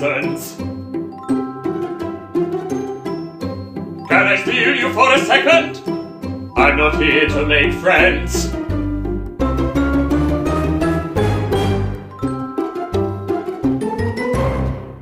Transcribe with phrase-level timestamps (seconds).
[0.00, 0.56] reasons.
[4.08, 5.82] Can I steal you for a second?
[6.56, 8.52] I'm not here to make friends.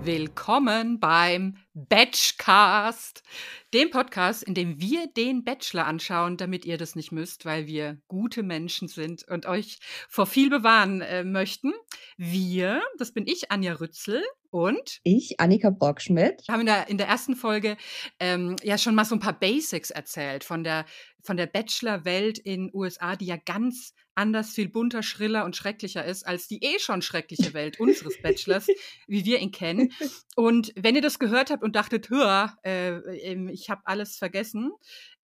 [0.03, 3.22] Willkommen beim Batchcast,
[3.75, 7.99] dem Podcast, in dem wir den Bachelor anschauen, damit ihr das nicht müsst, weil wir
[8.07, 11.75] gute Menschen sind und euch vor viel bewahren äh, möchten.
[12.17, 17.09] Wir, das bin ich, Anja Rützel und ich, Annika Brockschmidt, haben in der, in der
[17.09, 17.77] ersten Folge
[18.21, 20.85] ähm, ja schon mal so ein paar Basics erzählt von der,
[21.23, 26.27] von der Bachelor-Welt in USA, die ja ganz anders viel bunter, schriller und schrecklicher ist
[26.27, 28.67] als die eh schon schreckliche Welt unseres Bachelors,
[29.07, 29.93] wie wir ihn kennen.
[30.35, 34.73] Und wenn ihr das gehört habt und dachtet, hör, äh, ähm, ich habe alles vergessen,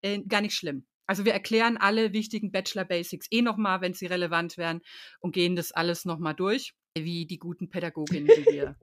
[0.01, 0.85] äh, gar nicht schlimm.
[1.05, 4.81] Also wir erklären alle wichtigen Bachelor Basics eh nochmal, wenn sie relevant wären
[5.19, 8.75] und gehen das alles nochmal durch wie die guten Pädagoginnen, die wir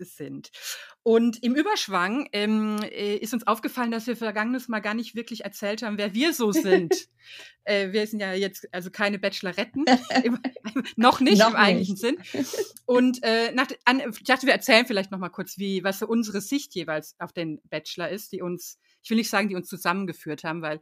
[0.00, 0.50] sind.
[1.02, 5.44] Und im Überschwang ähm, äh, ist uns aufgefallen, dass wir vergangenes Mal gar nicht wirklich
[5.44, 7.08] erzählt haben, wer wir so sind.
[7.64, 9.86] äh, wir sind ja jetzt also keine Bacheloretten,
[10.96, 12.18] noch nicht noch im eigentlichen Sinn.
[12.86, 16.06] Und äh, nach, an, ich dachte, wir erzählen vielleicht noch mal kurz, wie was so
[16.06, 19.68] unsere Sicht jeweils auf den Bachelor ist, die uns, ich will nicht sagen, die uns
[19.68, 20.80] zusammengeführt haben, weil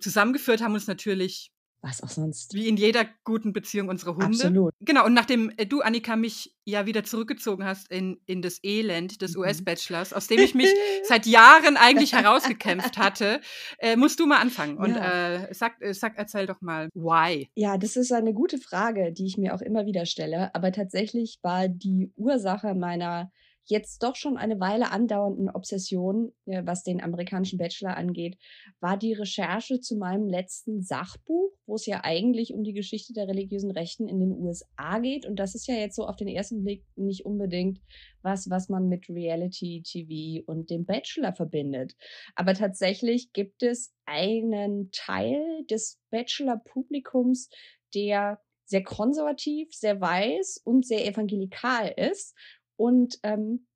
[0.00, 2.54] zusammengeführt haben uns natürlich was auch sonst.
[2.54, 4.26] Wie in jeder guten Beziehung unsere Hunde.
[4.26, 4.74] Absolut.
[4.80, 9.22] Genau, und nachdem äh, du, Annika, mich ja wieder zurückgezogen hast in, in das Elend
[9.22, 9.42] des mhm.
[9.42, 10.68] US-Bachelors, aus dem ich mich
[11.04, 13.40] seit Jahren eigentlich herausgekämpft hatte,
[13.78, 14.76] äh, musst du mal anfangen.
[14.76, 15.34] Und ja.
[15.34, 17.48] äh, sag, äh, sag, erzähl doch mal, why?
[17.54, 20.54] Ja, das ist eine gute Frage, die ich mir auch immer wieder stelle.
[20.54, 23.30] Aber tatsächlich war die Ursache meiner
[23.70, 28.38] jetzt doch schon eine Weile andauernden Obsession, äh, was den amerikanischen Bachelor angeht,
[28.80, 33.28] war die Recherche zu meinem letzten Sachbuch, wo es ja eigentlich um die Geschichte der
[33.28, 35.26] religiösen Rechten in den USA geht.
[35.26, 37.80] Und das ist ja jetzt so auf den ersten Blick nicht unbedingt
[38.22, 41.94] was, was man mit Reality TV und dem Bachelor verbindet.
[42.34, 47.50] Aber tatsächlich gibt es einen Teil des Bachelor-Publikums,
[47.94, 52.34] der sehr konservativ, sehr weiß und sehr evangelikal ist
[52.78, 53.66] und ähm,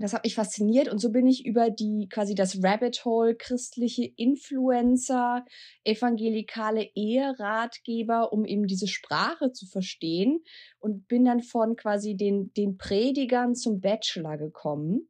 [0.00, 4.04] das hat mich fasziniert und so bin ich über die quasi das Rabbit Hole christliche
[4.16, 5.44] Influencer,
[5.82, 10.44] evangelikale Eheratgeber, um eben diese Sprache zu verstehen
[10.78, 15.08] und bin dann von quasi den den Predigern zum Bachelor gekommen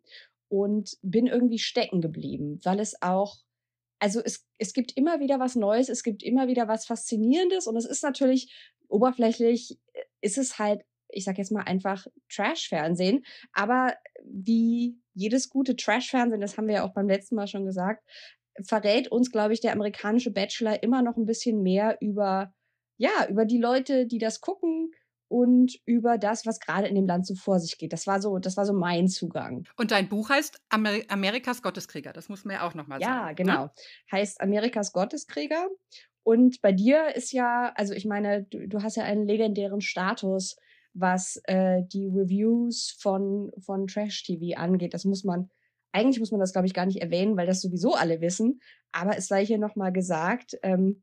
[0.48, 3.36] und bin irgendwie stecken geblieben, weil es auch
[3.98, 7.76] also es es gibt immer wieder was Neues, es gibt immer wieder was faszinierendes und
[7.76, 8.54] es ist natürlich
[8.88, 13.24] oberflächlich äh, ist es halt ich sag jetzt mal einfach Trash-Fernsehen.
[13.52, 18.04] Aber wie jedes gute Trash-Fernsehen, das haben wir ja auch beim letzten Mal schon gesagt,
[18.64, 22.52] verrät uns, glaube ich, der amerikanische Bachelor immer noch ein bisschen mehr über,
[22.96, 24.92] ja, über die Leute, die das gucken
[25.28, 27.92] und über das, was gerade in dem Land so vor sich geht.
[27.92, 29.64] Das war so, das war so mein Zugang.
[29.76, 32.12] Und dein Buch heißt Amer Amerikas Gotteskrieger.
[32.12, 33.12] Das muss man ja auch nochmal sagen.
[33.12, 33.34] Ja, ne?
[33.34, 33.64] genau.
[33.64, 33.70] Ne?
[34.10, 35.68] Heißt Amerikas Gotteskrieger.
[36.22, 40.56] Und bei dir ist ja, also ich meine, du, du hast ja einen legendären Status
[41.00, 44.94] was äh, die Reviews von, von Trash TV angeht.
[44.94, 45.50] Das muss man,
[45.92, 48.60] eigentlich muss man das, glaube ich, gar nicht erwähnen, weil das sowieso alle wissen.
[48.92, 51.02] Aber es sei hier nochmal gesagt, ähm,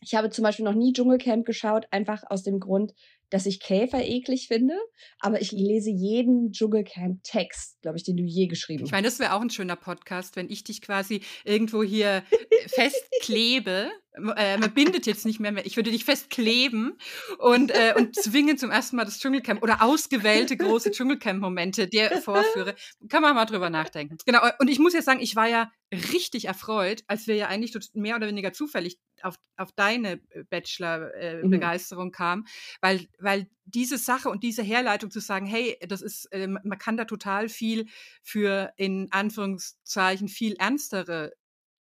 [0.00, 2.92] ich habe zum Beispiel noch nie Dschungelcamp geschaut, einfach aus dem Grund,
[3.30, 4.74] dass ich Käfer eklig finde,
[5.18, 8.88] aber ich lese jeden Dschungelcamp-Text, glaube ich, den du je geschrieben hast.
[8.88, 12.22] Ich meine, das wäre auch ein schöner Podcast, wenn ich dich quasi irgendwo hier
[12.66, 15.66] festklebe äh, man bindet jetzt nicht mehr, mehr.
[15.66, 16.96] Ich würde dich festkleben
[17.38, 22.74] und, äh, und zwingen zum ersten Mal das Dschungelcamp oder ausgewählte große Dschungelcamp-Momente dir vorführe.
[23.08, 24.18] Kann man mal drüber nachdenken.
[24.24, 24.40] Genau.
[24.60, 28.16] Und ich muss ja sagen, ich war ja richtig erfreut, als wir ja eigentlich mehr
[28.16, 32.12] oder weniger zufällig auf, auf deine äh, Bachelor-Begeisterung äh, mhm.
[32.12, 32.44] kamen,
[32.80, 36.96] weil, weil diese Sache und diese Herleitung zu sagen, hey, das ist, äh, man kann
[36.96, 37.86] da total viel
[38.22, 41.32] für in Anführungszeichen viel ernstere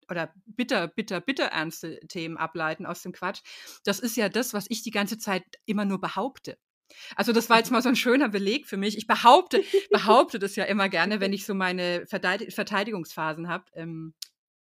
[0.09, 3.41] oder bitter, bitter, bitter ernste Themen ableiten aus dem Quatsch.
[3.83, 6.57] Das ist ja das, was ich die ganze Zeit immer nur behaupte.
[7.15, 8.97] Also das war jetzt mal so ein schöner Beleg für mich.
[8.97, 14.13] Ich behaupte, behaupte das ja immer gerne, wenn ich so meine Verteidigungsphasen habe, ähm,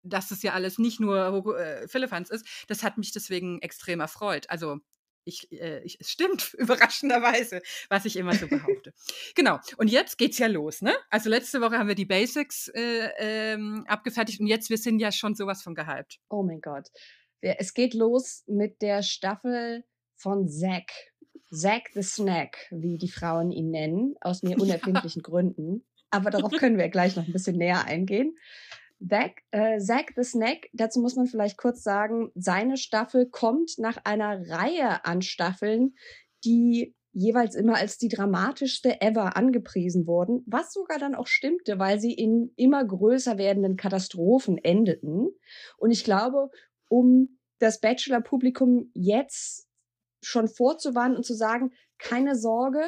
[0.03, 2.47] dass das ja alles nicht nur äh, Philippans ist.
[2.69, 4.51] Das hat mich deswegen extrem erfreut.
[4.51, 4.79] Also
[5.25, 8.93] ich, äh, ich, es stimmt überraschenderweise, was ich immer so behaupte.
[9.35, 9.59] genau.
[9.77, 10.95] Und jetzt geht's ja los, ne?
[11.11, 15.13] Also letzte Woche haben wir die Basics äh, ähm, abgefertigt und jetzt wir sind ja
[15.13, 16.19] schon sowas von gehypt.
[16.29, 16.89] Oh mein Gott.
[17.41, 19.85] Es geht los mit der Staffel
[20.17, 20.91] von Zack.
[21.51, 25.29] Zack the Snack, wie die Frauen ihn nennen, aus mir unerfindlichen ja.
[25.29, 25.85] Gründen.
[26.11, 28.37] Aber darauf können wir gleich noch ein bisschen näher eingehen.
[29.09, 33.99] Zack, äh, Zack the Snack, dazu muss man vielleicht kurz sagen, seine Staffel kommt nach
[34.05, 35.95] einer Reihe an Staffeln,
[36.45, 42.01] die jeweils immer als die dramatischste ever angepriesen wurden, was sogar dann auch stimmte, weil
[42.01, 45.29] sie in immer größer werdenden Katastrophen endeten.
[45.79, 46.51] Und ich glaube,
[46.89, 49.69] um das Bachelor-Publikum jetzt
[50.23, 52.83] schon vorzuwarnen und zu sagen, keine Sorge,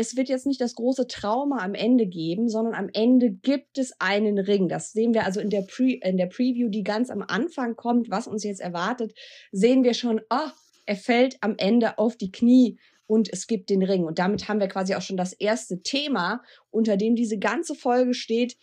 [0.00, 3.92] es wird jetzt nicht das große Trauma am Ende geben, sondern am Ende gibt es
[4.00, 4.66] einen Ring.
[4.66, 8.10] Das sehen wir also in der, Pre in der Preview, die ganz am Anfang kommt,
[8.10, 9.12] was uns jetzt erwartet,
[9.52, 10.50] sehen wir schon, oh,
[10.86, 14.04] er fällt am Ende auf die Knie und es gibt den Ring.
[14.04, 18.14] Und damit haben wir quasi auch schon das erste Thema, unter dem diese ganze Folge
[18.14, 18.56] steht,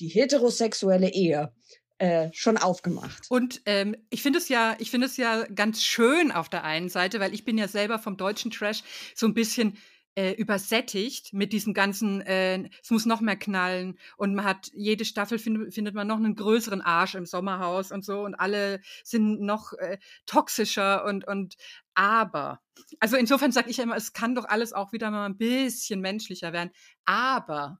[0.00, 1.52] die heterosexuelle Ehe.
[1.98, 3.26] Äh, schon aufgemacht.
[3.28, 6.88] Und ähm, ich finde es ja, ich finde es ja ganz schön auf der einen
[6.88, 8.82] Seite, weil ich bin ja selber vom deutschen Trash
[9.14, 9.76] so ein bisschen
[10.14, 15.04] äh, übersättigt mit diesem ganzen, äh, es muss noch mehr knallen und man hat, jede
[15.04, 19.40] Staffel find, findet man noch einen größeren Arsch im Sommerhaus und so und alle sind
[19.40, 21.56] noch äh, toxischer und, und
[21.94, 22.60] aber,
[22.98, 26.00] also insofern sage ich ja immer, es kann doch alles auch wieder mal ein bisschen
[26.00, 26.70] menschlicher werden,
[27.04, 27.78] aber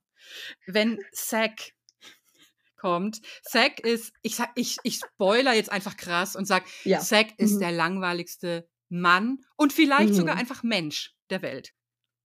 [0.65, 1.73] wenn Zack
[2.77, 3.21] kommt.
[3.43, 6.99] Zack ist, ich sag, ich, ich spoiler jetzt einfach krass und sag, ja.
[6.99, 7.59] Zack ist mhm.
[7.59, 10.15] der langweiligste Mann und vielleicht mhm.
[10.15, 11.73] sogar einfach Mensch der Welt.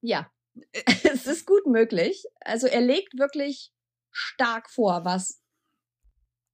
[0.07, 0.31] Ja,
[1.05, 2.25] es ist gut möglich.
[2.41, 3.73] Also er legt wirklich
[4.13, 5.43] stark vor, was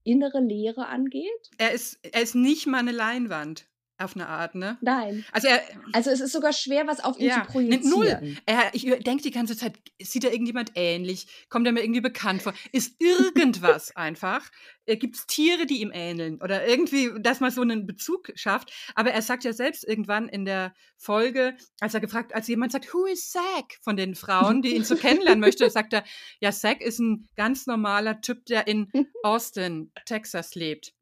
[0.05, 1.51] innere Leere angeht.
[1.59, 3.69] Er ist, er ist nicht mal eine Leinwand
[3.99, 4.79] auf eine Art, ne?
[4.81, 5.25] Nein.
[5.33, 5.63] Also, er,
[5.93, 7.91] also es ist sogar schwer, was auf ihn ja, zu projizieren.
[7.91, 8.37] Null.
[8.47, 11.27] Er, ich denke die ganze Zeit, sieht er irgendjemand ähnlich?
[11.49, 12.55] Kommt er mir irgendwie bekannt vor?
[12.73, 14.51] Ist irgendwas einfach?
[14.87, 16.41] Äh, Gibt es Tiere, die ihm ähneln?
[16.41, 18.73] Oder irgendwie, dass man so einen Bezug schafft.
[18.95, 22.93] Aber er sagt ja selbst irgendwann in der Folge, als er gefragt, als jemand sagt,
[22.93, 23.79] who is Zack?
[23.83, 26.05] Von den Frauen, die ihn so kennenlernen möchte, sagt er,
[26.41, 28.91] ja, Zack ist ein ganz normaler Typ, der in
[29.23, 30.93] Austin, Texas lebt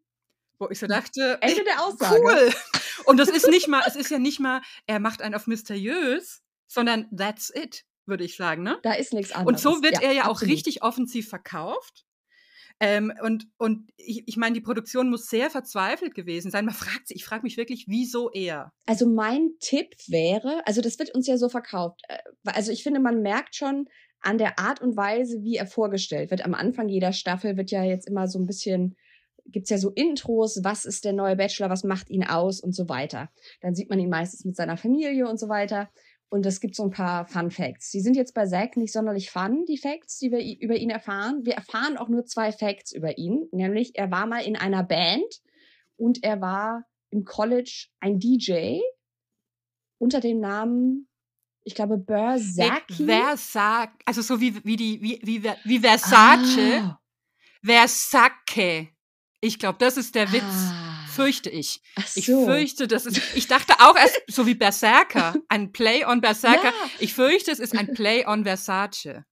[0.60, 2.20] wo ich so dachte, Ende der Aussage.
[2.22, 2.52] Cool.
[3.06, 6.42] Und das ist nicht mal, es ist ja nicht mal, er macht einen auf mysteriös,
[6.68, 8.78] sondern that's it, würde ich sagen, ne?
[8.82, 9.48] Da ist nichts anderes.
[9.48, 10.36] Und so wird ja, er ja absolut.
[10.36, 12.04] auch richtig offensiv verkauft.
[12.82, 16.64] Ähm, und und ich, ich meine, die Produktion muss sehr verzweifelt gewesen sein.
[16.64, 18.72] Man fragt sich, ich frage mich wirklich, wieso er?
[18.86, 22.00] Also mein Tipp wäre, also das wird uns ja so verkauft.
[22.08, 23.86] Äh, also ich finde, man merkt schon
[24.22, 26.44] an der Art und Weise, wie er vorgestellt wird.
[26.44, 28.96] Am Anfang jeder Staffel wird ja jetzt immer so ein bisschen
[29.52, 32.88] gibt's ja so Intros, was ist der neue Bachelor, was macht ihn aus und so
[32.88, 33.30] weiter.
[33.60, 35.90] Dann sieht man ihn meistens mit seiner Familie und so weiter.
[36.28, 37.90] Und es gibt so ein paar Fun Facts.
[37.90, 41.40] Die sind jetzt bei Zack nicht sonderlich fun, die Facts, die wir über ihn erfahren.
[41.44, 45.42] Wir erfahren auch nur zwei Facts über ihn, nämlich er war mal in einer Band
[45.96, 48.78] und er war im College ein DJ
[49.98, 51.08] unter dem Namen,
[51.64, 53.06] ich glaube, Bersaki.
[53.06, 56.80] Versace, also so wie, wie die, wie, wie, wie Versace.
[56.80, 57.00] Ah.
[57.62, 58.88] Versacke.
[59.40, 60.42] Ich glaube, das ist der Witz.
[60.44, 60.86] Ah.
[61.10, 61.82] Fürchte ich.
[62.06, 62.20] So.
[62.20, 63.20] Ich fürchte, das ist.
[63.34, 66.68] Ich dachte auch erst, so wie Berserker, ein Play on Berserker.
[66.68, 66.90] Ja.
[67.00, 69.24] Ich fürchte, es ist ein Play on Versace.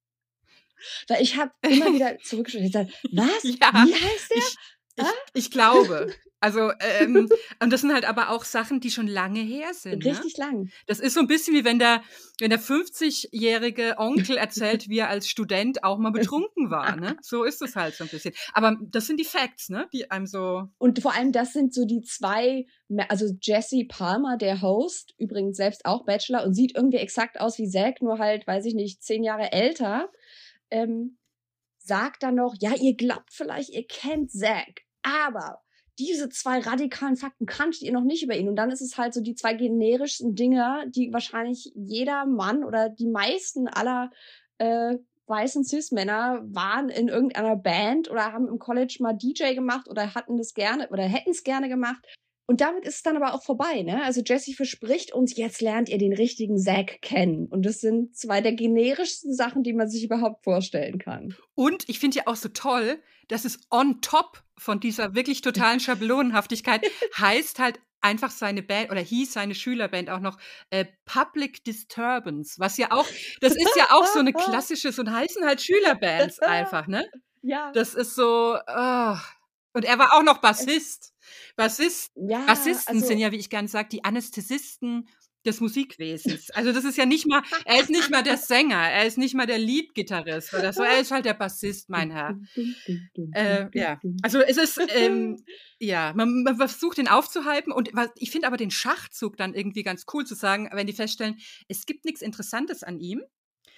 [1.09, 3.43] Weil ich habe immer wieder zurückgeschaut und gesagt, was?
[3.43, 4.39] Ja, wie heißt der?
[4.39, 4.57] Ich,
[4.97, 6.13] ich, ich glaube.
[6.41, 7.29] Also, ähm,
[7.63, 10.05] und das sind halt aber auch Sachen, die schon lange her sind.
[10.05, 10.11] Ne?
[10.13, 10.45] Richtig ne?
[10.45, 10.71] lang.
[10.87, 12.03] Das ist so ein bisschen wie wenn der,
[12.39, 16.97] wenn der 50-jährige Onkel erzählt, wie er als Student auch mal betrunken war.
[16.97, 17.17] Ne?
[17.23, 18.35] So ist es halt so ein bisschen.
[18.53, 19.89] Aber das sind die Facts, ne?
[19.93, 20.69] Die einem so.
[20.79, 22.67] Und vor allem, das sind so die zwei,
[23.09, 27.69] also Jesse Palmer, der Host, übrigens selbst auch Bachelor und sieht irgendwie exakt aus wie
[27.69, 30.09] Zack, nur halt, weiß ich nicht, zehn Jahre älter.
[30.71, 31.19] Ähm,
[31.79, 35.63] sagt dann noch, ja, ihr glaubt vielleicht, ihr kennt Zack, aber
[35.99, 38.49] diese zwei radikalen Fakten kanntet ihr noch nicht über ihn.
[38.49, 42.89] Und dann ist es halt so die zwei generischsten Dinge, die wahrscheinlich jeder Mann oder
[42.89, 44.11] die meisten aller
[44.59, 50.15] äh, weißen Cis-Männer waren in irgendeiner Band oder haben im College mal DJ gemacht oder
[50.15, 52.05] hatten das gerne oder hätten es gerne gemacht.
[52.49, 54.03] Und damit ist es dann aber auch vorbei, ne?
[54.05, 57.47] Also Jesse verspricht uns, jetzt lernt ihr den richtigen Zack kennen.
[57.47, 61.37] Und das sind zwei der generischsten Sachen, die man sich überhaupt vorstellen kann.
[61.55, 65.79] Und ich finde ja auch so toll, dass es on top von dieser wirklich totalen
[65.79, 66.81] Schablonenhaftigkeit
[67.19, 70.39] heißt halt einfach seine Band oder hieß seine Schülerband auch noch
[70.71, 73.07] äh, Public Disturbance, was ja auch,
[73.43, 77.05] das ist ja auch so eine klassische, so heißen halt Schülerbands einfach, ne?
[77.43, 77.73] Ja.
[77.73, 79.17] Das ist so, oh.
[79.73, 81.15] Und er war auch noch Bassist.
[81.57, 85.09] Bassist, ja, Bassisten also, sind ja, wie ich gerne sage, die Anästhesisten
[85.47, 86.51] des Musikwesens.
[86.51, 89.35] Also das ist ja nicht mal, er ist nicht mal der Sänger, er ist nicht
[89.35, 92.39] mal der Leadgitarrist oder so, er ist halt der Bassist, mein Herr.
[93.33, 95.43] Äh, ja, also es ist, ähm,
[95.81, 99.83] ja, man, man, versucht ihn aufzuhypen und was, ich finde aber den Schachzug dann irgendwie
[99.83, 103.23] ganz cool zu sagen, wenn die feststellen, es gibt nichts Interessantes an ihm,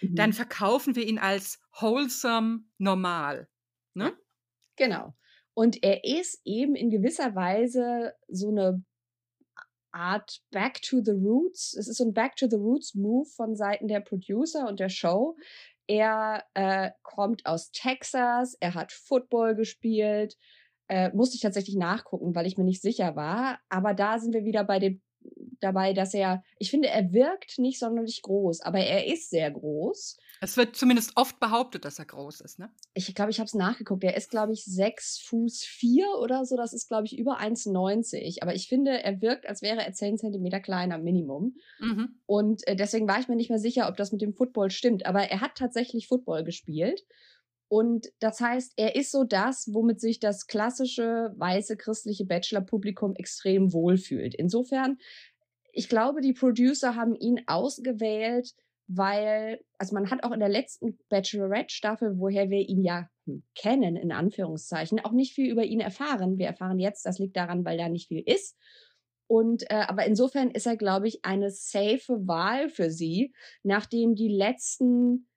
[0.00, 0.14] mhm.
[0.14, 3.48] dann verkaufen wir ihn als wholesome normal.
[3.94, 4.16] Ne?
[4.76, 5.14] Genau.
[5.54, 8.84] Und er ist eben in gewisser Weise so eine
[9.92, 11.74] Art Back to the Roots.
[11.74, 14.88] Es ist so ein Back to the Roots Move von Seiten der Producer und der
[14.88, 15.36] Show.
[15.86, 20.36] Er äh, kommt aus Texas, er hat Football gespielt,
[20.88, 23.58] äh, musste ich tatsächlich nachgucken, weil ich mir nicht sicher war.
[23.68, 25.02] Aber da sind wir wieder bei dem
[25.60, 30.18] dabei, dass er, ich finde, er wirkt nicht sonderlich groß, aber er ist sehr groß.
[30.42, 32.70] Es wird zumindest oft behauptet, dass er groß ist, ne?
[32.94, 34.02] Ich glaube, ich habe es nachgeguckt.
[34.04, 36.56] Er ist, glaube ich, sechs Fuß vier oder so.
[36.56, 38.42] Das ist, glaube ich, über 1,90.
[38.42, 41.56] Aber ich finde, er wirkt, als wäre er zehn Zentimeter kleiner, Minimum.
[41.78, 42.20] Mhm.
[42.26, 45.04] Und äh, deswegen war ich mir nicht mehr sicher, ob das mit dem Football stimmt.
[45.04, 47.04] Aber er hat tatsächlich Football gespielt.
[47.72, 53.72] Und das heißt, er ist so das, womit sich das klassische weiße christliche Bachelor-Publikum extrem
[53.72, 54.34] wohlfühlt.
[54.34, 54.98] Insofern,
[55.72, 58.54] ich glaube, die Producer haben ihn ausgewählt,
[58.86, 63.08] weil, also man hat auch in der letzten Bachelorette-Staffel, woher wir ihn ja
[63.54, 66.38] kennen, in Anführungszeichen, auch nicht viel über ihn erfahren.
[66.38, 68.56] Wir erfahren jetzt, das liegt daran, weil da nicht viel ist.
[69.28, 74.28] Und äh, aber insofern ist er, glaube ich, eine safe Wahl für sie, nachdem die
[74.28, 75.28] letzten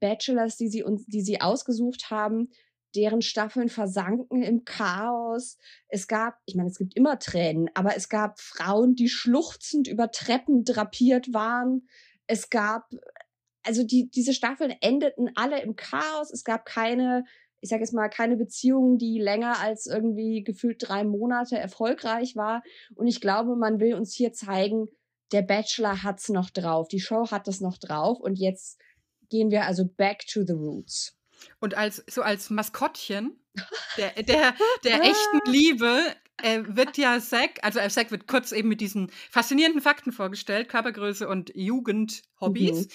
[0.00, 2.50] Bachelors, die sie uns, die sie ausgesucht haben,
[2.94, 5.58] deren Staffeln versanken im Chaos.
[5.88, 10.10] Es gab, ich meine, es gibt immer Tränen, aber es gab Frauen, die schluchzend über
[10.10, 11.88] Treppen drapiert waren.
[12.26, 12.90] Es gab,
[13.62, 16.32] also die, diese Staffeln endeten alle im Chaos.
[16.32, 17.24] Es gab keine,
[17.60, 22.62] ich sage jetzt mal, keine Beziehung, die länger als irgendwie gefühlt drei Monate erfolgreich war.
[22.94, 24.88] Und ich glaube, man will uns hier zeigen,
[25.32, 28.80] der Bachelor hat's noch drauf, die Show hat es noch drauf und jetzt
[29.28, 31.17] gehen wir also back to the roots.
[31.60, 33.38] Und als so als Maskottchen
[33.96, 34.54] der, der,
[34.84, 39.10] der echten Liebe äh, wird ja Zack, also äh, Zack wird kurz eben mit diesen
[39.30, 42.86] faszinierenden Fakten vorgestellt, Körpergröße und Jugendhobbys.
[42.86, 42.92] Mhm.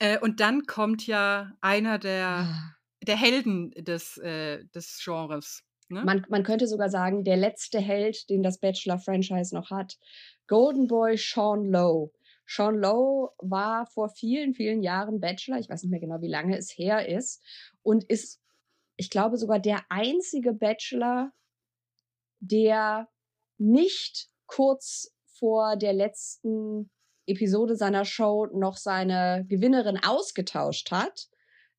[0.00, 2.76] Äh, und dann kommt ja einer der, ah.
[3.02, 5.62] der Helden des, äh, des Genres.
[5.88, 6.04] Ne?
[6.04, 9.98] Man, man könnte sogar sagen, der letzte Held, den das Bachelor-Franchise noch hat.
[10.46, 12.10] Golden Boy Sean Lowe.
[12.50, 15.58] Sean Lowe war vor vielen, vielen Jahren Bachelor.
[15.58, 17.40] Ich weiß nicht mehr genau, wie lange es her ist.
[17.82, 18.40] Und ist,
[18.96, 21.30] ich glaube, sogar der einzige Bachelor,
[22.40, 23.08] der
[23.56, 26.90] nicht kurz vor der letzten
[27.26, 31.28] Episode seiner Show noch seine Gewinnerin ausgetauscht hat,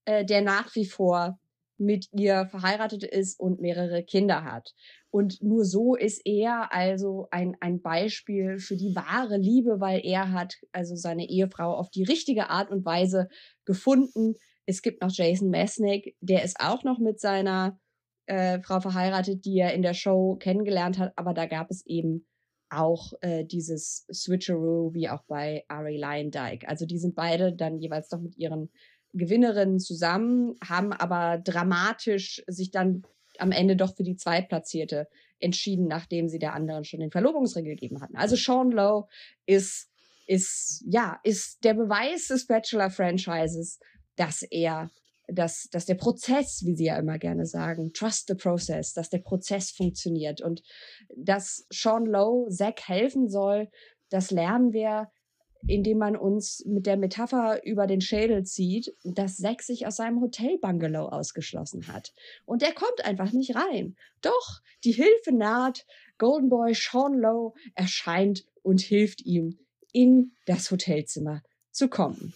[0.05, 1.37] äh, der nach wie vor
[1.77, 4.73] mit ihr verheiratet ist und mehrere Kinder hat.
[5.11, 10.31] Und nur so ist er also ein, ein Beispiel für die wahre Liebe, weil er
[10.31, 13.27] hat also seine Ehefrau auf die richtige Art und Weise
[13.65, 14.35] gefunden.
[14.65, 17.77] Es gibt noch Jason Mesnick, der ist auch noch mit seiner
[18.25, 22.25] äh, Frau verheiratet, die er in der Show kennengelernt hat, aber da gab es eben
[22.69, 26.69] auch äh, dieses Switcheroo wie auch bei Ari Lyondike.
[26.69, 28.69] Also die sind beide dann jeweils doch mit ihren
[29.13, 33.03] Gewinnerinnen zusammen, haben aber dramatisch sich dann
[33.41, 35.07] am Ende doch für die Zweitplatzierte
[35.39, 38.15] entschieden, nachdem sie der anderen schon den Verlobungsring gegeben hatten.
[38.15, 39.07] Also Sean Lowe
[39.45, 39.89] ist,
[40.27, 43.79] ist, ja, ist der Beweis des Bachelor-Franchises,
[44.15, 44.91] dass er,
[45.27, 49.19] dass, dass der Prozess, wie sie ja immer gerne sagen, trust the process, dass der
[49.19, 50.61] Prozess funktioniert und
[51.15, 53.69] dass Sean Lowe Zack helfen soll,
[54.09, 55.09] das lernen wir
[55.67, 60.21] indem man uns mit der Metapher über den Schädel zieht, dass Zack sich aus seinem
[60.21, 62.13] Hotelbungalow ausgeschlossen hat.
[62.45, 63.95] Und der kommt einfach nicht rein.
[64.21, 65.85] Doch, die Hilfe naht.
[66.17, 69.57] Golden Boy Sean Lowe erscheint und hilft ihm,
[69.91, 71.41] in das Hotelzimmer
[71.71, 72.33] zu kommen.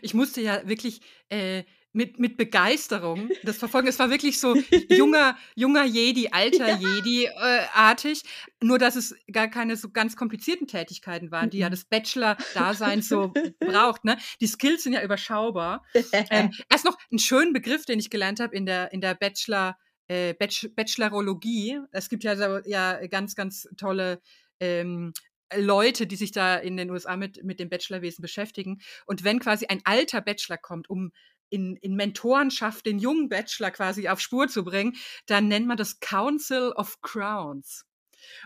[0.00, 1.64] Ich musste ja wirklich äh,
[1.96, 3.88] mit, mit Begeisterung das verfolgen.
[3.88, 4.54] Es war wirklich so
[4.90, 6.76] junger, junger Jedi, alter ja.
[6.76, 8.22] Jedi-artig.
[8.22, 11.72] Äh, nur, dass es gar keine so ganz komplizierten Tätigkeiten waren, die ja mhm.
[11.72, 14.04] das Bachelor-Dasein so braucht.
[14.04, 14.18] Ne?
[14.42, 15.84] Die Skills sind ja überschaubar.
[16.12, 19.76] ähm, erst noch einen schönen Begriff, den ich gelernt habe in der, in der Bachelor-
[20.08, 21.80] äh, Bachelorologie.
[21.92, 24.20] Es gibt ja, ja ganz, ganz tolle
[24.60, 25.14] ähm,
[25.54, 28.80] Leute, die sich da in den USA mit, mit dem Bachelorwesen beschäftigen.
[29.06, 31.10] Und wenn quasi ein alter Bachelor kommt, um
[31.50, 36.00] in, in Mentorenschaft den jungen Bachelor quasi auf Spur zu bringen, dann nennt man das
[36.00, 37.84] Council of Crowns.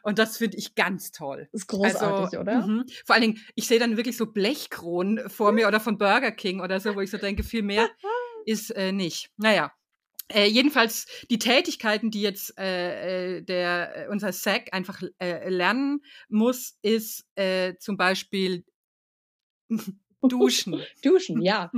[0.03, 1.49] Und das finde ich ganz toll.
[1.53, 2.67] Das ist großartig, also, oder?
[2.67, 2.85] Mh.
[3.05, 6.61] Vor allen Dingen, ich sehe dann wirklich so Blechkronen vor mir oder von Burger King
[6.61, 7.89] oder so, wo ich so denke, viel mehr
[8.47, 9.31] ist äh, nicht.
[9.37, 9.73] Naja.
[10.33, 16.03] Äh, jedenfalls die Tätigkeiten, die jetzt äh, äh der äh, unser Sack einfach äh, lernen
[16.29, 17.25] muss, ist
[17.81, 18.65] zum Beispiel
[20.23, 20.83] Duschen.
[21.03, 21.73] Duschen, ja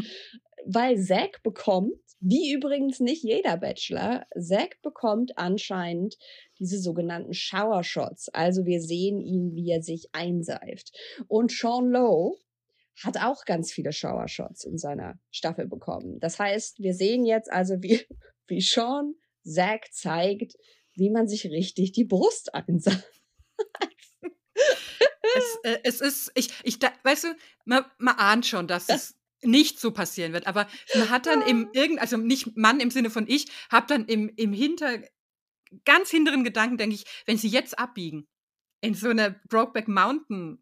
[0.67, 6.17] weil Zack bekommt, wie übrigens nicht jeder Bachelor, Zack bekommt anscheinend
[6.59, 8.29] diese sogenannten Shower Shots.
[8.29, 10.93] Also wir sehen ihn, wie er sich einseift.
[11.27, 12.37] Und Sean Lowe
[13.03, 16.21] hat auch ganz viele Shower Shots in seiner Staffel bekommen.
[16.21, 18.01] Das heißt, wir sehen jetzt also, wie,
[18.47, 19.15] wie Sean
[19.45, 20.55] Zack zeigt,
[20.95, 23.09] wie man sich richtig die Brust einseift.
[25.35, 27.29] Es, äh, es ist, ich, ich, da, weißt du,
[27.65, 31.69] man, man ahnt schon, dass es nicht so passieren wird, aber man hat dann im
[31.73, 34.99] irgend, also nicht Mann im Sinne von ich, hab dann im, im Hinter,
[35.85, 38.27] ganz hinteren Gedanken denke ich, wenn sie jetzt abbiegen
[38.81, 40.59] in so eine Brokeback Mountain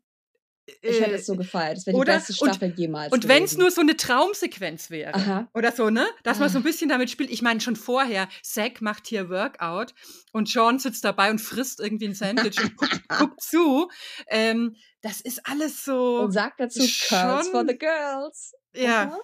[0.82, 1.78] ich hätte es so gefeiert.
[1.78, 3.12] Das wäre die oder- beste Staffel und, jemals.
[3.12, 5.12] Und wenn es nur so eine Traumsequenz wäre.
[5.14, 5.48] Aha.
[5.52, 6.06] Oder so, ne?
[6.22, 6.64] Dass man so ein Ah.
[6.64, 7.30] bisschen damit spielt.
[7.30, 9.94] Ich meine, schon vorher, Zack macht hier Workout
[10.32, 13.90] und Sean sitzt dabei und frisst irgendwie ein Sandwich und guckt, guckt zu.
[14.28, 16.20] Ähm, das ist alles so.
[16.20, 18.52] Und sagt dazu Curls for the Girls.
[18.74, 19.18] Ja, Aha.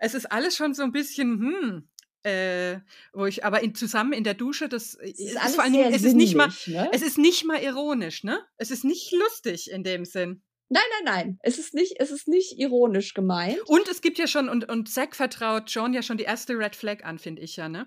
[0.00, 1.88] es ist alles schon so ein bisschen, hm.
[2.24, 2.80] Äh,
[3.12, 6.02] wo ich aber in, zusammen in der Dusche, das Es ist ist vor Dingen, es
[6.02, 6.90] ist nicht mal, ne?
[6.92, 8.44] es ist nicht mal ironisch, ne?
[8.56, 10.42] Es ist nicht lustig in dem Sinn.
[10.68, 11.38] Nein, nein, nein.
[11.42, 13.60] Es ist nicht, es ist nicht ironisch gemeint.
[13.66, 16.76] Und es gibt ja schon, und, und Zack vertraut John ja schon die erste Red
[16.76, 17.86] Flag an, finde ich ja, ne?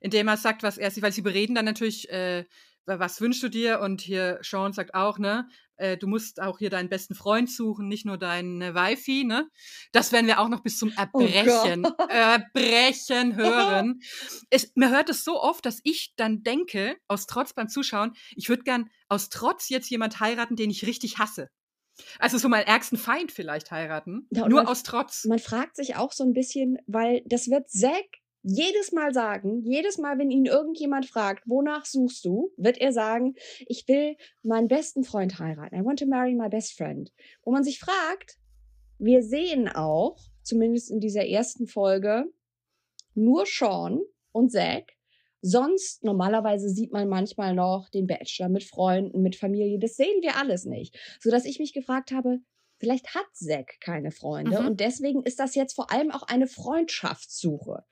[0.00, 2.44] Indem er sagt, was er, weil sie bereden dann natürlich, äh,
[2.88, 3.80] was wünschst du dir?
[3.80, 5.48] Und hier Sean sagt auch, ne?
[5.76, 9.48] Äh, du musst auch hier deinen besten Freund suchen, nicht nur deine Wifi, ne?
[9.92, 12.06] Das werden wir auch noch bis zum Erbrechen, Oh.
[12.08, 14.00] Erbrechen hören.
[14.50, 18.48] Es, man hört es so oft, dass ich dann denke, aus Trotz beim Zuschauen, ich
[18.48, 21.48] würde gern aus Trotz jetzt jemand heiraten, den ich richtig hasse.
[22.18, 24.26] Also so meinen ärgsten Feind vielleicht heiraten.
[24.30, 25.24] Ja, nur man- aus Trotz.
[25.26, 28.06] Man fragt sich auch so ein bisschen, weil das wird Zack
[28.48, 33.34] jedes Mal sagen, jedes Mal, wenn ihn irgendjemand fragt, wonach suchst du, wird er sagen,
[33.66, 35.76] ich will meinen besten Freund heiraten.
[35.76, 37.12] I want to marry my best friend.
[37.42, 38.38] Wo man sich fragt,
[38.98, 42.24] wir sehen auch, zumindest in dieser ersten Folge,
[43.14, 44.00] nur Sean
[44.32, 44.92] und Zack.
[45.42, 49.78] Sonst, normalerweise sieht man manchmal noch den Bachelor mit Freunden, mit Familie.
[49.78, 50.98] Das sehen wir alles nicht.
[51.20, 52.38] Sodass ich mich gefragt habe,
[52.78, 54.66] vielleicht hat Zack keine Freunde Mhm.
[54.66, 57.84] und deswegen ist das jetzt vor allem auch eine Freundschaftssuche.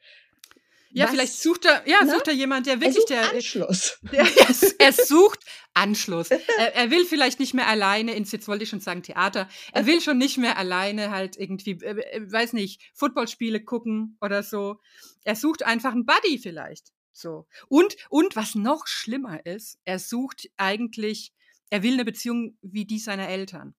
[0.96, 2.10] Ja, Was- vielleicht sucht er, ja, ne?
[2.10, 3.98] sucht er jemand, der Er wirklich der, Anschluss.
[4.12, 5.40] der er, er sucht
[5.74, 6.30] Anschluss.
[6.30, 9.84] Er, er will vielleicht nicht mehr alleine ins, jetzt wollte ich schon sagen Theater, er
[9.86, 14.80] will schon nicht mehr alleine halt irgendwie, äh, äh, weiß nicht, Footballspiele gucken oder so.
[15.24, 16.92] Er sucht einfach einen Buddy vielleicht.
[17.12, 17.46] So.
[17.68, 21.32] Und, und was noch schlimmer ist, er sucht eigentlich,
[21.70, 23.74] er will eine Beziehung wie die seiner Eltern.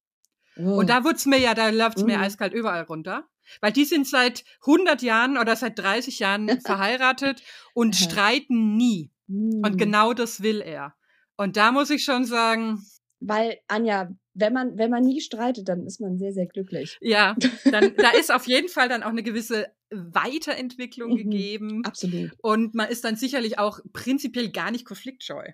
[0.55, 2.23] Und da wird's mir ja, da läuft's mir Mhm.
[2.23, 3.27] eiskalt überall runter.
[3.61, 7.41] Weil die sind seit 100 Jahren oder seit 30 Jahren verheiratet
[7.73, 9.11] und streiten nie.
[9.27, 10.95] Und genau das will er.
[11.35, 12.81] Und da muss ich schon sagen,
[13.19, 16.97] Weil, Anja, wenn man, wenn man nie streitet, dann ist man sehr, sehr glücklich.
[17.01, 21.17] ja, dann, da ist auf jeden Fall dann auch eine gewisse Weiterentwicklung Mhm.
[21.17, 21.81] gegeben.
[21.85, 22.31] Absolut.
[22.41, 25.51] Und man ist dann sicherlich auch prinzipiell gar nicht konfliktscheu.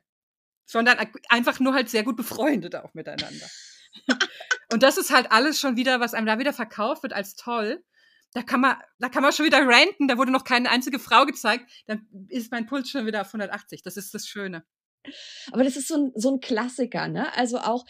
[0.66, 0.98] Sondern
[1.30, 3.46] einfach nur halt sehr gut befreundet auch miteinander.
[4.72, 7.84] Und das ist halt alles schon wieder, was einem da wieder verkauft wird als toll.
[8.34, 10.08] Da kann man, da kann man schon wieder ranten.
[10.08, 11.70] Da wurde noch keine einzige Frau gezeigt.
[11.86, 13.84] Dann ist mein Puls schon wieder auf 180.
[13.84, 14.66] Das ist das Schöne.
[15.52, 17.36] Aber das ist so ein, so ein Klassiker, ne?
[17.36, 17.86] Also auch,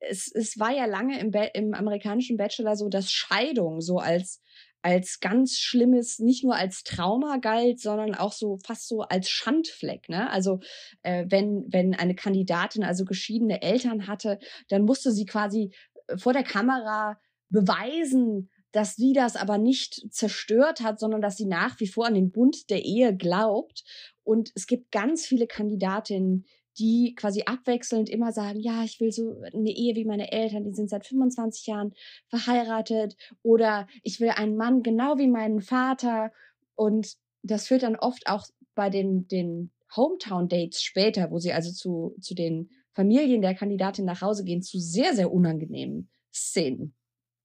[0.00, 4.40] es, es war ja lange im, im amerikanischen Bachelor so, dass Scheidung so als,
[4.82, 10.08] als ganz schlimmes, nicht nur als Trauma galt, sondern auch so fast so als Schandfleck,
[10.08, 10.28] ne?
[10.30, 10.60] Also
[11.02, 15.72] äh, wenn, wenn eine Kandidatin also geschiedene Eltern hatte, dann musste sie quasi
[16.16, 21.78] vor der Kamera beweisen, dass sie das aber nicht zerstört hat, sondern dass sie nach
[21.78, 23.84] wie vor an den Bund der Ehe glaubt.
[24.24, 26.46] Und es gibt ganz viele Kandidatinnen,
[26.78, 30.72] die quasi abwechselnd immer sagen, ja, ich will so eine Ehe wie meine Eltern, die
[30.72, 31.92] sind seit 25 Jahren
[32.28, 36.32] verheiratet oder ich will einen Mann genau wie meinen Vater
[36.74, 42.16] und das führt dann oft auch bei den, den Hometown-Dates später, wo sie also zu,
[42.20, 46.94] zu den Familien der Kandidatin nach Hause gehen, zu sehr, sehr unangenehmen Szenen.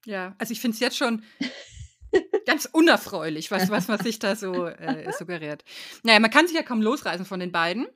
[0.06, 1.24] Ja, also ich finde es jetzt schon
[2.46, 5.64] ganz unerfreulich, was, was man sich da so äh, suggeriert.
[6.04, 7.88] Naja, man kann sich ja kaum losreißen von den beiden.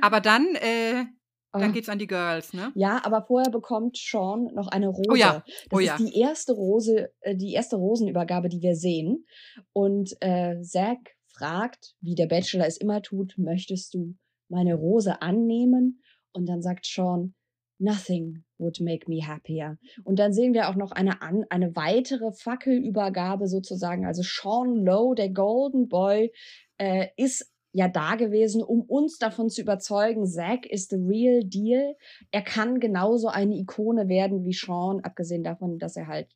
[0.00, 1.04] Aber dann, äh,
[1.52, 1.68] dann Ah.
[1.68, 2.70] geht's an die Girls, ne?
[2.74, 5.08] Ja, aber vorher bekommt Sean noch eine Rose.
[5.10, 5.96] Oh ja, Das oh ist ja.
[5.96, 9.24] die erste Rose, äh, die erste Rosenübergabe, die wir sehen.
[9.72, 10.98] Und äh, Zack
[11.32, 14.16] fragt, wie der Bachelor es immer tut, möchtest du
[14.48, 16.02] meine Rose annehmen?
[16.36, 17.34] Und dann sagt Sean,
[17.78, 19.78] nothing would make me happier.
[20.04, 24.04] Und dann sehen wir auch noch eine, eine weitere Fackelübergabe sozusagen.
[24.04, 26.32] Also Sean Lowe, der Golden Boy,
[26.78, 31.96] äh, ist ja da gewesen, um uns davon zu überzeugen, Zack ist the real deal.
[32.30, 36.28] Er kann genauso eine Ikone werden wie Sean, abgesehen davon, dass er halt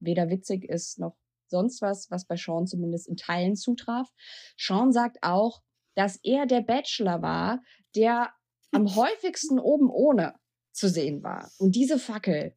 [0.00, 1.16] weder witzig ist noch
[1.48, 4.08] sonst was, was bei Sean zumindest in Teilen zutraf.
[4.56, 5.60] Sean sagt auch,
[5.96, 7.60] dass er der Bachelor war,
[7.96, 8.30] der
[8.72, 10.34] am häufigsten oben ohne
[10.72, 11.50] zu sehen war.
[11.58, 12.54] Und diese Fackel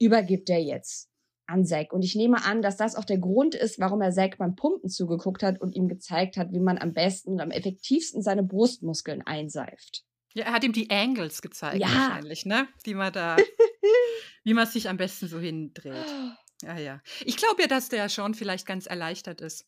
[0.00, 1.08] übergibt er jetzt
[1.46, 1.92] an Zack.
[1.92, 4.90] Und ich nehme an, dass das auch der Grund ist, warum er Zack beim Pumpen
[4.90, 9.22] zugeguckt hat und ihm gezeigt hat, wie man am besten und am effektivsten seine Brustmuskeln
[9.22, 10.04] einseift.
[10.34, 11.88] Ja, er hat ihm die Angles gezeigt Ja.
[11.88, 12.68] wahrscheinlich, ne?
[12.84, 13.36] Die man da.
[14.44, 16.06] wie man sich am besten so hindreht.
[16.62, 17.00] Ja, ja.
[17.24, 19.66] Ich glaube ja, dass der Sean vielleicht ganz erleichtert ist.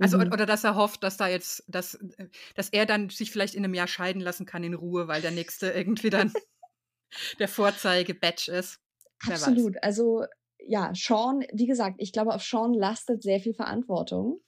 [0.00, 0.32] Also, Mhm.
[0.32, 3.64] oder dass er hofft, dass da jetzt, dass, äh, dass er dann sich vielleicht in
[3.64, 6.32] einem Jahr scheiden lassen kann in Ruhe, weil der nächste irgendwie dann
[7.38, 8.80] der Vorzeige-Batch ist.
[9.26, 9.46] Wer weiß.
[9.46, 9.82] Absolut.
[9.82, 10.24] Also
[10.58, 14.40] ja, Sean, wie gesagt, ich glaube, auf Sean lastet sehr viel Verantwortung,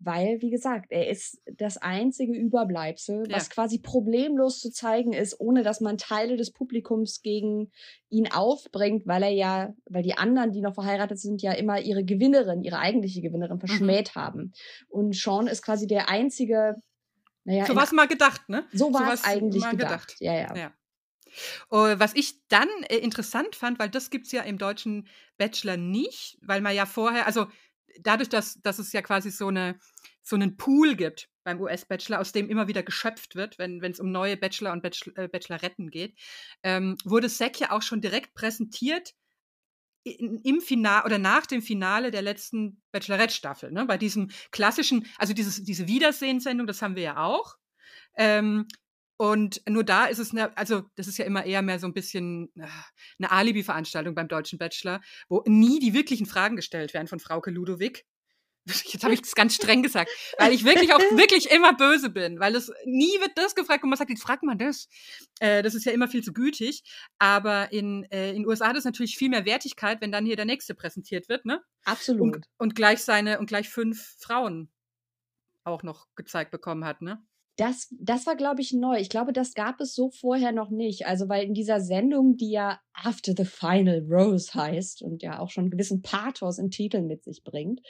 [0.00, 3.36] weil, wie gesagt, er ist das einzige Überbleibsel, Ja.
[3.36, 7.70] was quasi problemlos zu zeigen ist, ohne dass man Teile des Publikums gegen
[8.08, 12.04] ihn aufbringt, weil er ja, weil die anderen, die noch verheiratet sind, ja immer ihre
[12.04, 14.52] Gewinnerin, ihre eigentliche Gewinnerin verschmäht haben.
[14.88, 16.76] Und Sean ist quasi der einzige,
[17.44, 18.64] naja, So war es mal gedacht, ne?
[18.72, 20.14] so war es eigentlich mal gedacht.
[20.20, 20.56] Ja, ja.
[20.56, 20.72] Ja.
[21.70, 25.06] Äh, Was ich dann äh, interessant fand, weil das gibt es ja im deutschen
[25.36, 27.46] Bachelor nicht, weil man ja vorher, also
[28.02, 29.78] dadurch, dass, dass es ja quasi so, eine,
[30.22, 34.10] so einen Pool gibt beim US-Bachelor, aus dem immer wieder geschöpft wird, wenn es um
[34.10, 36.18] neue Bachelor und Bachelor, äh, Bacheloretten geht,
[36.62, 39.14] ähm, wurde Zack ja auch schon direkt präsentiert
[40.04, 43.72] in, im Finale oder nach dem Finale der letzten Bachelorette-Staffel.
[43.72, 43.86] Ne?
[43.86, 47.56] Bei diesem klassischen, also dieses, diese Wiedersehenssendung, das haben wir ja auch.
[48.16, 48.66] Ähm,
[49.18, 51.92] und nur da ist es, eine, also das ist ja immer eher mehr so ein
[51.92, 52.68] bisschen äh,
[53.18, 58.06] eine Alibi-Veranstaltung beim Deutschen Bachelor, wo nie die wirklichen Fragen gestellt werden von Frauke Ludowig.
[58.66, 62.38] Jetzt habe ich es ganz streng gesagt, weil ich wirklich auch wirklich immer böse bin,
[62.38, 64.88] weil es nie wird das gefragt und man sagt, jetzt fragt man das.
[65.40, 66.84] Äh, das ist ja immer viel zu gütig.
[67.18, 70.44] Aber in äh, in USA hat es natürlich viel mehr Wertigkeit, wenn dann hier der
[70.44, 71.62] nächste präsentiert wird, ne?
[71.84, 72.36] Absolut.
[72.36, 74.70] Und, und gleich seine und gleich fünf Frauen
[75.64, 77.26] auch noch gezeigt bekommen hat, ne?
[77.58, 78.98] Das, das war, glaube ich, neu.
[79.00, 81.06] Ich glaube, das gab es so vorher noch nicht.
[81.06, 85.50] Also, weil in dieser Sendung, die ja After the Final Rose heißt und ja auch
[85.50, 87.80] schon einen gewissen Pathos im Titel mit sich bringt,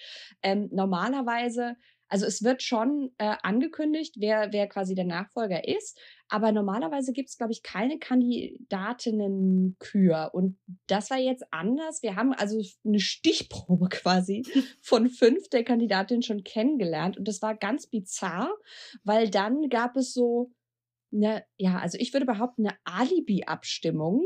[0.43, 1.77] ähm, normalerweise,
[2.09, 7.29] also es wird schon äh, angekündigt, wer, wer quasi der Nachfolger ist, aber normalerweise gibt
[7.29, 10.31] es, glaube ich, keine Kandidatinnen-Kür.
[10.33, 12.03] Und das war jetzt anders.
[12.03, 14.45] Wir haben also eine Stichprobe quasi
[14.81, 17.17] von fünf der Kandidatinnen schon kennengelernt.
[17.17, 18.53] Und das war ganz bizarr,
[19.05, 20.51] weil dann gab es so
[21.13, 24.25] eine, ja, also ich würde behaupten, eine Alibi-Abstimmung,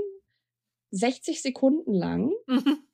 [0.92, 2.32] 60 Sekunden lang,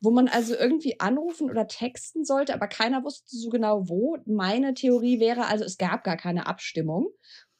[0.00, 4.16] wo man also irgendwie anrufen oder texten sollte, aber keiner wusste so genau wo.
[4.24, 7.08] Meine Theorie wäre also, es gab gar keine Abstimmung,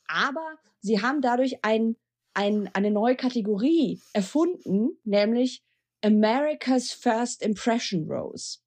[0.07, 1.97] aber sie haben dadurch ein,
[2.35, 5.65] ein, eine neue Kategorie erfunden, nämlich
[6.05, 8.59] America's First Impression Rose.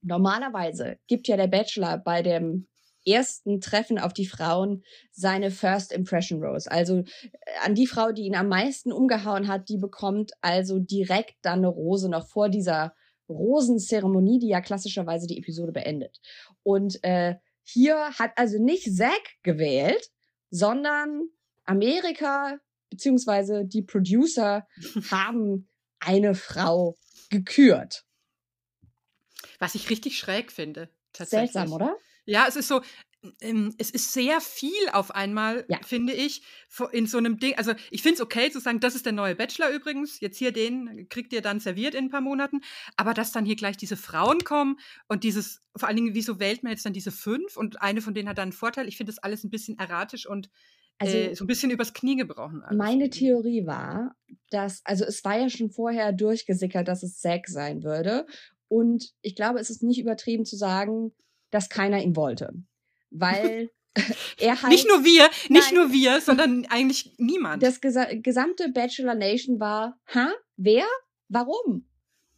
[0.00, 2.66] Normalerweise gibt ja der Bachelor bei dem
[3.06, 6.70] ersten Treffen auf die Frauen seine First Impression Rose.
[6.70, 7.04] Also äh,
[7.64, 11.68] an die Frau, die ihn am meisten umgehauen hat, die bekommt also direkt dann eine
[11.68, 12.94] Rose noch vor dieser
[13.28, 16.20] Rosenzeremonie, die ja klassischerweise die Episode beendet.
[16.62, 20.10] Und äh, hier hat also nicht Zack gewählt,
[20.50, 21.28] sondern
[21.64, 22.58] Amerika
[22.90, 24.66] beziehungsweise die Producer
[25.10, 25.68] haben
[26.00, 26.96] eine Frau
[27.30, 28.04] gekürt.
[29.58, 30.90] Was ich richtig schräg finde.
[31.12, 31.52] Tatsächlich.
[31.52, 31.96] Seltsam, oder?
[32.26, 32.80] Ja, es ist so,
[33.40, 35.78] ähm, es ist sehr viel auf einmal, Ja.
[35.84, 36.42] finde ich,
[36.92, 37.54] in so einem Ding.
[37.56, 40.52] Also ich finde es okay zu sagen, das ist der neue Bachelor übrigens, jetzt hier
[40.52, 42.60] den kriegt ihr dann serviert in ein paar Monaten,
[42.96, 44.76] aber dass dann hier gleich diese Frauen kommen
[45.08, 48.14] und dieses, vor allen Dingen, wieso wählt man jetzt dann diese fünf und eine von
[48.14, 48.88] denen hat dann einen Vorteil?
[48.88, 50.50] Ich finde das alles ein bisschen erratisch und
[50.98, 52.62] Also äh, so ein bisschen übers Knie gebrochen.
[52.62, 53.10] alles Meine.
[53.10, 54.14] Theorie war,
[54.50, 58.26] dass, also es war ja schon vorher durchgesickert, dass es Zack sein würde.
[58.68, 61.12] Und ich glaube, es ist nicht übertrieben zu sagen,
[61.52, 62.52] dass keiner ihn wollte.
[63.10, 63.70] Weil
[64.40, 64.72] er halt.
[64.72, 65.74] Nicht nur wir, nicht Nein.
[65.74, 67.62] nur wir, sondern eigentlich niemand.
[67.62, 70.26] das gesa gesamte Bachelor Nation war, hä?
[70.56, 70.86] Wer?
[71.28, 71.86] Warum?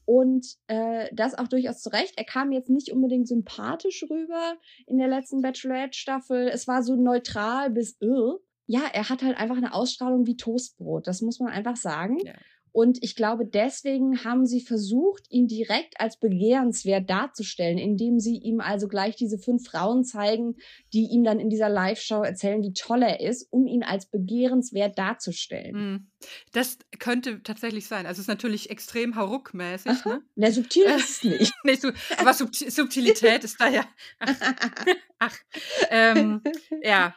[0.04, 2.14] Und äh, das auch durchaus zu Recht.
[2.16, 6.48] Er kam jetzt nicht unbedingt sympathisch rüber in der letzten Bachelorette-Staffel.
[6.48, 8.38] Es war so neutral bis irr.
[8.66, 11.06] Ja, er hat halt einfach eine Ausstrahlung wie Toastbrot.
[11.06, 12.18] Das muss man einfach sagen.
[12.18, 12.34] Ja.
[12.74, 18.60] Und ich glaube, deswegen haben sie versucht, ihn direkt als begehrenswert darzustellen, indem sie ihm
[18.60, 20.56] also gleich diese fünf Frauen zeigen,
[20.92, 24.98] die ihm dann in dieser Live-Show erzählen, wie toll er ist, um ihn als begehrenswert
[24.98, 25.74] darzustellen.
[25.76, 26.06] Hm.
[26.50, 28.06] Das könnte tatsächlich sein.
[28.06, 30.22] Also es ist natürlich extrem hauruck-mäßig, ne?
[30.34, 31.52] Na, subtil ist es nicht.
[31.62, 33.84] Nicht so, aber Subti Subtilität ist da ja.
[35.20, 35.38] Ach,
[35.90, 36.42] ähm,
[36.82, 37.14] ja.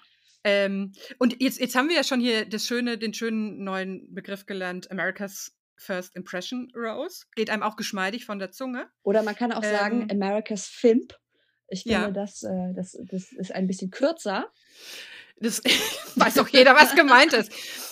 [0.47, 4.45] Ähm, und jetzt, jetzt haben wir ja schon hier das schöne, den schönen neuen Begriff
[4.45, 7.25] gelernt, America's First Impression Rose.
[7.35, 8.87] Geht einem auch geschmeidig von der Zunge.
[9.03, 11.13] Oder man kann auch sagen, Ähm, America's Fimp.
[11.67, 12.11] Ich finde, ja.
[12.11, 14.49] das, äh, das, das ist ein bisschen kürzer.
[15.35, 15.61] Das
[16.15, 17.51] weiß auch jeder, was gemeint ist.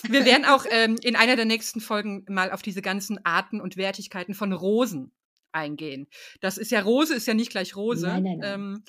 [0.10, 3.76] Wir werden auch ähm, in einer der nächsten Folgen mal auf diese ganzen Arten und
[3.76, 5.12] Wertigkeiten von Rosen
[5.56, 6.08] eingehen.
[6.42, 8.06] Das ist ja Rose, ist ja nicht gleich Rose.
[8.06, 8.54] Nein, nein, nein.
[8.54, 8.84] Ähm,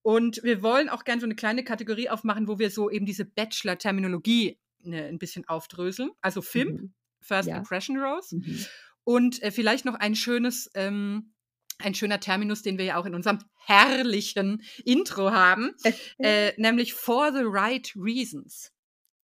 [0.00, 3.24] und wir wollen auch gerne so eine kleine Kategorie aufmachen, wo wir so eben diese
[3.24, 6.10] Bachelor-Terminologie ne, ein bisschen aufdröseln.
[6.20, 6.92] Also FIMP, Mhm.
[7.20, 7.58] First Ja.
[7.58, 8.36] Impression Rose.
[8.36, 8.66] Mhm.
[9.04, 11.34] Und äh, vielleicht noch ein schönes, ähm,
[11.78, 15.72] ein schöner Terminus, den wir ja auch in unserem herrlichen Intro haben,
[16.18, 18.72] äh, nämlich for the right reasons.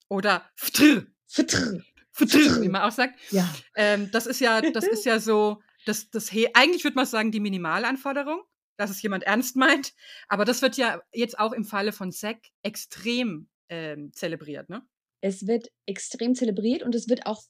[0.08, 1.06] Oder ftr.
[1.28, 1.82] Ftr.
[2.12, 3.20] Ftr, wie man auch sagt.
[3.32, 3.48] Ja.
[3.76, 7.40] Ähm, das ist ja, das ist ja so, das, das eigentlich würde man sagen, die
[7.40, 8.44] Minimalanforderung,
[8.78, 9.94] dass es jemand ernst meint.
[10.28, 14.88] Aber das wird ja jetzt auch im Falle von Zack extrem ähm, zelebriert, ne?
[15.22, 17.44] Es wird extrem zelebriert und es wird auch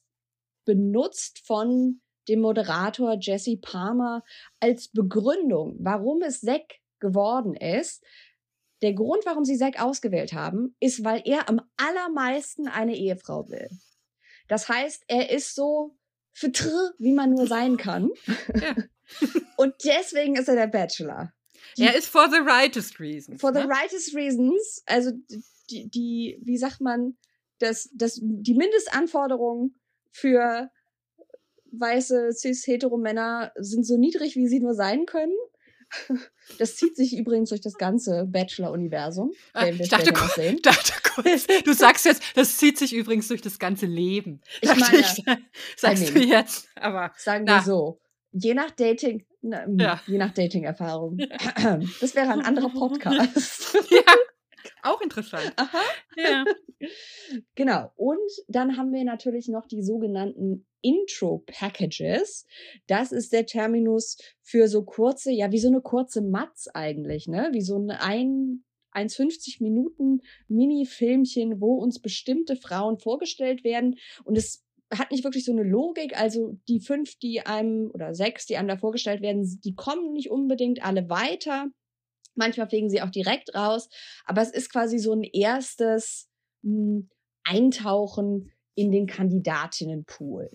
[0.64, 4.22] benutzt von dem Moderator Jesse Palmer
[4.58, 8.02] als Begründung, warum es Zack geworden ist.
[8.82, 13.68] Der Grund, warum sie Zack ausgewählt haben, ist, weil er am allermeisten eine Ehefrau will.
[14.48, 15.96] Das heißt, er ist so
[16.32, 18.10] vertr, wie man nur sein kann.
[18.60, 18.76] Ja.
[19.56, 21.32] Und deswegen ist er der Bachelor.
[21.76, 23.40] Die- er ist for the rightest reasons.
[23.40, 23.68] For the ne?
[23.68, 25.10] rightest reasons, also
[25.70, 27.16] die, die wie sagt man,
[27.58, 29.78] das, das, die Mindestanforderungen
[30.10, 30.70] für
[31.72, 35.34] weiße cis-hetero-Männer sind so niedrig, wie sie nur sein können.
[36.58, 39.32] Das zieht sich übrigens durch das ganze Bachelor-Universum.
[39.52, 40.58] Ah, ich dachte, sehen.
[40.62, 44.40] dachte kurz, du sagst jetzt, das zieht sich übrigens durch das ganze Leben.
[44.60, 45.22] Ich meine, ich,
[45.76, 46.68] sagst I du jetzt.
[46.76, 47.58] Aber Sagen Na.
[47.58, 48.00] wir so.
[48.32, 50.00] Je nach Dating, na, Ja.
[50.06, 51.18] je nach Dating-Erfahrung.
[52.00, 53.74] Das wäre ein anderer Podcast.
[53.90, 54.14] ja,
[54.82, 55.52] auch interessant.
[55.56, 55.82] Aha.
[56.16, 56.44] Ja.
[57.56, 57.92] Genau.
[57.96, 62.46] Und dann haben wir natürlich noch die sogenannten Intro-Packages.
[62.86, 67.50] Das ist der Terminus für so kurze, ja, wie so eine kurze Matz eigentlich, ne?
[67.52, 73.96] Wie so ein ein 1,50 Minuten Mini-Filmchen, wo uns bestimmte Frauen vorgestellt werden.
[74.24, 76.18] Und es hat nicht wirklich so eine Logik.
[76.18, 80.30] Also die fünf, die einem oder sechs, die einem da vorgestellt werden, die kommen nicht
[80.30, 81.68] unbedingt alle weiter.
[82.34, 83.88] Manchmal fliegen sie auch direkt raus.
[84.24, 86.28] Aber es ist quasi so ein erstes
[86.62, 87.02] mh,
[87.44, 90.50] Eintauchen in den Kandidatinnenpool.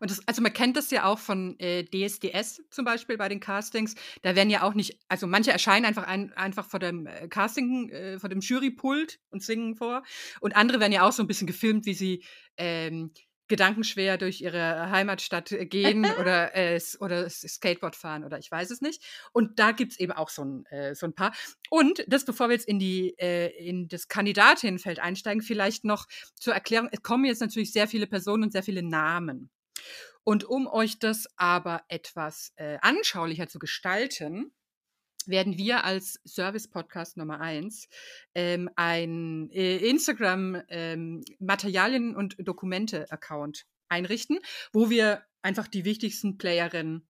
[0.00, 3.40] Und das, also man kennt das ja auch von äh, DSDS zum Beispiel bei den
[3.40, 3.94] Castings.
[4.22, 7.90] Da werden ja auch nicht, also manche erscheinen einfach ein, einfach vor dem äh, Casting,
[7.90, 10.02] äh, vor dem Jurypult und singen vor.
[10.40, 12.24] Und andere werden ja auch so ein bisschen gefilmt, wie sie
[12.56, 13.12] ähm,
[13.48, 18.80] gedankenschwer durch ihre Heimatstadt äh, gehen oder, äh, oder Skateboard fahren oder ich weiß es
[18.80, 19.02] nicht.
[19.32, 21.32] Und da gibt's eben auch so ein, äh, so ein paar.
[21.70, 26.54] Und das, bevor wir jetzt in, die, äh, in das Kandidatinnenfeld einsteigen, vielleicht noch zur
[26.54, 26.88] Erklärung.
[26.92, 29.50] Es kommen jetzt natürlich sehr viele Personen und sehr viele Namen.
[30.24, 34.52] Und um euch das aber etwas äh, anschaulicher zu gestalten,
[35.28, 37.88] werden wir als Service-Podcast Nummer eins
[38.34, 44.38] ähm, ein äh, Instagram-Materialien- ähm, und Dokumente-Account einrichten,
[44.72, 47.06] wo wir einfach die wichtigsten Playerinnen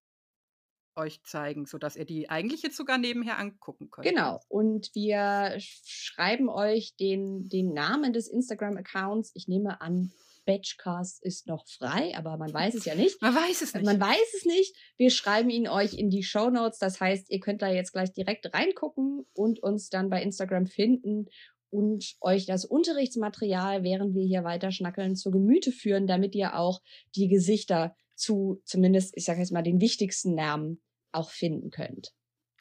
[0.95, 4.07] euch zeigen, sodass ihr die eigentlich jetzt sogar nebenher angucken könnt.
[4.07, 4.41] Genau.
[4.49, 9.31] Und wir sch- schreiben euch den, den Namen des Instagram-Accounts.
[9.35, 10.13] Ich nehme an,
[10.45, 13.21] Batchcast ist noch frei, aber man weiß es ja nicht.
[13.23, 13.85] Man weiß es nicht.
[13.85, 14.77] Man weiß es nicht.
[14.97, 16.79] Wir schreiben ihn euch in die Show Notes.
[16.79, 21.27] Das heißt, ihr könnt da jetzt gleich direkt reingucken und uns dann bei Instagram finden
[21.71, 26.83] und euch das Unterrichtsmaterial, während wir hier weiter schnackeln, zu Gemüte führen, damit ihr auch
[27.17, 32.13] die Gesichter zu zumindest, ich sage jetzt mal, den wichtigsten Namen auch finden könnt.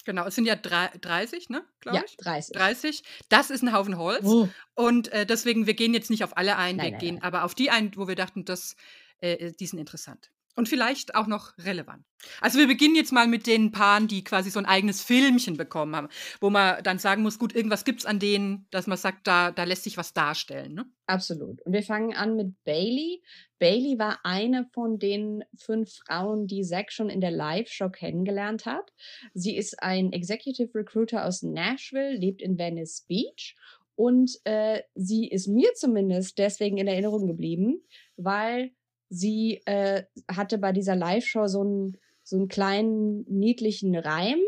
[0.05, 2.17] Genau, es sind ja drei, 30, ne, glaube Ja, ich.
[2.17, 2.55] 30.
[2.55, 3.03] 30.
[3.29, 4.25] Das ist ein Haufen Holz.
[4.25, 4.47] Oh.
[4.75, 7.23] Und äh, deswegen, wir gehen jetzt nicht auf alle ein, Nein, wir nein, gehen nein.
[7.23, 8.75] aber auf die ein, wo wir dachten, das,
[9.19, 10.31] äh, die sind interessant.
[10.55, 12.03] Und vielleicht auch noch relevant.
[12.39, 15.95] Also wir beginnen jetzt mal mit den Paaren, die quasi so ein eigenes Filmchen bekommen
[15.95, 16.09] haben,
[16.39, 19.63] wo man dann sagen muss, gut, irgendwas gibt's an denen, dass man sagt, da, da
[19.63, 20.73] lässt sich was darstellen.
[20.73, 20.85] Ne?
[21.07, 21.61] Absolut.
[21.61, 23.23] Und wir fangen an mit Bailey.
[23.59, 28.91] Bailey war eine von den fünf Frauen, die Zack schon in der Live-Show kennengelernt hat.
[29.33, 33.55] Sie ist ein Executive Recruiter aus Nashville, lebt in Venice Beach.
[33.95, 37.83] Und äh, sie ist mir zumindest deswegen in Erinnerung geblieben,
[38.15, 38.71] weil
[39.11, 44.39] sie äh, hatte bei dieser Live-Show so einen, so einen kleinen niedlichen Reim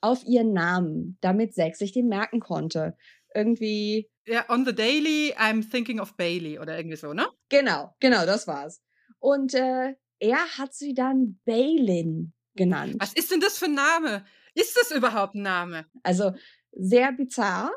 [0.00, 2.96] auf ihren Namen, damit Zack sich den merken konnte.
[3.34, 7.26] Irgendwie Ja, on the daily, I'm thinking of Bailey oder irgendwie so, ne?
[7.48, 8.82] Genau, genau, das war's.
[9.20, 12.96] Und äh, er hat sie dann Balin genannt.
[12.98, 14.24] Was ist denn das für ein Name?
[14.54, 15.86] Ist das überhaupt ein Name?
[16.02, 16.32] Also
[16.72, 17.70] sehr bizarr.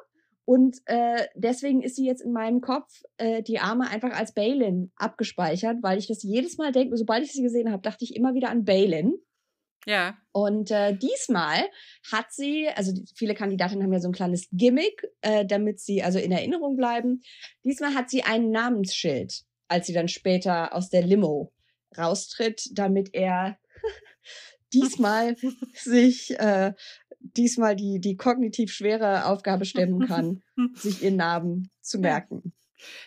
[0.46, 4.92] Und äh, deswegen ist sie jetzt in meinem Kopf äh, die Arme einfach als Balin
[4.96, 8.34] abgespeichert, weil ich das jedes Mal denke, sobald ich sie gesehen habe, dachte ich immer
[8.34, 9.14] wieder an Balin.
[9.86, 10.18] Ja.
[10.32, 11.64] Und äh, diesmal
[12.12, 16.20] hat sie, also viele Kandidatinnen haben ja so ein kleines Gimmick, äh, damit sie also
[16.20, 17.22] in Erinnerung bleiben.
[17.64, 21.52] Diesmal hat sie ein Namensschild, als sie dann später aus der Limo
[21.98, 23.58] raustritt, damit er
[24.74, 25.36] diesmal
[25.74, 26.74] sich äh,
[27.22, 30.42] diesmal die, die kognitiv schwere Aufgabe stemmen kann,
[30.76, 32.54] sich ihren Namen zu merken.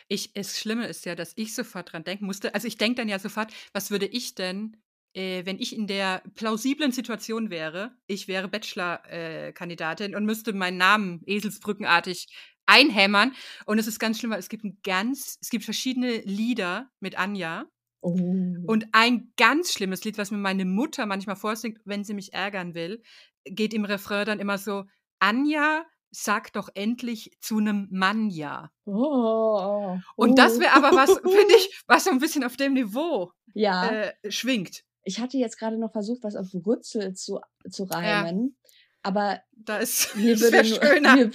[0.09, 2.55] Ich, das Schlimme ist ja, dass ich sofort dran denken musste.
[2.55, 4.77] Also ich denke dann ja sofort, was würde ich denn
[5.15, 10.77] äh, wenn ich in der plausiblen Situation wäre, ich wäre Bachelor-Kandidatin äh, und müsste meinen
[10.77, 12.27] Namen eselsbrückenartig
[12.67, 13.33] einhämmern.
[13.67, 17.19] Und es ist ganz schlimm, weil es gibt ein ganz, es gibt verschiedene Lieder mit
[17.19, 17.67] Anja.
[18.01, 18.19] Oh.
[18.67, 22.75] Und ein ganz schlimmes Lied, was mir meine Mutter manchmal vorsingt, wenn sie mich ärgern
[22.75, 23.03] will,
[23.45, 24.85] geht im Refrain dann immer so:
[25.19, 28.71] Anja, sag doch endlich zu einem Mann ja.
[28.87, 29.99] Oh.
[30.17, 33.91] Und das wäre aber was, finde ich, was so ein bisschen auf dem Niveau Ja.
[33.91, 34.83] äh, schwingt.
[35.03, 38.57] Ich hatte jetzt gerade noch versucht, was auf Rützel zu, zu reimen.
[39.03, 41.15] Aber Da ist mir würde, nur, schöner.
[41.17, 41.31] mir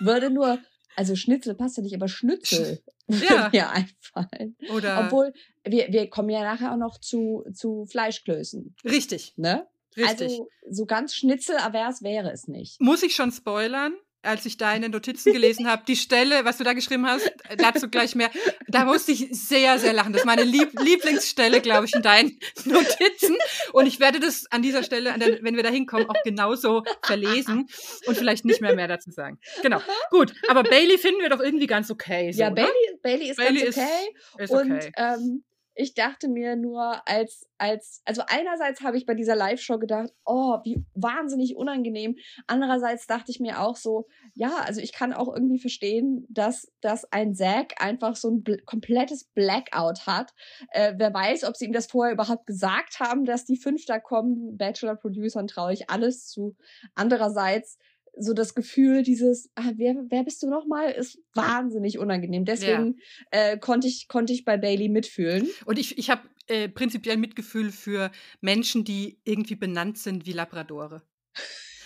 [0.00, 0.58] würde nur,
[0.96, 3.20] also Schnitzel passt ja nicht, aber Schnitzel Ja.
[3.20, 4.56] würde mir einfallen.
[4.74, 5.32] Oder Obwohl,
[5.64, 9.68] wir, wir kommen ja nachher auch noch zu, zu Fleischklößen, richtig, ne?
[9.98, 10.30] Richtig.
[10.30, 12.80] Also so ganz schnitzelavers wäre es nicht.
[12.80, 13.94] Muss ich schon spoilern?
[14.20, 18.16] Als ich deine Notizen gelesen habe, die Stelle, was du da geschrieben hast, dazu gleich
[18.16, 18.30] mehr.
[18.66, 20.12] Da musste ich sehr, sehr lachen.
[20.12, 23.36] Das ist meine Lieb Lieblingsstelle, glaube ich, in deinen Notizen.
[23.72, 27.68] Und ich werde das an dieser Stelle, wenn wir da hinkommen, auch genauso verlesen
[28.06, 29.38] und vielleicht nicht mehr mehr dazu sagen.
[29.62, 29.80] Genau.
[30.10, 30.34] Gut.
[30.48, 32.32] Aber Bailey finden wir doch irgendwie ganz okay.
[32.32, 32.50] So, ja?
[32.50, 34.42] Bailey, Bailey ist Bailey ganz okay.
[34.42, 34.92] ist Und okay.
[34.96, 35.44] ähm,
[35.80, 40.58] ich dachte mir nur, als, als, also einerseits habe ich bei dieser Live-Show gedacht, oh,
[40.64, 42.16] wie wahnsinnig unangenehm.
[42.48, 47.04] Andererseits dachte ich mir auch so, ja, also ich kann auch irgendwie verstehen, dass, dass
[47.12, 50.32] ein Zack einfach so ein bl komplettes Blackout hat.
[50.72, 54.00] Äh, wer weiß, ob sie ihm das vorher überhaupt gesagt haben, dass die fünf da
[54.00, 54.56] kommen.
[54.56, 56.56] Bachelor-Producern traue ich alles zu.
[56.96, 57.78] Andererseits
[58.16, 62.44] so das Gefühl, dieses, ah, wer, wer bist du nochmal, ist wahnsinnig unangenehm.
[62.44, 62.98] Deswegen
[63.30, 65.48] äh, konnte ich, konnte ich bei Bailey mitfühlen.
[65.66, 71.02] Und ich, ich habe äh, prinzipiell Mitgefühl für Menschen, die irgendwie benannt sind wie Labradore.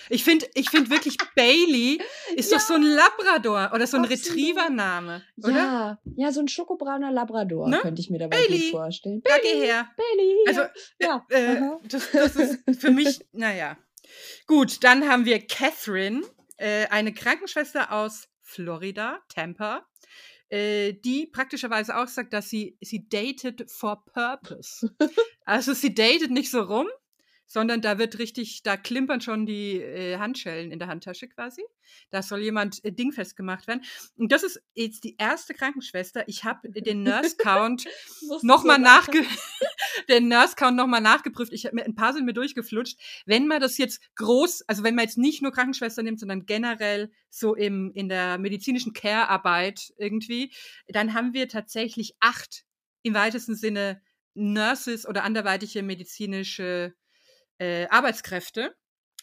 [0.08, 2.00] Ich finde ich find wirklich, Bailey
[2.34, 4.04] ist doch so ein Labrador oder so ein.
[4.04, 5.50] Retriever-Name, oder?
[5.50, 7.78] Ja, ja, so ein schokobrauner Labrador Ne?
[7.78, 8.60] könnte ich mir dabei Bailey.
[8.60, 9.22] gut vorstellen.
[9.24, 9.88] Da geh her.
[9.96, 10.36] Bailey.
[10.46, 10.60] Also,
[11.00, 11.26] ja.
[11.30, 11.80] äh, aha.
[11.88, 13.76] das, das ist für mich, naja.
[14.46, 16.22] Gut, dann haben wir Catherine,
[16.56, 19.86] äh, eine Krankenschwester aus Florida, Tampa,
[20.48, 24.94] äh, die praktischerweise auch sagt, dass sie, sie datet for purpose.
[25.44, 26.88] also sie datet nicht so rum,
[27.52, 31.62] sondern da wird richtig, da klimpern schon die äh, Handschellen in der Handtasche quasi.
[32.08, 33.82] Da soll jemand äh, dingfest gemacht werden.
[34.16, 36.26] Und das ist jetzt die erste Krankenschwester.
[36.28, 37.84] Ich habe den Nurse Count
[38.40, 39.22] nochmal nachge
[40.08, 41.52] den Nurse Count nochmal nachgeprüft.
[41.52, 42.98] Ich habe mir ein paar sind mir durchgeflutscht.
[43.26, 47.12] Wenn man das jetzt groß, also wenn man jetzt nicht nur Krankenschwester nimmt, sondern generell
[47.28, 50.54] so im in der medizinischen Care-Arbeit irgendwie,
[50.88, 52.64] dann haben wir tatsächlich acht
[53.02, 54.00] im weitesten Sinne
[54.32, 56.94] Nurses oder anderweitige medizinische
[57.58, 58.74] äh, Arbeitskräfte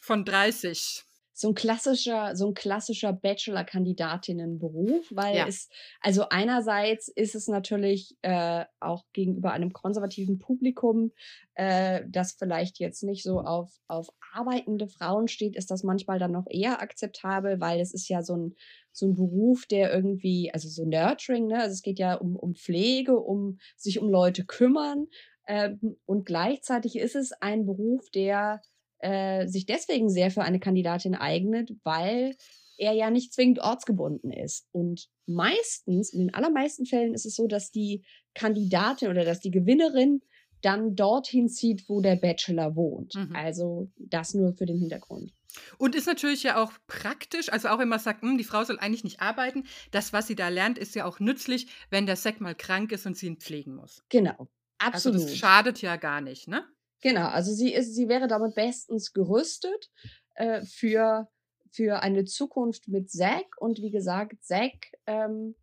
[0.02, 1.04] von 30.
[1.32, 5.46] so ein klassischer, so ein klassischer Bachelor-Kandidatinnenberuf, weil Ja.
[5.46, 5.68] es,
[6.02, 11.12] also einerseits ist es natürlich äh, auch gegenüber einem konservativen Publikum,
[11.54, 16.32] äh, das vielleicht jetzt nicht so auf, auf arbeitende Frauen steht, ist das manchmal dann
[16.32, 18.54] noch eher akzeptabel, weil es ist ja so ein,
[18.92, 21.60] so ein Beruf, der irgendwie, also so Nurturing, ne?
[21.62, 25.06] Also es geht ja um, um Pflege, um sich um Leute kümmern.
[25.46, 28.60] Ähm, und gleichzeitig ist es ein Beruf, der
[28.98, 32.36] äh, sich deswegen sehr für eine Kandidatin eignet, weil
[32.76, 34.66] er ja nicht zwingend ortsgebunden ist.
[34.72, 39.50] Und meistens, in den allermeisten Fällen ist es so, dass die Kandidatin oder dass die
[39.50, 40.22] Gewinnerin
[40.62, 43.14] dann dorthin zieht, wo der Bachelor wohnt.
[43.14, 43.34] Mhm.
[43.34, 45.32] Also das nur für den Hintergrund.
[45.78, 48.78] Und ist natürlich ja auch praktisch, also auch wenn man sagt, hm, die Frau soll
[48.78, 52.40] eigentlich nicht arbeiten, das, was sie da lernt, ist ja auch nützlich, wenn der Sack
[52.40, 54.02] mal krank ist und sie ihn pflegen muss.
[54.10, 54.48] Genau.
[54.80, 55.28] Also Absolut.
[55.28, 56.64] das schadet ja gar nicht, ne?
[57.02, 59.90] Genau, also sie ist, sie wäre damit bestens gerüstet
[60.34, 61.28] äh, für,
[61.70, 63.46] für eine Zukunft mit Zack.
[63.58, 64.72] Und wie gesagt, Zack
[65.06, 65.54] ähm,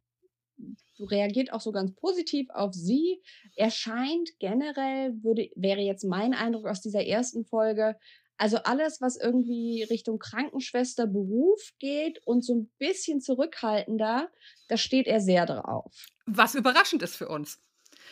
[0.99, 3.21] reagiert auch so ganz positiv auf sie.
[3.56, 7.97] Er scheint generell, würde, wäre jetzt mein Eindruck aus dieser ersten Folge,
[8.39, 14.30] also alles, was irgendwie Richtung Krankenschwester Beruf geht und so ein bisschen zurückhaltender,
[14.68, 15.91] da steht er sehr drauf.
[16.28, 17.59] Was überraschend ist für uns.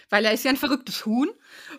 [0.09, 1.29] Weil er ist ja ein verrücktes Huhn.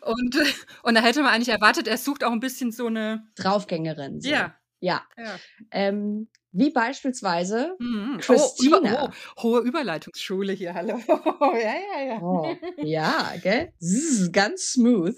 [0.03, 0.37] Und,
[0.83, 3.27] und da hätte man eigentlich erwartet, er sucht auch ein bisschen so eine.
[3.37, 4.21] Draufgängerin.
[4.21, 4.29] So.
[4.31, 4.55] Ja.
[4.81, 5.03] Ja.
[5.17, 5.37] ja.
[5.71, 8.19] Ähm, wie beispielsweise Mhm.
[8.19, 8.77] Christina.
[8.77, 10.99] Oh, über, oh, hohe Überleitungsschule hier, hallo.
[11.09, 12.23] ja, ja, ja.
[12.23, 13.73] Oh, ja, gell?
[13.81, 15.17] Zzz, ganz smooth.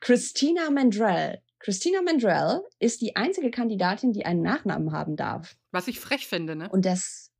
[0.00, 1.40] Christina Mandrell.
[1.60, 5.56] Christina Mandrell ist die einzige Kandidatin, die einen Nachnamen haben darf.
[5.70, 6.68] Was ich frech finde, ne?
[6.70, 7.30] Und das,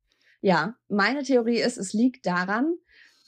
[0.41, 2.73] ja, meine Theorie ist, es liegt daran,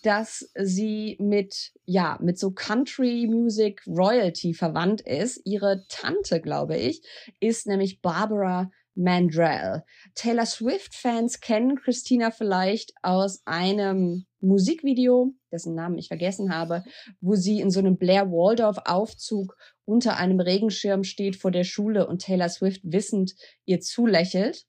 [0.04, 5.42] dass sie mit, ja, mit so Country Music Royalty verwandt ist.
[5.46, 7.02] Ihre Tante, glaube ich,
[7.40, 9.84] ist nämlich Barbara Mandrell.
[10.16, 16.84] Taylor Swift-Fans kennen Christina vielleicht aus einem Musikvideo, dessen Namen ich vergessen habe,
[17.22, 22.08] wo sie in so einem Blair Waldorf Aufzug unter einem Regenschirm steht vor der Schule
[22.08, 23.36] und Taylor Swift wissend
[23.66, 24.66] ihr zulächelt.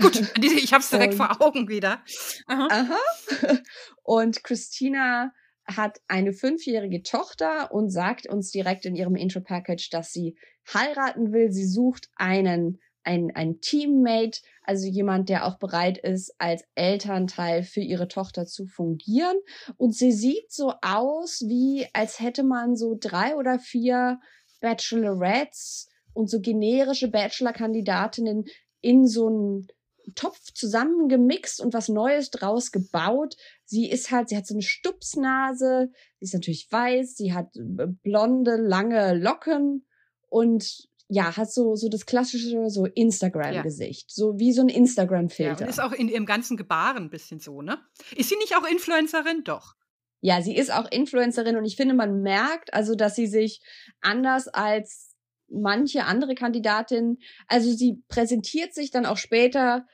[0.00, 2.02] Gut, ich habe es direkt und, vor Augen wieder.
[2.46, 2.68] Aha.
[2.70, 3.58] aha.
[4.02, 5.32] Und Christina
[5.64, 10.36] hat eine fünfjährige Tochter und sagt uns direkt in ihrem Intro-Package, dass sie
[10.74, 11.52] heiraten will.
[11.52, 17.80] Sie sucht einen ein, ein Teammate, also jemand, der auch bereit ist, als Elternteil für
[17.80, 19.36] ihre Tochter zu fungieren.
[19.76, 24.20] Und sie sieht so aus, wie als hätte man so drei oder vier
[24.60, 28.44] Bachelorettes und so generische Bachelor-Kandidatinnen
[28.80, 29.68] in so einen
[30.14, 33.36] Topf zusammengemixt und was Neues draus gebaut.
[33.64, 37.86] Sie ist halt, sie hat so eine Stupsnase, sie ist natürlich weiß, sie hat äh,
[38.02, 39.86] blonde, lange Locken
[40.28, 44.10] und ja, hat so, so das klassische so Instagram-Gesicht.
[44.10, 44.14] Ja.
[44.14, 45.60] So wie so ein Instagram-Filter.
[45.60, 47.78] Ja, und ist auch in ihrem ganzen Gebaren ein bisschen so, ne?
[48.16, 49.44] Ist sie nicht auch Influencerin?
[49.44, 49.74] Doch.
[50.22, 53.60] Ja, sie ist auch Influencerin und ich finde, man merkt also, dass sie sich
[54.00, 55.11] anders als
[55.52, 59.86] manche andere Kandidatin, also sie präsentiert sich dann auch später,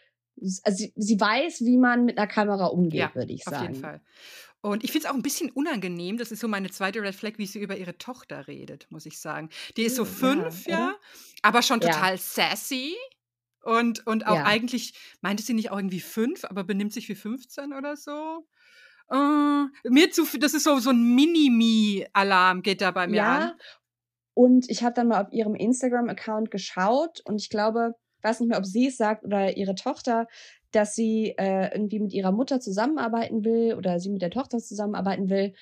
[0.63, 3.57] also sie, sie weiß, wie man mit einer Kamera umgeht, ja, würde ich sagen.
[3.57, 4.01] Auf jeden Fall.
[4.61, 7.35] Und ich finde es auch ein bisschen unangenehm, das ist so meine zweite Red Flag,
[7.37, 9.51] wie sie über ihre Tochter redet, muss ich sagen.
[9.77, 10.95] Die ist so hm, fünf, ja, ja
[11.43, 12.19] aber schon total ja.
[12.19, 12.97] sassy.
[13.63, 17.73] Und, und auch eigentlich, meinte sie nicht auch irgendwie fünf, aber benimmt sich wie 15
[17.73, 18.47] oder so?
[19.11, 23.39] Uh, mir zu, das ist so, so ein Mini-Me-Alarm geht da bei mir ja.
[23.39, 23.53] an.
[24.39, 28.59] Und ich habe dann mal auf ihrem Instagram-Account geschaut und ich glaube, weiß nicht mehr,
[28.59, 30.29] ob sie es sagt oder ihre Tochter,
[30.71, 35.29] dass sie äh, irgendwie mit ihrer Mutter zusammenarbeiten will oder sie mit der Tochter zusammenarbeiten
[35.29, 35.55] will.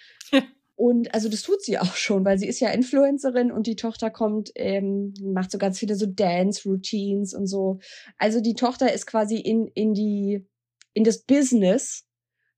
[0.75, 4.11] Und also das tut sie auch schon, weil sie ist ja Influencerin und die Tochter
[4.11, 7.79] kommt, ähm, macht so ganz viele so Dance-Routines und so.
[8.19, 10.47] Also die Tochter ist quasi in, in die,
[10.93, 12.05] in das Business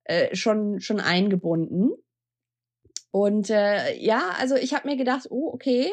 [0.02, 1.92] äh, schon, schon eingebunden.
[3.12, 5.92] Und äh, ja, also ich habe mir gedacht, oh, okay,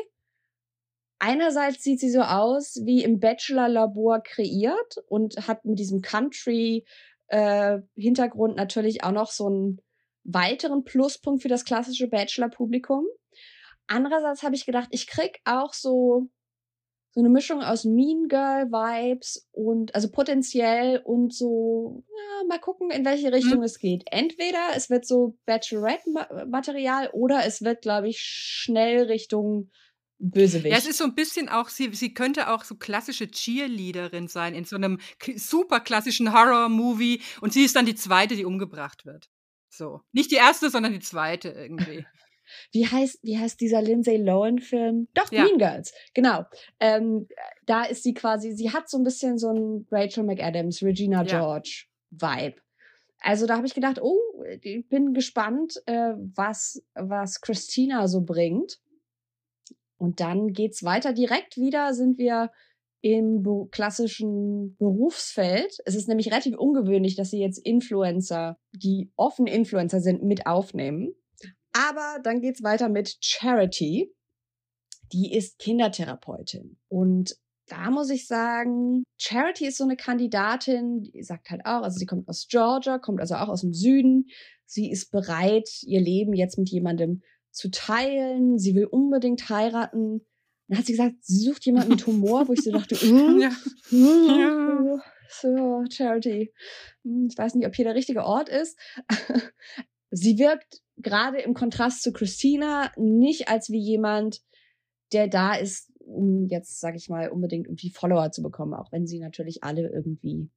[1.19, 8.57] einerseits sieht sie so aus wie im Bachelor-Labor kreiert und hat mit diesem Country-Hintergrund äh,
[8.57, 9.81] natürlich auch noch so einen
[10.23, 13.05] weiteren Pluspunkt für das klassische Bachelor-Publikum.
[13.87, 16.29] Andererseits habe ich gedacht, ich krieg auch so
[17.15, 22.91] so eine Mischung aus Mean Girl Vibes und also potenziell und so ja, mal gucken
[22.91, 23.63] in welche Richtung mhm.
[23.63, 24.03] es geht.
[24.11, 26.09] Entweder es wird so Bachelorette
[26.45, 29.71] Material oder es wird glaube ich schnell Richtung
[30.19, 30.71] Bösewicht.
[30.71, 34.55] Ja, es ist so ein bisschen auch, sie, sie könnte auch so klassische Cheerleaderin sein
[34.55, 34.99] in so einem
[35.35, 39.29] super klassischen Horror-Movie und sie ist dann die zweite, die umgebracht wird.
[39.69, 40.01] So.
[40.13, 42.05] Nicht die erste, sondern die zweite irgendwie.
[42.71, 45.07] Wie heißt, wie heißt dieser Lindsay Lohan-Film?
[45.15, 45.45] Doch, ja.
[45.45, 46.45] Mean Girls, genau.
[46.79, 47.27] Ähm,
[47.65, 51.85] da ist sie quasi, sie hat so ein bisschen so ein Rachel McAdams, Regina George
[52.11, 52.61] Vibe.
[53.19, 54.19] Also da habe ich gedacht, oh,
[54.61, 58.79] ich bin gespannt, äh, was, was Christina so bringt.
[59.97, 61.13] Und dann geht's weiter.
[61.13, 62.51] Direkt wieder sind wir
[63.01, 65.77] im klassischen Berufsfeld.
[65.85, 71.13] Es ist nämlich relativ ungewöhnlich, dass sie jetzt Influencer, die offen Influencer sind, mit aufnehmen.
[71.71, 74.11] Aber dann geht's weiter mit Charity.
[75.13, 76.79] Die ist Kindertherapeutin.
[76.87, 77.35] Und
[77.67, 82.05] da muss ich sagen, Charity ist so eine Kandidatin, die sagt halt auch, also sie
[82.05, 84.27] kommt aus Georgia, kommt also auch aus dem Süden.
[84.65, 87.21] Sie ist bereit, ihr Leben jetzt mit jemandem
[87.55, 88.59] zu teilen.
[88.59, 90.25] Sie will unbedingt heiraten.
[90.67, 93.49] Dann hat sie gesagt, sie sucht jemanden mit Humor, wo ich so dachte, mm, ja.
[93.91, 95.03] Mm, ja.
[95.29, 96.53] so, Charity.
[97.03, 98.77] Hm, ich weiß nicht, ob hier der richtige Ort ist.
[100.11, 104.41] sie wirkt gerade im Kontrast zu Christina nicht als wie jemand,
[105.11, 109.07] der da ist, um jetzt, sag ich mal, unbedingt irgendwie Follower zu bekommen, auch wenn
[109.07, 110.49] sie natürlich alle irgendwie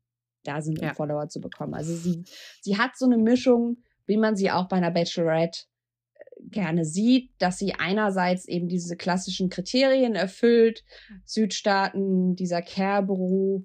[0.45, 0.95] da sind, um ja.
[0.95, 1.75] Follower zu bekommen.
[1.75, 2.25] Also sie,
[2.61, 5.65] sie hat so eine Mischung, wie man sie auch bei einer Bachelorette
[6.51, 10.85] gerne sieht, dass sie einerseits eben diese klassischen Kriterien erfüllt,
[11.25, 13.65] Südstaaten, dieser Care-Beruf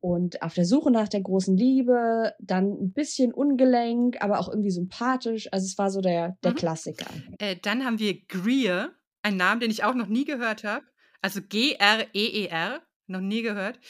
[0.00, 4.70] und auf der Suche nach der großen Liebe, dann ein bisschen ungelenk, aber auch irgendwie
[4.70, 5.48] sympathisch.
[5.52, 6.56] Also es war so der, der mhm.
[6.56, 7.06] Klassiker.
[7.38, 8.92] Äh, dann haben wir Greer,
[9.22, 10.84] ein Name, den ich auch noch nie gehört habe.
[11.20, 13.80] Also G-R-E-E-R, -E -E noch nie gehört.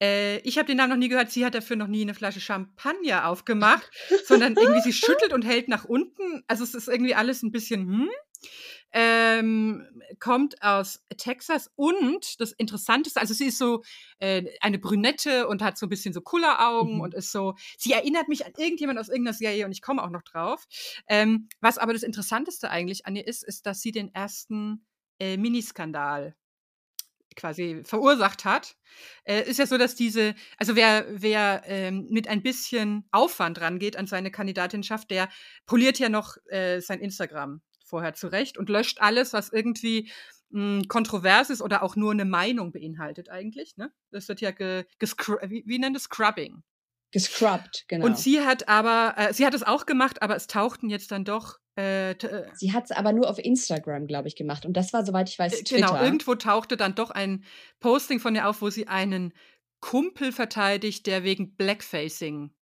[0.00, 1.30] Äh, ich habe den Namen noch nie gehört.
[1.30, 3.90] Sie hat dafür noch nie eine Flasche Champagner aufgemacht,
[4.26, 6.42] sondern irgendwie sie schüttelt und hält nach unten.
[6.46, 8.10] Also es ist irgendwie alles ein bisschen, hm.
[8.96, 9.84] Ähm,
[10.20, 13.82] kommt aus Texas und das Interessanteste, also sie ist so
[14.20, 17.00] äh, eine Brünette und hat so ein bisschen so Kulleraugen mhm.
[17.00, 20.10] und ist so, sie erinnert mich an irgendjemand aus irgendeiner Serie und ich komme auch
[20.10, 20.64] noch drauf.
[21.08, 24.86] Ähm, was aber das Interessanteste eigentlich an ihr ist, ist, dass sie den ersten
[25.18, 26.36] äh, Miniskandal
[27.36, 28.76] quasi verursacht hat,
[29.24, 33.96] äh, ist ja so, dass diese, also wer, wer ähm, mit ein bisschen Aufwand rangeht
[33.96, 35.28] an seine Kandidatinschaft, der
[35.66, 40.10] poliert ja noch äh, sein Instagram vorher zurecht und löscht alles, was irgendwie
[40.50, 43.76] mh, hm, kontrovers ist oder auch nur eine Meinung beinhaltet eigentlich.
[43.76, 43.92] Ne?
[44.10, 46.62] Das wird ja ge, wie, wie nennt es Scrubbing?
[47.14, 48.06] Gescrubbt, genau.
[48.06, 51.24] Und sie hat aber, äh, sie hat es auch gemacht, aber es tauchten jetzt dann
[51.24, 54.66] doch äh, äh sie hat es aber nur auf Instagram, glaube ich, gemacht.
[54.66, 55.86] Und das war, soweit ich weiß, äh, Twitter.
[55.86, 57.44] Genau, irgendwo tauchte dann doch ein
[57.80, 59.32] Posting von ihr auf, wo sie einen
[59.80, 62.54] Kumpel verteidigt, der wegen Blackfacing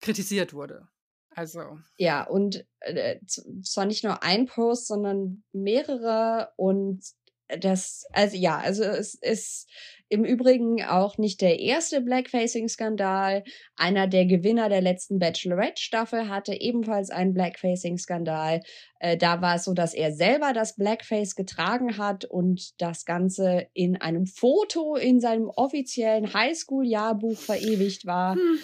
[0.00, 0.88] kritisiert wurde.
[1.30, 1.78] Also.
[1.98, 3.18] Ja, und äh,
[3.62, 7.02] zwar nicht nur ein Post, sondern mehrere und
[7.48, 9.68] das, also ja, also es ist
[10.14, 13.42] im Übrigen auch nicht der erste Blackfacing-Skandal.
[13.76, 18.60] Einer der Gewinner der letzten Bachelorette-Staffel hatte ebenfalls einen Blackfacing-Skandal.
[19.00, 23.66] Äh, da war es so, dass er selber das Blackface getragen hat und das Ganze
[23.74, 28.36] in einem Foto in seinem offiziellen Highschool-Jahrbuch verewigt war.
[28.36, 28.58] Hm.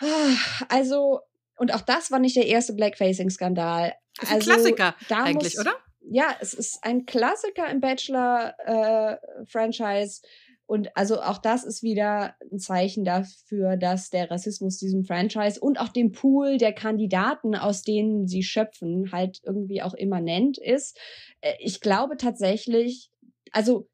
[0.00, 0.36] Ah,
[0.68, 1.18] also,
[1.56, 3.94] und auch das war nicht der erste Blackfacing-Skandal.
[4.22, 5.74] Ist ein also, Klassiker eigentlich, muss, oder?
[6.10, 10.22] ja, es ist ein Klassiker im Bachelor-Franchise.
[10.22, 10.26] Äh,
[10.66, 15.78] und also auch das ist wieder ein Zeichen dafür, dass der Rassismus diesem Franchise und
[15.78, 20.98] auch dem Pool der Kandidaten, aus denen sie schöpfen, halt irgendwie auch immanent ist.
[21.42, 23.10] Äh, ich glaube tatsächlich,
[23.52, 23.88] also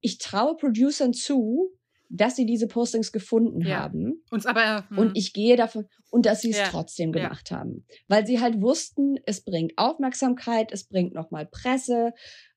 [0.00, 1.70] ich traue Producern zu,
[2.10, 3.78] dass sie diese Postings gefunden ja.
[3.80, 4.22] haben.
[4.30, 4.88] Uns aber.
[4.90, 4.98] Hm.
[4.98, 6.68] Und ich gehe davon, und dass sie es ja.
[6.68, 7.58] trotzdem gemacht ja.
[7.58, 7.86] haben.
[8.06, 12.12] Weil sie halt wussten, es bringt Aufmerksamkeit, es bringt nochmal Presse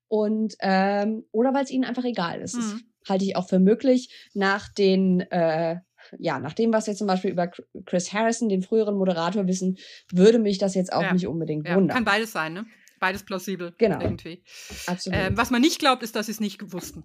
[0.08, 2.56] und ähm, oder weil es ihnen einfach egal ist.
[2.56, 2.82] Hm.
[3.10, 4.30] Halte ich auch für möglich.
[4.34, 5.78] Nach den äh,
[6.18, 7.52] ja, nach dem, was wir zum Beispiel über
[7.86, 9.78] Chris Harrison, den früheren Moderator, wissen,
[10.12, 11.14] würde mich das jetzt auch ja.
[11.14, 11.76] nicht unbedingt ja.
[11.76, 11.96] wundern.
[11.96, 12.66] Kann beides sein, ne?
[13.00, 13.76] Beides plausibel.
[13.78, 14.02] Genau.
[14.02, 14.44] Irgendwie.
[14.88, 15.20] Absolut.
[15.20, 17.04] Ähm, was man nicht glaubt, ist, dass sie es nicht wussten.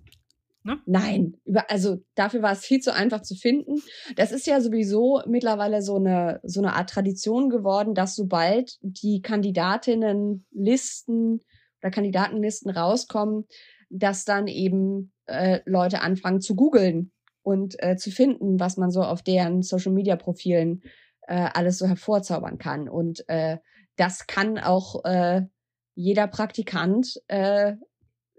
[0.66, 0.80] Ne?
[0.86, 3.82] Nein, über, also dafür war es viel zu einfach zu finden.
[4.16, 9.20] Das ist ja sowieso mittlerweile so eine, so eine Art Tradition geworden, dass sobald die
[9.20, 11.42] Kandidatinnenlisten
[11.82, 13.44] oder Kandidatenlisten rauskommen,
[13.94, 19.02] dass dann eben äh, Leute anfangen zu googeln und äh, zu finden, was man so
[19.02, 20.82] auf deren Social-Media-Profilen
[21.28, 22.88] äh, alles so hervorzaubern kann.
[22.88, 23.58] Und äh,
[23.96, 25.42] das kann auch äh,
[25.94, 27.74] jeder Praktikant äh,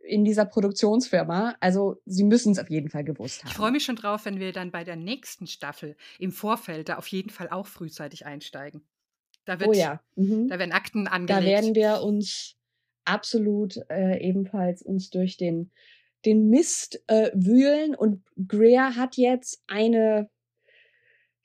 [0.04, 1.56] in dieser Produktionsfirma.
[1.62, 3.50] Also sie müssen es auf jeden Fall gewusst haben.
[3.50, 6.98] Ich freue mich schon drauf, wenn wir dann bei der nächsten Staffel im Vorfeld da
[6.98, 8.86] auf jeden Fall auch frühzeitig einsteigen.
[9.46, 10.02] Da wird, oh ja.
[10.16, 10.48] Mhm.
[10.50, 11.46] Da werden Akten angelegt.
[11.46, 12.58] Da werden wir uns
[13.06, 15.72] absolut äh, ebenfalls uns durch den,
[16.26, 17.96] den Mist äh, wühlen.
[17.96, 20.30] Und Greer hat jetzt eine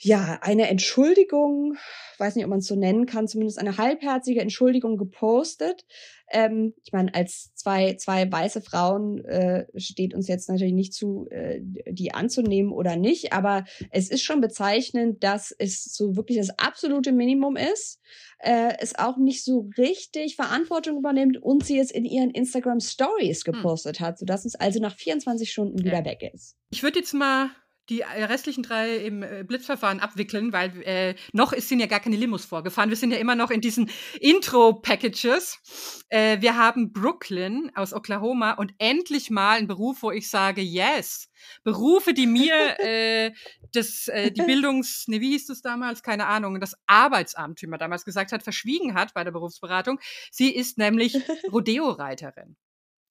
[0.03, 1.77] ja, eine Entschuldigung,
[2.17, 5.85] weiß nicht, ob man es so nennen kann, zumindest eine halbherzige Entschuldigung gepostet.
[6.31, 11.27] Ähm, ich meine, als zwei, zwei weiße Frauen äh, steht uns jetzt natürlich nicht zu,
[11.31, 16.59] äh, die anzunehmen oder nicht, aber es ist schon bezeichnend, dass es so wirklich das
[16.59, 18.01] absolute Minimum ist,
[18.43, 23.45] äh, es auch nicht so richtig Verantwortung übernimmt und sie es in ihren Instagram Stories
[23.45, 23.53] hm.
[23.53, 24.07] gepostet hm.
[24.07, 26.57] hat, sodass es also nach 24 Stunden wieder weg ist.
[26.70, 27.51] Ich würde jetzt mal
[27.91, 32.01] die äh, restlichen drei im äh, Blitzverfahren abwickeln, weil äh, noch ist sind ja gar
[32.01, 32.88] keine Limos vorgefahren.
[32.88, 36.05] Wir sind ja immer noch in diesen Intro-Packages.
[36.09, 41.28] Äh, wir haben Brooklyn aus Oklahoma und endlich mal ein Beruf, wo ich sage, yes.
[41.64, 43.32] Berufe, die mir äh,
[43.72, 46.03] das, äh, die Bildungs, ne, wie hieß das damals?
[46.03, 49.99] Keine Ahnung, das Arbeitsamt, wie man damals gesagt hat, verschwiegen hat bei der Berufsberatung.
[50.30, 51.16] Sie ist nämlich
[51.53, 52.57] Rodeo-Reiterin.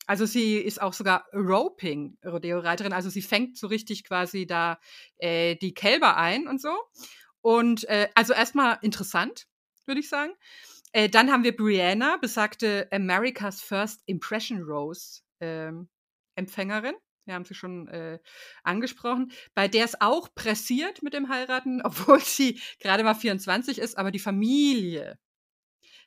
[0.10, 4.80] Also sie ist auch sogar Roping-Rodeo-Reiterin, also sie fängt so richtig quasi da
[5.20, 6.76] äh, die Kälber ein und so.
[7.42, 9.46] Und äh, also erstmal interessant,
[9.86, 10.34] würde ich sagen.
[10.94, 15.90] Äh, dann haben wir Brianna, besagte America's First Impression Rose ähm,
[16.34, 16.96] Empfängerin.
[17.26, 18.18] Wir haben sie schon äh,
[18.64, 23.96] angesprochen, bei der es auch pressiert mit dem Heiraten, obwohl sie gerade mal 24 ist,
[23.96, 25.20] aber die Familie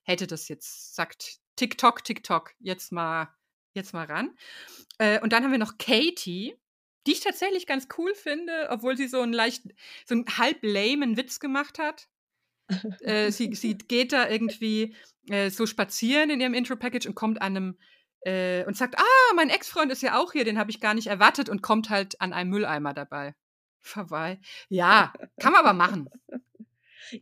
[0.03, 3.32] hätte das jetzt, sagt TikTok, TikTok, jetzt mal
[3.74, 4.36] jetzt mal ran.
[4.98, 6.54] Äh, und dann haben wir noch Katie,
[7.06, 9.62] die ich tatsächlich ganz cool finde, obwohl sie so einen leicht,
[10.06, 12.08] so einen halb lamen Witz gemacht hat.
[13.00, 14.94] äh, sie, sie geht da irgendwie
[15.28, 17.78] äh, so spazieren in ihrem Intro-Package und kommt an einem
[18.24, 21.08] äh, und sagt, ah, mein Ex-Freund ist ja auch hier, den habe ich gar nicht
[21.08, 23.34] erwartet und kommt halt an einem Mülleimer dabei.
[23.80, 24.40] Vorbei.
[24.68, 26.08] Ja, kann man aber machen.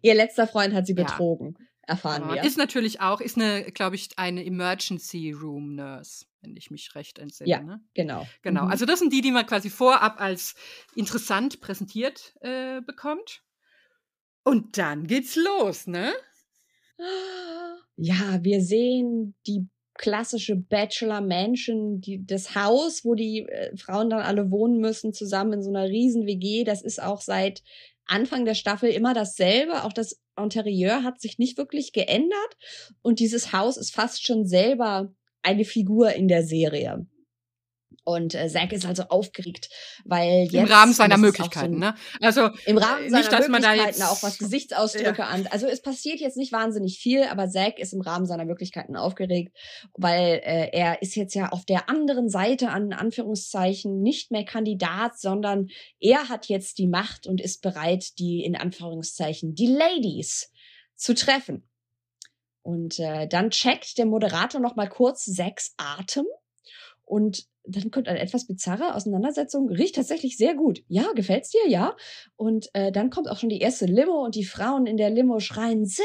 [0.03, 1.66] Ihr letzter Freund hat sie betrogen, ja.
[1.91, 2.45] Erfahren ja, wir.
[2.45, 7.18] Ist natürlich auch, ist eine, glaube ich, eine Emergency Room Nurse wenn ich mich recht
[7.18, 7.51] entsinne.
[7.51, 7.80] Ja, ne?
[7.95, 8.26] genau.
[8.43, 8.64] Genau.
[8.64, 8.70] Mhm.
[8.70, 10.55] Also das sind die, die man quasi vorab als
[10.95, 13.43] interessant präsentiert äh, bekommt.
[14.43, 16.12] Und dann geht's los, ne?
[17.97, 24.51] Ja, wir sehen die klassische Bachelor-Mansion, die, das Haus, wo die äh, Frauen dann alle
[24.51, 26.64] wohnen müssen, zusammen in so einer riesen WG.
[26.64, 27.62] Das ist auch seit
[28.11, 29.84] Anfang der Staffel immer dasselbe.
[29.84, 32.56] Auch das Interieur hat sich nicht wirklich geändert.
[33.02, 37.06] Und dieses Haus ist fast schon selber eine Figur in der Serie.
[38.11, 39.68] Und äh, Zack ist also aufgeregt,
[40.04, 41.94] weil jetzt im Rahmen seiner Möglichkeiten, so, ne?
[42.20, 45.28] Also im Rahmen äh, seiner nicht, dass Möglichkeiten man da jetzt, auch was Gesichtsausdrücke ja.
[45.28, 45.46] an.
[45.50, 49.56] Also es passiert jetzt nicht wahnsinnig viel, aber Zack ist im Rahmen seiner Möglichkeiten aufgeregt,
[49.94, 55.18] weil äh, er ist jetzt ja auf der anderen Seite an Anführungszeichen nicht mehr Kandidat,
[55.18, 55.68] sondern
[56.00, 60.50] er hat jetzt die Macht und ist bereit, die in Anführungszeichen die Ladies
[60.96, 61.68] zu treffen.
[62.62, 66.26] Und äh, dann checkt der Moderator noch mal kurz Zacks Atem
[67.04, 69.68] und dann kommt eine etwas bizarre Auseinandersetzung.
[69.68, 70.82] Riecht tatsächlich sehr gut.
[70.88, 71.68] Ja, gefällt's dir?
[71.68, 71.96] Ja.
[72.36, 75.40] Und äh, dann kommt auch schon die erste Limo und die Frauen in der Limo
[75.40, 76.04] schreien Zack.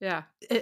[0.00, 0.26] Ja.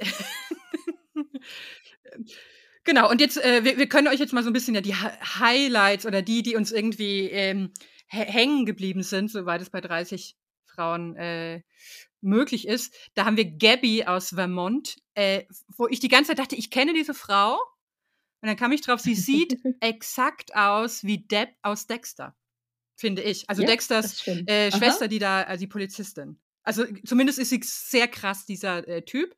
[2.85, 3.11] genau.
[3.11, 6.07] Und jetzt, äh, wir, wir, können euch jetzt mal so ein bisschen ja die Highlights
[6.07, 7.73] oder die, die uns irgendwie ähm,
[8.09, 11.63] hängen geblieben sind, soweit es bei 30 Frauen äh,
[12.21, 12.95] möglich ist.
[13.15, 15.45] Da haben wir Gabby aus Vermont, äh,
[15.77, 17.59] wo ich die ganze Zeit dachte, ich kenne diese Frau
[18.47, 22.37] und dann kam ich drauf, sie sieht exakt aus wie Deb aus Dexter,
[22.95, 23.51] finde ich.
[23.51, 26.39] Also ja, Dexters äh, Schwester, die da, also die Polizistin.
[26.63, 29.35] Also zumindest ist sie sehr krass, dieser äh, Typ.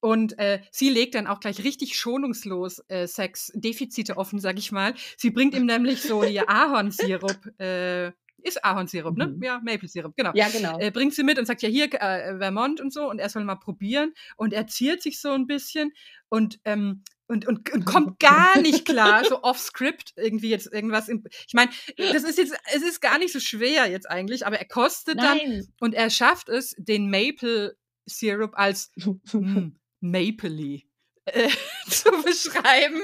[0.00, 4.92] Und äh, sie legt dann auch gleich richtig schonungslos äh, Sexdefizite offen, sag ich mal.
[5.16, 7.58] Sie bringt ihm nämlich so ihr Ahornsirup.
[7.58, 8.12] Äh,
[8.42, 9.28] ist Ahornsirup, ne?
[9.28, 9.42] Mhm.
[9.42, 10.32] Ja, Maple Sirup, genau.
[10.34, 10.78] Ja, genau.
[10.78, 13.08] Äh, bringt sie mit und sagt, ja, hier, äh, Vermont und so.
[13.08, 14.12] Und er soll mal probieren.
[14.36, 15.92] Und er ziert sich so ein bisschen.
[16.28, 21.08] Und ähm, und, und, und kommt gar nicht klar, so off-script irgendwie jetzt irgendwas.
[21.08, 24.58] Im, ich meine, das ist jetzt, es ist gar nicht so schwer jetzt eigentlich, aber
[24.58, 25.38] er kostet Nein.
[25.38, 27.76] dann und er schafft es, den Maple
[28.06, 28.92] Syrup als
[29.30, 30.86] hm, Mapley
[31.24, 31.48] äh,
[31.88, 33.00] zu beschreiben.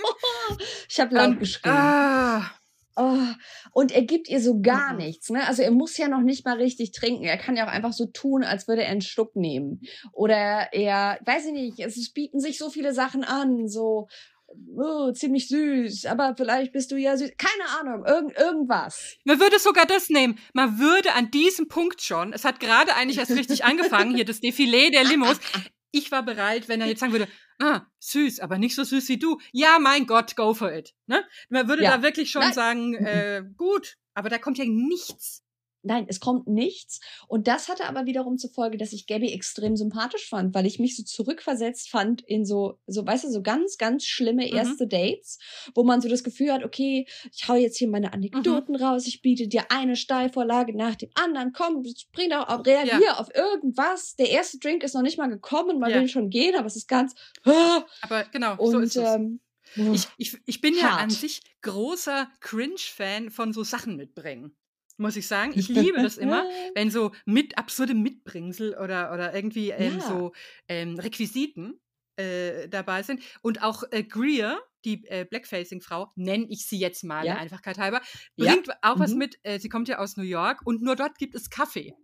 [0.89, 1.75] ich habe laut und, geschrieben.
[1.75, 2.51] Ah,
[2.97, 3.27] Oh,
[3.73, 4.99] und er gibt ihr so gar mhm.
[4.99, 5.31] nichts.
[5.31, 5.47] Ne?
[5.47, 7.25] Also er muss ja noch nicht mal richtig trinken.
[7.25, 9.81] Er kann ja auch einfach so tun, als würde er einen Schluck nehmen.
[10.13, 14.09] Oder er, weiß ich nicht, es bieten sich so viele Sachen an, so
[14.77, 17.31] oh, ziemlich süß, aber vielleicht bist du ja süß.
[17.39, 19.17] Keine Ahnung, irgend, irgendwas.
[19.25, 20.39] Man würde sogar das nehmen.
[20.53, 24.41] Man würde an diesem Punkt schon, es hat gerade eigentlich erst richtig angefangen, hier das
[24.41, 25.39] Defilé der Limos.
[25.93, 27.29] Ich war bereit, wenn er jetzt sagen würde,
[27.59, 29.39] ah, süß, aber nicht so süß wie du.
[29.53, 30.95] Ja, mein Gott, go for it.
[31.07, 31.25] Ne?
[31.49, 31.97] Man würde ja.
[31.97, 32.53] da wirklich schon Nein.
[32.53, 35.45] sagen, äh, gut, aber da kommt ja nichts.
[35.83, 37.01] Nein, es kommt nichts.
[37.27, 40.79] Und das hatte aber wiederum zur Folge, dass ich Gabby extrem sympathisch fand, weil ich
[40.79, 44.57] mich so zurückversetzt fand in so, so, weißt du, so ganz, ganz schlimme mhm.
[44.57, 44.91] erste mhm.
[44.91, 45.39] Dates,
[45.75, 48.83] wo man so das Gefühl hat, okay, ich hau jetzt hier meine Anekdoten mhm.
[48.83, 53.19] raus, ich biete dir eine Steilvorlage nach dem anderen, komm, spring da auf, reagier ja.
[53.19, 54.17] auf irgendwas.
[54.17, 56.01] Der erste Drink ist noch nicht mal gekommen, man ja.
[56.01, 57.15] will schon gehen, aber es ist ganz,
[57.45, 59.15] aber genau, und, so ist es.
[59.15, 59.41] Ähm,
[59.77, 64.57] ich, ich, ich bin ja an sich großer Cringe-Fan von so Sachen mitbringen
[65.01, 65.53] muss ich sagen.
[65.55, 66.45] Ich liebe das immer,
[66.75, 70.07] wenn so mit absurde Mitbringsel oder, oder irgendwie ähm, ja.
[70.07, 70.33] so
[70.69, 71.81] ähm, Requisiten
[72.17, 73.23] äh, dabei sind.
[73.43, 77.33] Und auch äh, Greer, die äh, Blackfacing-Frau, nenne ich sie jetzt mal ja.
[77.33, 78.01] der Einfachkeit halber,
[78.37, 78.75] bringt ja.
[78.83, 79.01] auch mhm.
[79.01, 79.39] was mit.
[79.43, 81.95] Äh, sie kommt ja aus New York und nur dort gibt es Kaffee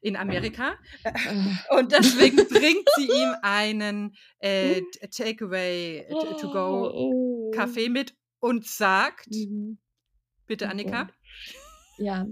[0.00, 0.74] in Amerika.
[1.04, 1.12] Äh,
[1.78, 6.06] und deswegen bringt sie ihm einen äh, Takeaway
[6.40, 7.50] to go oh.
[7.54, 9.78] Kaffee mit und sagt, mhm.
[10.46, 11.08] bitte Annika.
[12.02, 12.26] Ja,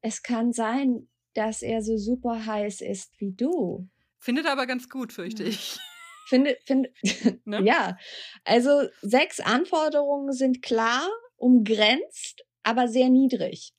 [0.00, 3.88] es kann sein, dass er so super heiß ist wie du.
[4.18, 5.78] Findet er aber ganz gut, fürchte ich.
[6.28, 6.92] Finde, finde,
[7.46, 7.62] ne?
[7.64, 7.96] ja.
[8.44, 13.72] Also sechs Anforderungen sind klar, umgrenzt, aber sehr niedrig.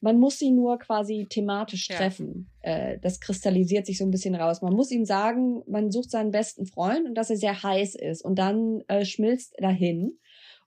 [0.00, 2.48] Man muss sie nur quasi thematisch treffen.
[2.60, 4.62] Äh, das kristallisiert sich so ein bisschen raus.
[4.62, 8.24] Man muss ihm sagen, man sucht seinen besten Freund und dass er sehr heiß ist.
[8.24, 10.16] Und dann äh, schmilzt er dahin.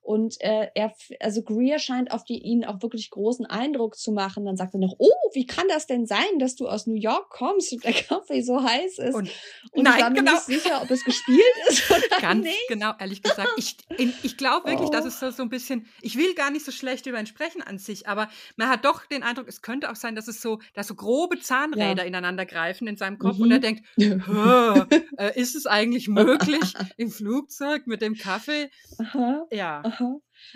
[0.09, 4.43] Und äh, er, also Greer scheint auf die, ihn auch wirklich großen Eindruck zu machen.
[4.43, 7.29] Dann sagt er noch, oh, wie kann das denn sein, dass du aus New York
[7.29, 9.13] kommst und der Kaffee so heiß ist?
[9.13, 9.29] Und,
[9.71, 10.31] und nein, ich war mir genau.
[10.31, 12.57] nicht sicher, ob es gespielt ist oder Ganz nicht.
[12.69, 13.49] genau, ehrlich gesagt.
[13.57, 13.77] Ich,
[14.23, 14.91] ich glaube wirklich, oh.
[14.91, 17.61] dass es so, so ein bisschen, ich will gar nicht so schlecht über ihn sprechen
[17.61, 20.57] an sich, aber man hat doch den Eindruck, es könnte auch sein, dass es so,
[20.73, 22.07] dass so grobe Zahnräder ja.
[22.07, 23.43] ineinander greifen in seinem Kopf mhm.
[23.43, 28.71] und er denkt, äh, ist es eigentlich möglich im Flugzeug mit dem Kaffee?
[28.97, 29.45] Aha.
[29.51, 29.83] Ja.
[29.85, 29.98] Aha.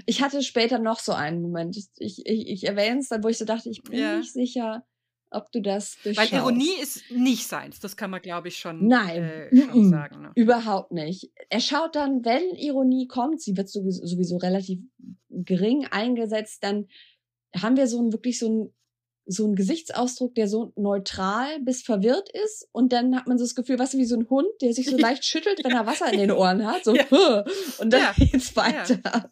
[0.06, 1.78] Ich hatte später noch so einen Moment.
[1.78, 4.18] Ich, ich, ich erwähne es dann, wo ich so dachte, ich bin ja.
[4.18, 4.86] nicht sicher,
[5.34, 6.32] ob du das durchschaust.
[6.32, 10.22] Weil Ironie ist nicht seins, das kann man, glaube ich, schon, Nein, äh, schon sagen.
[10.22, 10.32] Ne?
[10.36, 11.32] Überhaupt nicht.
[11.50, 14.80] Er schaut dann, wenn Ironie kommt, sie wird sowieso, sowieso relativ
[15.30, 16.88] gering eingesetzt, dann
[17.56, 18.74] haben wir so ein wirklich so ein
[19.26, 22.68] so ein Gesichtsausdruck, der so neutral bis verwirrt ist.
[22.74, 24.98] Und dann hat man so das Gefühl, was wie so ein Hund, der sich so
[24.98, 26.84] leicht schüttelt, wenn er Wasser in den Ohren hat.
[26.84, 27.44] So, Ja.
[27.80, 28.14] und dann Ja.
[28.18, 29.32] geht's weiter.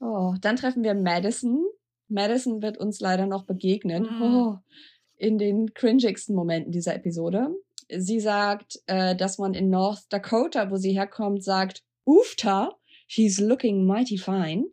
[0.00, 1.64] Oh, dann treffen wir Madison.
[2.08, 4.04] Madison wird uns leider noch begegnen.
[4.04, 4.22] Mhm.
[4.22, 4.56] Oh,
[5.16, 7.48] in den cringigsten Momenten dieser Episode.
[7.88, 12.76] Sie sagt, äh, dass man in North Dakota, wo sie herkommt, sagt, Ufta,
[13.06, 14.66] she's looking mighty fine.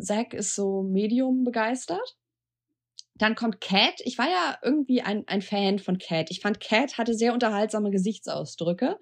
[0.00, 2.16] Zack ist so medium begeistert.
[3.18, 4.00] Dann kommt Cat.
[4.04, 6.30] Ich war ja irgendwie ein, ein Fan von Cat.
[6.30, 8.98] Ich fand, Cat hatte sehr unterhaltsame Gesichtsausdrücke.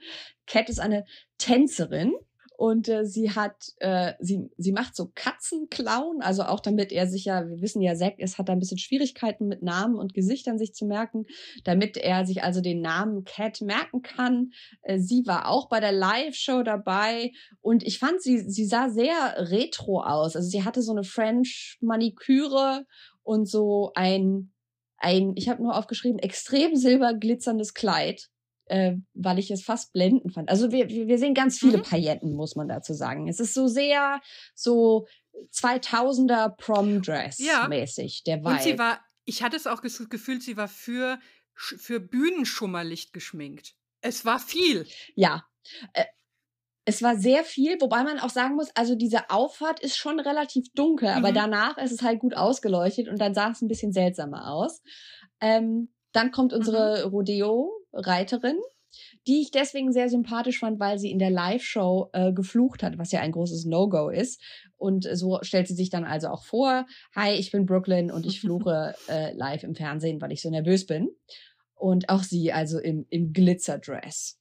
[0.46, 1.04] Cat ist eine
[1.38, 2.14] Tänzerin
[2.56, 7.26] und äh, sie hat, äh, sie, sie macht so Katzenklauen, also auch damit er sich
[7.26, 10.58] ja, wir wissen ja, Zack ist, hat da ein bisschen Schwierigkeiten mit Namen und Gesichtern
[10.58, 11.26] sich zu merken,
[11.64, 14.52] damit er sich also den Namen Cat merken kann.
[14.82, 19.50] Äh, sie war auch bei der Live-Show dabei und ich fand, sie, sie sah sehr
[19.50, 20.34] retro aus.
[20.34, 22.86] Also sie hatte so eine French-Maniküre
[23.26, 24.52] und so ein,
[24.98, 28.28] ein ich habe nur aufgeschrieben, extrem silberglitzerndes Kleid
[28.68, 30.48] äh, weil ich es fast blendend fand.
[30.48, 31.82] Also wir, wir sehen ganz viele Mhm.
[31.82, 33.28] Pailletten, muss man dazu sagen.
[33.28, 34.20] Es ist so sehr
[34.56, 35.06] so
[35.52, 37.68] 2000er Prom Dress Ja.
[37.68, 38.48] mäßig, der Vibe.
[38.48, 41.20] Und sie war, ich hatte es auch gefühlt, sie war für,
[41.54, 43.74] für Bühnenschummerlicht geschminkt.
[44.00, 44.86] Es war viel.
[45.14, 45.44] ja.
[46.88, 50.72] Es war sehr viel, wobei man auch sagen muss, also diese Auffahrt ist schon relativ
[50.74, 51.34] dunkel, aber Mhm.
[51.34, 54.82] danach ist es halt gut ausgeleuchtet und dann sah es ein bisschen seltsamer aus.
[55.40, 58.56] Ähm, dann kommt unsere Rodeo-Reiterin,
[59.26, 63.12] die ich deswegen sehr sympathisch fand, weil sie in der Live-Show äh, geflucht hat, was
[63.12, 64.40] ja ein großes No-Go ist.
[64.76, 68.40] Und so stellt sie sich dann also auch vor, hi, ich bin Brooklyn und ich
[68.40, 71.08] fluche äh, live im Fernsehen, weil ich so nervös bin.
[71.74, 74.38] Und auch sie also im, im Glitzerdress.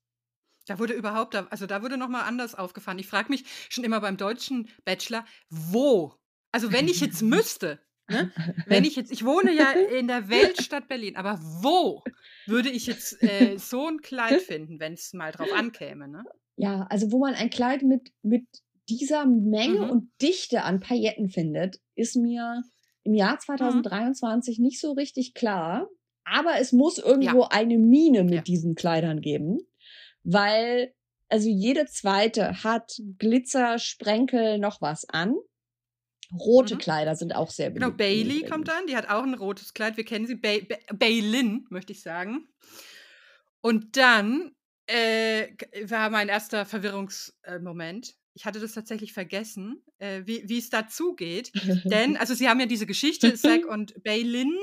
[0.68, 2.99] Da wurde überhaupt, also da wurde nochmal anders aufgefahren.
[2.99, 6.13] Ich frage mich schon immer beim deutschen Bachelor, wo?
[6.51, 8.32] Also wenn ich jetzt müsste, ne?
[8.66, 12.03] wenn ich jetzt, ich wohne ja in der Weltstadt Berlin, aber wo
[12.45, 16.07] würde ich jetzt äh, so ein Kleid finden, wenn es mal drauf ankäme?
[16.07, 16.24] Ne?
[16.57, 18.45] Ja, also wo man ein Kleid mit, mit
[18.89, 19.89] dieser Menge Mhm.
[19.89, 22.63] und Dichte an Pailletten findet, ist mir
[23.03, 23.18] im Mhm.
[23.18, 25.89] Jahr 2023 nicht so richtig klar.
[26.24, 28.41] Aber es muss irgendwo eine Mine mit Ja.
[28.41, 29.59] diesen Kleidern geben,
[30.26, 30.93] weil
[31.30, 35.36] also jede zweite hat Glitzer, Sprenkel, noch was an.
[36.39, 36.80] Rote Mhm.
[36.80, 37.97] Kleider sind auch sehr Genau, beliebt.
[37.97, 38.51] Bailey übrigens.
[38.51, 40.57] kommt dann, die hat auch ein rotes Kleid, wir kennen sie, ba
[40.93, 41.07] ba
[41.69, 42.47] möchte ich sagen.
[43.61, 44.51] Und dann
[44.88, 45.47] äh,
[45.88, 48.13] war mein erster Verwirrungsmoment.
[48.34, 51.51] Ich hatte das tatsächlich vergessen, äh, wie wie es dazu geht.
[51.86, 54.53] Denn, also sie haben ja diese Geschichte, Zack und Baylin,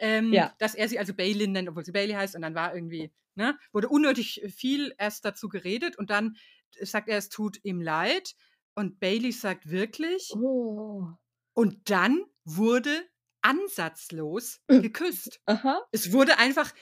[0.00, 0.54] ähm, Ja.
[0.58, 2.36] dass er sie also Baylin nennt, obwohl sie Bailey heißt.
[2.36, 5.96] Und dann war irgendwie, ne, wurde unnötig viel erst dazu geredet.
[5.96, 6.36] Und dann
[6.82, 8.34] sagt er, es tut ihm leid.
[8.74, 11.06] Und Bailey sagt wirklich, oh.
[11.54, 12.90] und dann wurde
[13.42, 14.80] ansatzlos Äh.
[14.80, 15.40] geküsst.
[15.46, 15.82] Aha.
[15.92, 16.72] Es wurde einfach,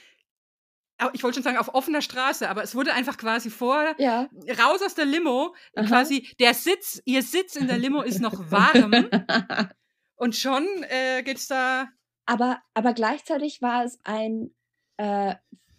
[1.13, 4.29] ich wollte schon sagen, auf offener Straße, aber es wurde einfach quasi vor, Ja.
[4.59, 5.87] raus aus der Limo, Aha.
[5.87, 8.93] quasi der Sitz, ihr Sitz in der Limo ist noch warm
[10.17, 11.89] und schon äh, geht's da.
[12.27, 14.55] aber, aber gleichzeitig war es ein,
[14.97, 15.35] äh,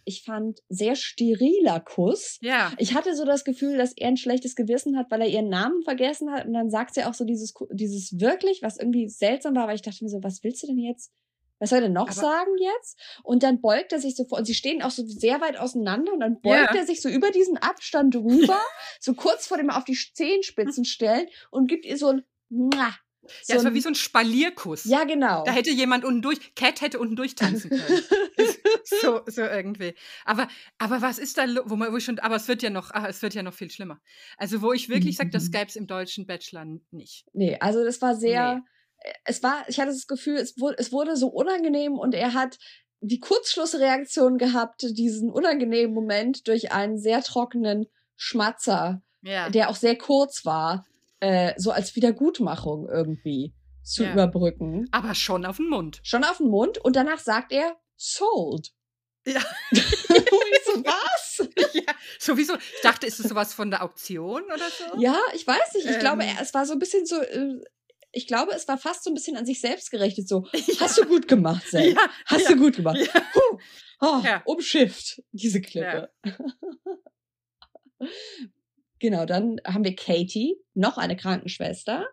[0.08, 2.38] ich fand, sehr steriler Kuss.
[2.40, 2.72] Ja.
[2.78, 5.82] Ich hatte so das Gefühl, dass er ein schlechtes Gewissen hat, weil er ihren Namen
[5.82, 6.46] vergessen hat.
[6.46, 9.82] Und dann sagt sie auch so dieses, dieses wirklich, was irgendwie seltsam war, weil ich
[9.82, 11.12] dachte mir so, was willst du denn jetzt?
[11.58, 12.98] Was soll er denn noch Aber- sagen jetzt?
[13.24, 16.12] Und dann beugt er sich so vor, und sie stehen auch so sehr weit auseinander,
[16.12, 16.80] und dann beugt Ja.
[16.80, 18.14] er sich so über diesen Abstand
[18.54, 18.60] rüber,
[19.00, 22.94] so kurz vor dem auf die Zehenspitzen stellen und gibt ihr so ein Mua.
[23.42, 24.84] So Ja, es war wie so ein Spalierkuss.
[24.84, 25.44] ja, genau.
[25.44, 28.02] Da hätte jemand unten durch, Cat hätte unten durchtanzen können.
[28.84, 29.94] so, so irgendwie.
[30.24, 30.48] Aber,
[30.78, 33.06] aber was ist da, wo, man, wo ich schon, aber es wird ja noch, ah,
[33.08, 34.00] es wird ja noch viel schlimmer.
[34.36, 35.50] Also, wo ich wirklich sage, das Mhm.
[35.52, 37.24] gäbe es im deutschen Bachelor nicht.
[37.32, 39.10] Nee, also das war sehr, Nee.
[39.10, 42.34] äh, es war, ich hatte das Gefühl, es wurde, es wurde so unangenehm und er
[42.34, 42.58] hat
[43.00, 49.50] die Kurzschlussreaktion gehabt, diesen unangenehmen Moment durch einen sehr trockenen Schmatzer, Ja.
[49.50, 50.86] der auch sehr kurz war,
[51.20, 54.12] äh, so als Wiedergutmachung irgendwie zu Ja.
[54.12, 54.88] überbrücken.
[54.90, 56.00] aber schon auf den Mund.
[56.02, 58.72] Schon auf den Mund und danach sagt er, sold.
[59.26, 59.40] Ja.
[60.66, 61.48] So, was?
[61.74, 61.92] ja.
[62.18, 65.00] Sowieso, ich dachte, ist es sowas von der Auktion oder so?
[65.00, 65.86] Ja, ich weiß nicht.
[65.88, 66.34] Ich glaube, Ähm.
[66.36, 67.60] er- es war so ein bisschen so, äh,
[68.12, 70.28] ich glaube, es war fast so ein bisschen an sich selbst gerichtet.
[70.28, 70.46] So,
[70.80, 71.82] hast du gut gemacht, Sam.
[71.84, 72.54] Ja, Hast ja.
[72.54, 72.98] du gut gemacht.
[72.98, 73.20] Ja.
[73.32, 73.58] Puh.
[74.00, 74.42] Oh, Ja.
[74.44, 76.10] Umschifft, diese Klippe.
[79.00, 82.04] Genau, dann haben wir Katie, noch eine Krankenschwester.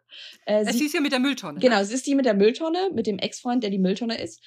[0.45, 1.59] Äh, Sie sie, ist ja mit der Mülltonne.
[1.59, 4.41] genau, sie ist die mit der Mülltonne, mit dem Ex-Freund, der die Mülltonne ist.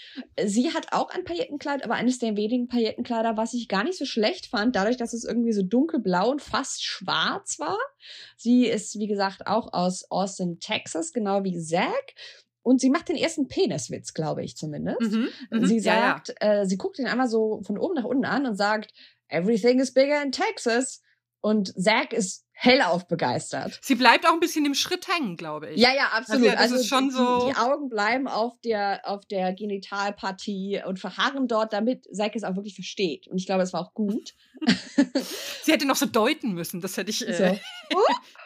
[0.44, 4.04] Sie hat auch ein Paillettenkleid, aber eines der wenigen Paillettenkleider, was ich gar nicht so
[4.06, 7.78] schlecht fand, dadurch, dass es irgendwie so dunkelblau und fast schwarz war.
[8.36, 12.14] Sie ist, wie gesagt, auch aus Austin, Texas, genau wie Zack.
[12.62, 15.00] und sie macht den ersten Peniswitz, glaube ich zumindest.
[15.00, 16.00] Mhm, mhm, Sie ja, ja.
[16.14, 18.92] sagt, Äh, sie guckt ihn einmal so von oben nach unten an und sagt,
[19.28, 21.02] everything is bigger in Texas.
[21.48, 23.78] Und Zack ist hellauf begeistert.
[23.80, 25.80] Sie bleibt auch ein bisschen im Schritt hängen, glaube ich.
[25.80, 26.48] Ja, ja, absolut.
[26.56, 30.98] Also, das ist schon die, so- Die Augen bleiben auf der, auf der Genitalpartie und
[30.98, 33.28] verharren dort, damit Zack es auch wirklich versteht.
[33.28, 34.34] Und ich glaube, es war auch gut.
[35.62, 37.18] Sie hätte noch so deuten müssen, das hätte ich.
[37.20, 37.24] So.
[37.26, 37.58] Äh,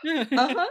[0.37, 0.67] Aha.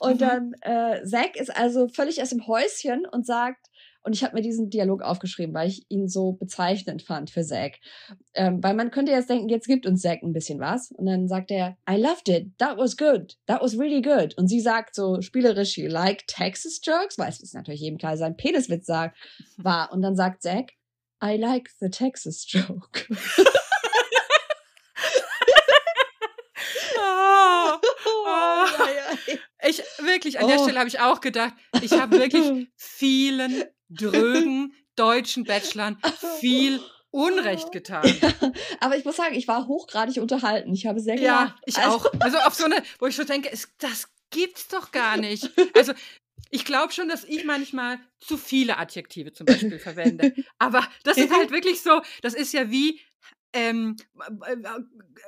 [0.00, 0.18] Und Mhm.
[0.18, 3.66] dann, äh, Zack ist also völlig aus dem Häuschen und sagt,
[4.04, 7.80] und ich habe mir diesen Dialog aufgeschrieben, weil ich ihn so bezeichnend fand für Zack.
[8.34, 10.92] Ähm, weil man könnte jetzt denken, jetzt gibt uns Zack ein bisschen was.
[10.92, 12.56] Und dann sagt er, I loved it.
[12.58, 13.38] That was good.
[13.46, 14.36] That was really good.
[14.36, 17.16] Und sie sagt so spielerisch, you like Texas jokes?
[17.16, 19.16] Weil es ist natürlich jedem klar, sein Peniswitz sagt,
[19.56, 19.90] war.
[19.90, 20.72] Und dann sagt Zack,
[21.24, 23.06] I like the Texas joke.
[26.98, 28.66] oh, Oh,
[29.66, 30.62] ich wirklich, an der Oh.
[30.64, 35.98] Stelle habe ich auch gedacht, ich habe wirklich vielen drögen deutschen Bachelorn
[36.40, 36.80] viel
[37.10, 38.02] Unrecht getan.
[38.20, 38.32] Ja,
[38.80, 40.72] aber ich muss sagen, ich war hochgradig unterhalten.
[40.74, 41.62] Ich habe sehr Ja, gelacht.
[41.66, 42.12] ich Also- auch.
[42.20, 45.48] Also auf so eine, wo ich so denke, es, das gibt's doch gar nicht.
[45.76, 45.92] Also
[46.50, 50.34] ich glaube schon, dass ich manchmal zu viele Adjektive zum Beispiel verwende.
[50.58, 53.00] Aber das ist halt wirklich so, das ist ja wie,
[53.54, 53.96] ähm,
[54.46, 54.56] äh, äh,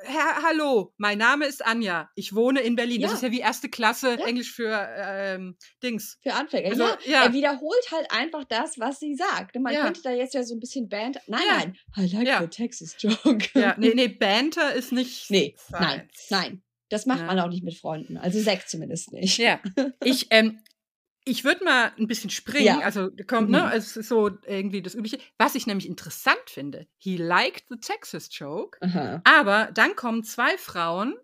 [0.05, 3.01] Herr, hallo, mein Name ist Anja, ich wohne in Berlin.
[3.01, 3.17] Das Ja.
[3.17, 4.27] ist ja wie erste Klasse Ja.
[4.27, 6.19] Englisch für ähm, Dings.
[6.23, 6.69] Für Anfänger.
[6.71, 9.57] Also, ja, er wiederholt halt einfach das, was sie sagt.
[9.59, 11.19] Man könnte da jetzt ja so ein bisschen Band.
[11.27, 11.77] Nein, nein.
[11.97, 12.41] I like Ja.
[12.43, 13.49] the Texas joke.
[13.55, 15.31] Ja, nee, nee, Banter ist nicht.
[15.31, 16.27] Nee, nein, seins.
[16.31, 16.63] nein.
[16.89, 18.17] Das macht man auch nicht mit Freunden.
[18.17, 19.39] Also Zack zumindest nicht.
[19.39, 19.61] Ja,
[20.05, 20.61] ich, ähm,
[21.29, 22.65] ich würde mal ein bisschen springen.
[22.65, 22.81] Ja.
[22.81, 23.73] Also kommt, ne, Mhm.
[23.73, 25.19] es ist so irgendwie das Übliche.
[25.39, 29.21] Was ich nämlich interessant finde, he liked the Texas joke, Aha.
[29.25, 31.17] aber dann kommen zwei Frauen,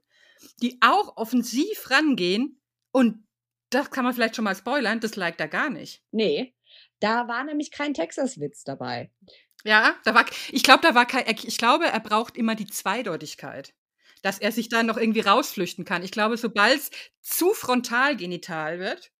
[0.61, 3.25] die auch offensiv rangehen und
[3.71, 6.03] das kann man vielleicht schon mal spoilern, das liked er gar nicht.
[6.11, 6.55] Nee,
[7.01, 9.11] da war nämlich kein Texas-Witz dabei.
[9.65, 13.73] Ja, da war, ich glaube, da war kein, ich glaube, er braucht immer die Zweideutigkeit.
[14.23, 16.05] Dass er sich da noch irgendwie rausflüchten kann.
[16.05, 16.91] Ich glaube, sobald es
[17.23, 19.11] zu frontalgenital wird,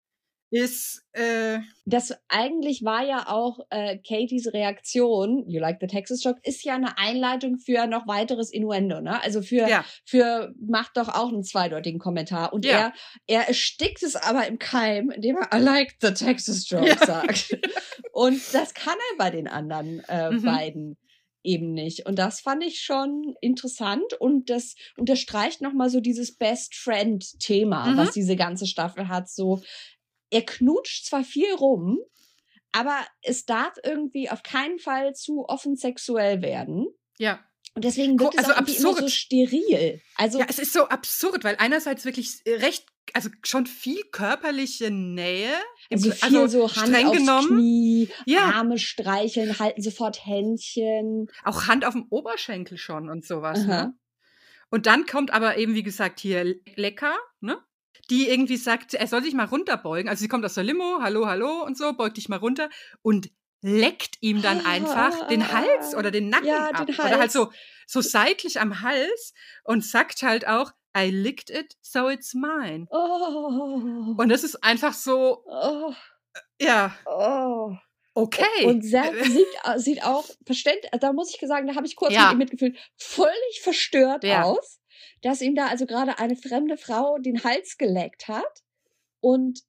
[0.53, 6.39] ist, äh, Das eigentlich war ja auch äh, Katies Reaktion, You like the Texas Joke,
[6.43, 9.21] ist ja eine Einleitung für noch weiteres Innuendo, ne?
[9.23, 9.83] Also für, ja.
[10.05, 12.53] für macht doch auch einen zweideutigen Kommentar.
[12.53, 12.71] Und Ja.
[12.71, 12.93] er,
[13.27, 16.97] er erstickt es aber im Keim, indem er I like the Texas Joke Ja.
[16.97, 17.57] sagt.
[18.11, 20.43] Und das kann er bei den anderen äh, Mhm.
[20.43, 20.97] beiden
[21.45, 22.05] eben nicht.
[22.05, 27.97] Und das fand ich schon interessant und das unterstreicht nochmal so dieses Best Friend-Thema, Mhm.
[27.97, 29.27] was diese ganze Staffel hat.
[29.29, 29.61] So,
[30.33, 31.99] er knutscht zwar viel rum,
[32.71, 36.87] aber es darf irgendwie auf keinen Fall zu offen sexuell werden.
[37.17, 37.39] Ja.
[37.75, 39.11] Und deswegen wird es also auch irgendwie immer so absurd.
[39.11, 40.01] steril.
[40.15, 45.53] Also Ja, es ist so absurd, weil einerseits wirklich recht, also schon viel körperliche Nähe.
[45.91, 47.47] Also viel so Hand aufs genommen.
[47.57, 48.51] Knie, Ja.
[48.51, 51.27] Arme streicheln, halten sofort Händchen.
[51.43, 53.65] Auch Hand auf dem Oberschenkel schon und sowas.
[53.65, 53.93] Ne?
[54.69, 57.57] Und dann kommt aber eben, wie gesagt, hier Lecker, ne?
[58.09, 60.09] Die irgendwie sagt, er soll sich mal runterbeugen.
[60.09, 62.69] Also sie kommt aus der Limo, hallo, hallo und so, beugt dich mal runter
[63.01, 63.29] und
[63.61, 66.85] leckt ihm dann einfach den Hals oder den Nacken Ja, ab.
[66.85, 67.49] den Oder halt so,
[67.87, 69.33] so seitlich am Hals
[69.63, 72.87] und sagt halt auch, I licked it, so it's mine.
[72.91, 75.93] Oh, Und das ist einfach so, oh,
[76.61, 77.73] ja, oh.
[78.13, 78.65] okay.
[78.65, 79.47] Und Zack sieht,
[79.77, 82.25] sieht auch verständlich, da muss ich sagen, da habe ich kurz Ja.
[82.25, 84.43] mit ihm mitgefühlt, völlig verstört Ja.
[84.43, 84.79] aus,
[85.21, 88.63] dass ihm da also gerade eine fremde Frau den Hals geleckt hat.
[89.19, 89.61] Und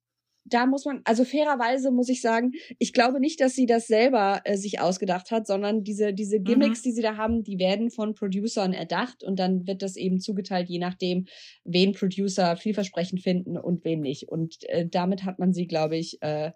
[0.45, 4.41] da muss man, also fairerweise muss ich sagen, ich glaube nicht, dass sie das selber
[4.43, 8.13] äh, sich ausgedacht hat, sondern diese, diese Gimmicks, die sie da haben, die werden von
[8.13, 11.25] Producern erdacht und dann wird das eben zugeteilt, je nachdem,
[11.63, 14.29] wen Producer vielversprechend finden und wen nicht.
[14.29, 16.51] Und äh, damit hat man sie, glaube ich, äh,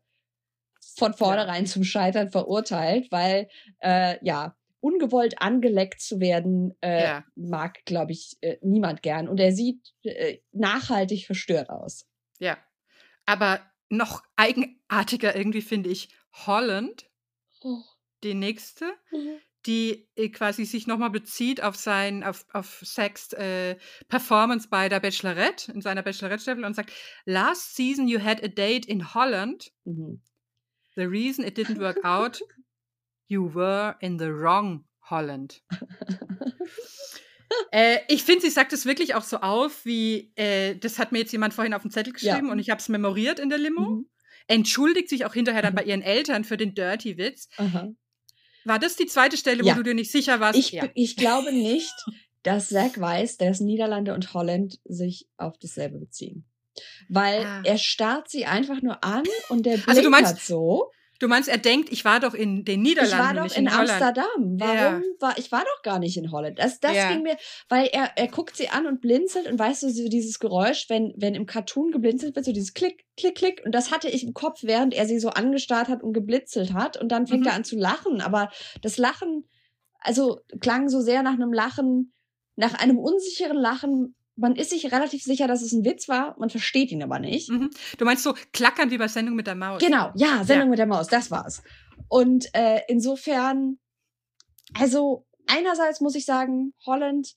[0.95, 3.47] von vornherein zum Scheitern verurteilt, weil
[3.79, 7.25] äh, ja ungewollt angeleckt zu werden äh, Ja.
[7.35, 9.27] mag, glaube ich, äh, niemand gern.
[9.27, 12.05] Und er sieht äh, nachhaltig verstört aus.
[12.39, 12.57] Ja.
[13.25, 13.59] Aber
[13.89, 17.09] noch eigenartiger irgendwie finde ich Holland,
[17.61, 17.81] Oh.
[18.23, 18.85] die nächste,
[19.65, 23.75] die äh, quasi sich nochmal bezieht auf sein, auf, auf Sex äh,
[24.07, 26.91] Performance bei der Bachelorette, in seiner Bachelorette-Staffel und sagt,
[27.25, 29.71] last season you had a date in Holland.
[29.83, 30.21] Mhm.
[30.95, 32.41] The reason it didn't work out,
[33.29, 35.61] you were in the wrong Holland.
[37.71, 41.17] Äh, ich finde, sie sagt es wirklich auch so auf, wie, äh, das hat mir
[41.19, 42.33] jetzt jemand vorhin auf den Zettel Ja.
[42.33, 43.81] geschrieben und ich habe es memoriert in der Limo.
[43.89, 44.05] Mhm.
[44.47, 45.77] Entschuldigt sich auch hinterher dann Mhm.
[45.77, 47.49] bei ihren Eltern für den Dirty-Witz.
[47.57, 47.89] Aha.
[48.65, 49.73] War das die zweite Stelle, Ja.
[49.73, 50.59] wo du dir nicht sicher warst?
[50.59, 51.91] Ich, ich glaube nicht,
[52.43, 56.45] dass Zack weiß, dass Niederlande und Holland sich auf dasselbe beziehen.
[57.09, 57.61] Weil Ah.
[57.65, 60.91] er starrt sie einfach nur an und der Blick Also du meinst- so.
[61.19, 63.17] Du meinst, er denkt, ich war doch in den Niederlanden.
[63.35, 64.25] Ich war doch in, in Amsterdam.
[64.57, 65.01] Warum Ja.
[65.19, 66.57] war ich war doch gar nicht in Holland?
[66.59, 67.11] Das, das Ja.
[67.11, 67.35] ging mir,
[67.67, 71.13] weil er, er guckt sie an und blinzelt und weißt du, so dieses Geräusch, wenn,
[71.17, 73.61] wenn im Cartoon geblinzelt wird, so dieses Klick, Klick, Klick.
[73.65, 76.95] Und das hatte ich im Kopf, während er sie so angestarrt hat und geblitzelt hat.
[76.95, 77.47] Und dann fängt Mhm.
[77.47, 78.21] er an zu lachen.
[78.21, 78.49] Aber
[78.81, 79.47] das Lachen,
[79.99, 82.13] also klang so sehr nach einem Lachen,
[82.55, 84.15] nach einem unsicheren Lachen.
[84.39, 87.49] Man ist sich relativ sicher, dass es ein Witz war, man versteht ihn aber nicht.
[87.49, 87.69] Mhm.
[87.97, 89.81] Du meinst so klackern wie bei Sendung mit der Maus.
[89.81, 91.61] Genau, ja, Sendung mit der Maus, das war's.
[92.07, 93.79] Und äh, insofern,
[94.73, 97.35] also einerseits muss ich sagen, Holland,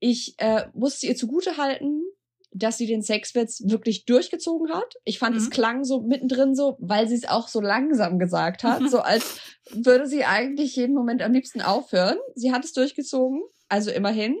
[0.00, 2.02] ich äh, musste ihr zugute halten,
[2.50, 4.94] dass sie den Sexwitz wirklich durchgezogen hat.
[5.04, 5.50] Ich fand, es Mhm.
[5.50, 10.06] klang so mittendrin so, weil sie es auch so langsam gesagt hat, so als würde
[10.06, 12.16] sie eigentlich jeden Moment am liebsten aufhören.
[12.34, 14.36] Sie hat es durchgezogen, also immerhin.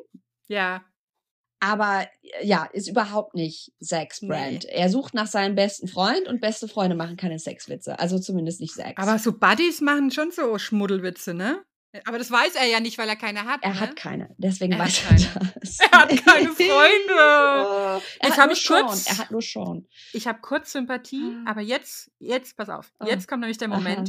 [0.48, 0.82] Ja.
[1.60, 4.64] Aber äh, ja, ist überhaupt nicht Zack's Brand.
[4.66, 7.98] Er sucht nach seinem besten Freund und beste Freunde machen keine Sexwitze.
[7.98, 8.92] Also zumindest nicht Sex.
[8.96, 11.62] Aber so Buddies machen schon so Schmuddelwitze, ne?
[12.04, 13.60] Aber das weiß er ja nicht, weil er keine hat.
[13.62, 13.80] er ne?
[13.80, 14.32] hat keine.
[14.36, 15.22] Deswegen Er weiß keine.
[15.24, 15.78] er das.
[15.90, 16.68] Er hat keine Freunde.
[17.18, 18.86] Oh, er Jetzt hat hab nur ich Sean.
[18.86, 19.86] kurz- Er hat nur Sean.
[20.12, 21.50] Ich habe kurz Sympathie, Ah.
[21.50, 23.06] aber jetzt, jetzt, pass auf, Ah.
[23.06, 24.04] jetzt kommt nämlich der Aha.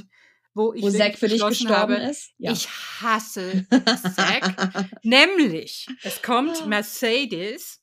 [0.54, 2.32] Wo ich Wo Zack für dich gestorben habe, ist.
[2.38, 2.52] Ja.
[2.52, 2.68] ich
[3.02, 3.66] hasse
[4.16, 4.88] Zack.
[5.04, 7.82] Nämlich, es kommt Mercedes,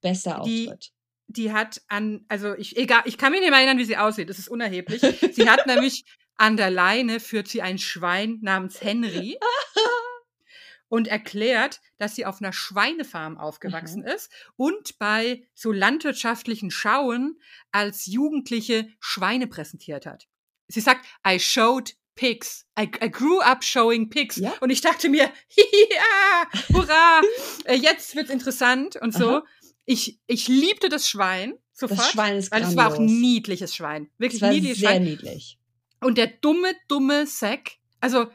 [0.00, 0.92] Bester die- Auftritt.
[1.26, 4.30] die hat an, also ich, egal, ich kann mich nicht mehr erinnern, wie sie aussieht,
[4.30, 5.00] das ist unerheblich.
[5.32, 6.04] Sie hat nämlich
[6.36, 9.38] an der Leine führt sie ein Schwein namens Henry
[10.88, 17.40] und erklärt, dass sie auf einer Schweinefarm aufgewachsen ist und bei so landwirtschaftlichen Schauen
[17.72, 20.28] als Jugendliche Schweine präsentiert hat.
[20.68, 22.66] Sie sagt, I showed pigs.
[22.78, 24.36] I, I grew up showing pigs.
[24.36, 24.54] Ja.
[24.60, 27.20] Und ich dachte mir, ja, hurra,
[27.64, 29.28] äh, jetzt wird's interessant und so.
[29.38, 29.44] Aha.
[29.84, 32.00] Ich, ich liebte das Schwein sofort.
[32.00, 34.10] Das Schwein ist weil es war auch ein niedliches Schwein.
[34.18, 35.04] Wirklich war niedliches sehr Schwein.
[35.04, 35.58] niedlich.
[36.00, 38.26] Und der dumme, dumme Zack, also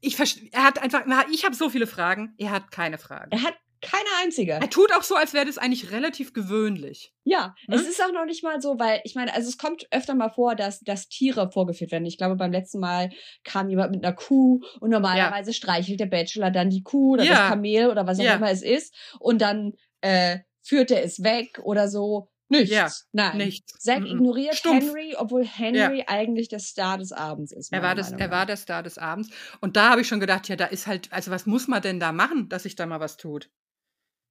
[0.00, 3.30] ich verste- er hat einfach, ich habe so viele Fragen, er hat keine Fragen.
[3.30, 4.52] Er hat keine einzige.
[4.52, 7.12] Er tut auch so, als wäre das eigentlich relativ gewöhnlich.
[7.24, 7.76] Ja, Ne?
[7.76, 10.30] es ist auch noch nicht mal so, weil ich meine, also es kommt öfter mal
[10.30, 12.06] vor, dass, dass Tiere vorgeführt werden.
[12.06, 13.10] Ich glaube, beim letzten Mal
[13.44, 17.30] kam jemand mit einer Kuh und normalerweise streichelt der Bachelor dann die Kuh oder Ja.
[17.30, 18.34] das Kamel oder was auch Ja.
[18.36, 19.72] immer es ist und dann
[20.02, 22.28] äh, führt er es weg oder so.
[22.52, 22.70] Nichts.
[22.74, 23.36] Ja, Nein.
[23.36, 23.74] Nichts.
[23.78, 24.84] Zack ignoriert Stumpf.
[24.86, 27.72] Henry, obwohl Henry eigentlich der Star des Abends ist.
[27.72, 29.30] Er war, das, er war der Star des Abends.
[29.60, 32.00] Und da habe ich schon gedacht, ja, da ist halt, also was muss man denn
[32.00, 33.50] da machen, dass sich da mal was tut?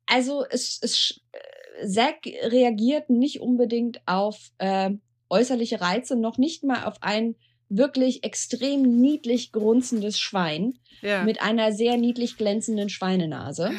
[0.10, 4.92] Also es, es äh, Zack reagiert nicht unbedingt auf äh,
[5.30, 7.36] äußerliche Reize, noch nicht mal auf ein
[7.70, 11.24] wirklich extrem niedlich grunzendes Schwein Ja.
[11.24, 13.72] mit einer sehr niedlich glänzenden Schweinenase.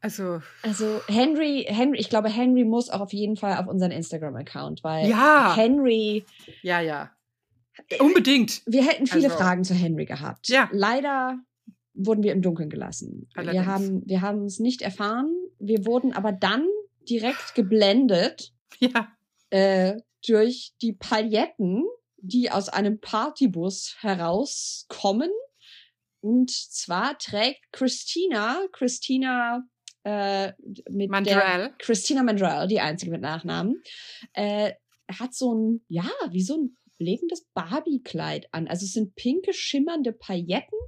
[0.00, 4.82] also, Also Henry, Henry, ich glaube, Henry muss auch auf jeden Fall auf unseren Instagram-Account,
[4.82, 6.24] weil ja, Henry,
[6.62, 7.10] ja, ja.
[8.00, 8.62] Unbedingt.
[8.66, 10.48] wir hätten viele Also- Fragen zu Henry gehabt.
[10.48, 10.68] Ja.
[10.72, 11.38] Leider
[11.94, 13.28] wurden wir im Dunkeln gelassen.
[13.34, 13.54] Allerdings.
[13.64, 15.32] Wir haben, wir haben es nicht erfahren.
[15.60, 16.66] Wir wurden aber dann
[17.08, 19.12] direkt geblendet Ja.
[19.50, 21.84] äh, durch die Pailletten,
[22.16, 25.30] die aus einem Partybus herauskommen.
[26.20, 29.62] Und zwar trägt Christina, Christina
[30.04, 30.52] äh,
[30.90, 31.74] mit der Mandrell.
[31.78, 33.82] Christina Mandrell, die einzige mit Nachnamen,
[34.34, 34.72] äh,
[35.10, 38.68] hat so ein, ja, wie so ein lebendes Barbie-Kleid an.
[38.68, 40.78] Also es sind pinke, schimmernde Pailletten.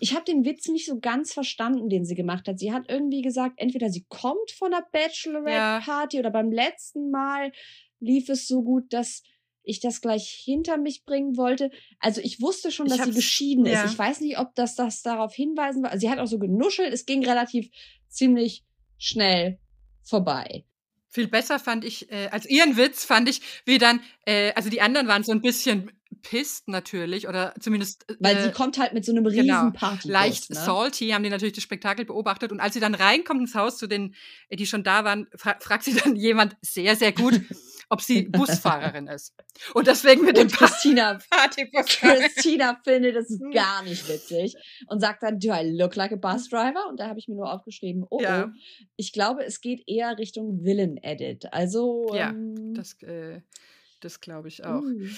[0.00, 2.58] Ich habe den Witz nicht so ganz verstanden, den sie gemacht hat.
[2.58, 7.52] Sie hat irgendwie gesagt, entweder sie kommt von einer Bachelorette-Party oder beim letzten Mal
[8.00, 9.22] lief es so gut, dass
[9.62, 11.70] ich das gleich hinter mich bringen wollte.
[11.98, 13.84] Also ich wusste schon, dass sie geschieden ja.
[13.84, 13.92] ist.
[13.92, 15.96] Ich weiß nicht, ob das, das darauf hinweisen war.
[15.98, 16.92] Sie hat auch so genuschelt.
[16.92, 17.70] Es ging relativ
[18.08, 18.64] ziemlich
[18.98, 19.58] schnell
[20.02, 20.64] vorbei.
[21.10, 24.80] Viel besser fand ich, äh, als ihren Witz fand ich, wie dann, äh, also die
[24.80, 25.90] anderen waren so ein bisschen
[26.22, 30.08] pisst natürlich, oder zumindest Weil äh, sie kommt halt mit so einem riesen genau, Party.
[30.08, 30.56] leicht ne?
[30.56, 32.52] salty, haben die natürlich das Spektakel beobachtet.
[32.52, 34.14] Und als sie dann reinkommt ins Haus zu den,
[34.48, 37.40] äh, die schon da waren, fra fragt sie dann jemand sehr, sehr gut,
[37.90, 39.34] ob sie Busfahrerin ist.
[39.74, 41.86] Und deswegen mit dem Und Christina, Partybus.
[41.86, 43.50] Christina findet es Hm.
[43.50, 44.54] gar nicht witzig
[44.88, 46.86] und sagt dann, do I look like a bus driver?
[46.88, 48.46] Und da habe ich mir nur aufgeschrieben, oh, Ja.
[48.46, 48.50] oh,
[48.96, 51.52] ich glaube, es geht eher Richtung Villain-Edit.
[51.52, 53.42] Also, Ja, ähm, Das, äh,
[54.00, 54.80] das glaube ich auch.
[54.80, 55.10] Mm.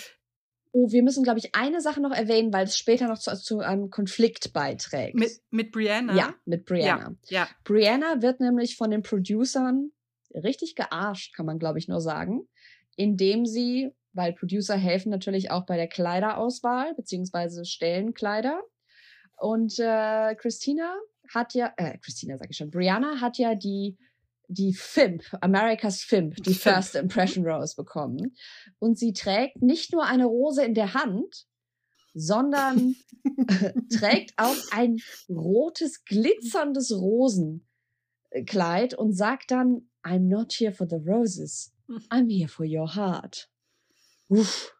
[0.75, 3.59] Oh, wir müssen, glaube ich, eine Sache noch erwähnen, weil es später noch zu, zu
[3.61, 5.15] einem Konflikt beiträgt.
[5.15, 6.17] Mit, mit Brianna?
[6.17, 7.15] ja, mit Brianna.
[7.29, 7.47] Ja.
[7.65, 9.93] Brianna wird nämlich von den Producern
[10.35, 12.49] richtig gearscht, kann man, glaube ich, nur sagen,
[12.97, 18.63] indem sie, weil Producer helfen natürlich auch bei der Kleiderauswahl, beziehungsweise stellen Kleider.
[19.37, 20.95] Und äh, Christina
[21.33, 23.97] hat ja, äh, Christina sage ich schon, Brianna hat ja die
[24.53, 26.75] die FIMP, America's FIMP, die FIMP.
[26.75, 28.37] First Impression Rose bekommen.
[28.79, 31.47] Und sie trägt nicht nur eine Rose in der Hand,
[32.15, 32.97] sondern
[33.91, 41.72] trägt auch ein rotes, glitzerndes Rosenkleid und sagt dann, I'm not here for the roses.
[42.11, 43.49] I'm here for your heart.
[44.29, 44.75] Uff.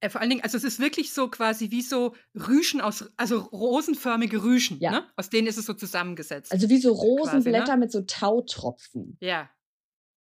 [0.00, 3.38] Äh, vor allen Dingen, also es ist wirklich so quasi wie so Rüschen aus, also
[3.38, 4.90] rosenförmige Rüschen, Ja.
[4.90, 5.06] ne?
[5.16, 6.50] Aus denen ist es so zusammengesetzt.
[6.50, 7.20] Also wie so Quasi, ne?
[7.20, 9.16] Rosenblätter mit so Tautropfen.
[9.20, 9.48] ja.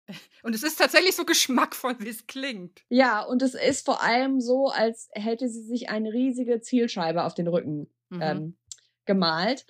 [0.42, 2.82] Und es ist tatsächlich so geschmackvoll, wie es klingt.
[2.90, 7.34] Ja, und es ist vor allem so, als hätte sie sich eine riesige Zielscheibe auf
[7.34, 8.20] den Rücken Mhm.
[8.22, 8.58] ähm,
[9.06, 9.64] gemalt.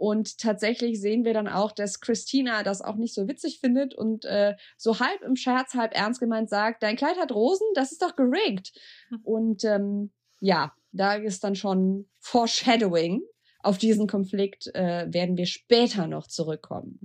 [0.00, 4.24] Und tatsächlich sehen wir dann auch, dass Christina das auch nicht so witzig findet und
[4.24, 8.00] äh, so halb im Scherz, halb ernst gemeint sagt, dein Kleid hat Rosen, das ist
[8.00, 8.72] doch geriggt.
[9.10, 9.20] Hm.
[9.24, 13.20] Und ähm, ja, da ist dann schon Foreshadowing.
[13.62, 17.00] Auf diesen Konflikt äh, werden wir später noch zurückkommen.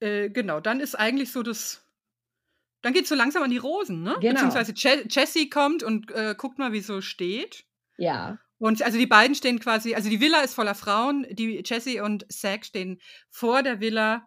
[0.00, 1.86] Äh, genau, dann ist eigentlich so das.
[2.82, 4.16] Dann geht es so langsam an die Rosen, ne?
[4.20, 4.32] Genau.
[4.32, 7.64] Beziehungsweise Je Jessie kommt und äh, guckt mal, wie es so steht.
[7.96, 12.00] Ja, Und also die beiden stehen quasi, also die Villa ist voller Frauen, die Jessie
[12.00, 13.00] und Zack stehen
[13.30, 14.26] vor der Villa.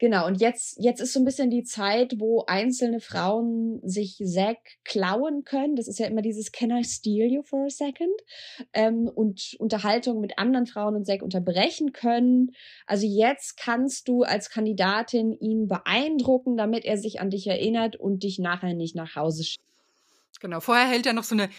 [0.00, 4.56] Genau, und jetzt, jetzt ist so ein bisschen die Zeit, wo einzelne Frauen sich Zack
[4.82, 5.76] klauen können.
[5.76, 8.14] Das ist ja immer dieses Can I steal you for a second?
[8.72, 12.52] Ähm, und Unterhaltung mit anderen Frauen und Zack unterbrechen können.
[12.86, 18.22] Also jetzt kannst du als Kandidatin ihn beeindrucken, damit er sich an dich erinnert und
[18.22, 19.64] dich nachher nicht nach Hause schickt.
[20.40, 21.50] Genau, vorher hält er noch so eine.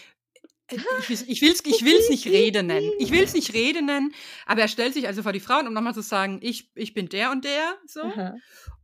[0.68, 2.90] Äh, Ich, will- ich will es ich will's nicht Rede nennen.
[2.98, 4.14] Ich will es nicht Rede nennen,
[4.46, 7.08] aber er stellt sich also vor die Frauen, um nochmal zu sagen, ich, ich bin
[7.08, 7.76] der und der.
[7.86, 8.02] So.
[8.02, 8.34] Aha.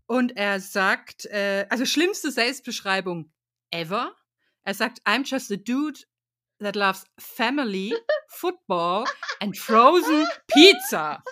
[0.06, 3.30] Und er sagt, äh, also schlimmste Selbstbeschreibung
[3.70, 4.14] ever.
[4.64, 6.00] Er sagt, I'm just a dude
[6.60, 7.94] that loves family,
[8.28, 9.04] football
[9.40, 11.22] and frozen pizza.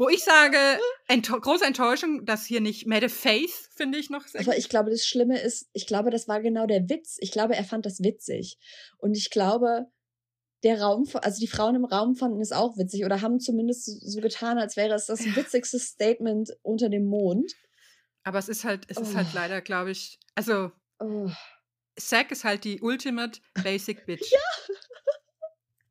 [0.00, 0.56] Wo ich sage,
[1.08, 4.26] ento große Enttäuschung, dass hier nicht Made Faith, finde ich noch.
[4.26, 7.18] sehr Aber ich glaube, das Schlimme ist, ich glaube, das war genau der Witz.
[7.20, 8.56] Ich glaube, er fand das witzig.
[8.96, 9.88] Und ich glaube,
[10.62, 14.20] der Raum, also die Frauen im Raum fanden es auch witzig oder haben zumindest so,
[14.22, 17.52] getan, als wäre es das witzigste Statement unter dem Mond.
[18.24, 19.16] Aber es ist halt, es ist Oh.
[19.16, 21.30] halt leider, glaube ich, also Oh.
[21.98, 24.32] Zack ist halt die ultimate basic bitch.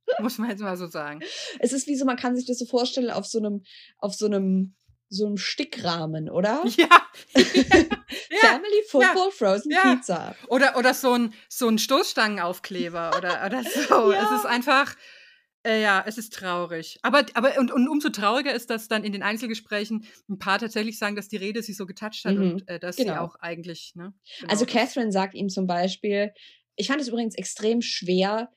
[0.19, 1.21] Muss man jetzt mal so sagen.
[1.59, 3.63] Es ist wie so, man kann sich das so vorstellen auf so einem,
[3.97, 4.75] auf so einem,
[5.09, 6.63] so einem Stickrahmen, oder?
[6.77, 6.87] Ja.
[7.35, 8.37] ja.
[8.41, 9.95] Family Football Frozen Ja.
[9.95, 10.35] Pizza.
[10.47, 14.11] Oder, oder so ein, so ein Stoßstangenaufkleber oder, oder so.
[14.11, 14.23] Ja.
[14.23, 14.95] Es ist einfach,
[15.65, 16.99] äh, ja, es ist traurig.
[17.01, 20.97] Aber, aber und, und umso trauriger ist, dass dann in den Einzelgesprächen ein paar tatsächlich
[20.97, 22.51] sagen, dass die Rede sie so getoucht hat Mhm.
[22.51, 23.23] und äh, dass sie Genau.
[23.25, 24.13] auch eigentlich, ne?
[24.39, 24.51] Genau.
[24.51, 26.31] Also Catherine sagt ihm zum Beispiel,
[26.75, 28.49] ich fand es übrigens extrem schwer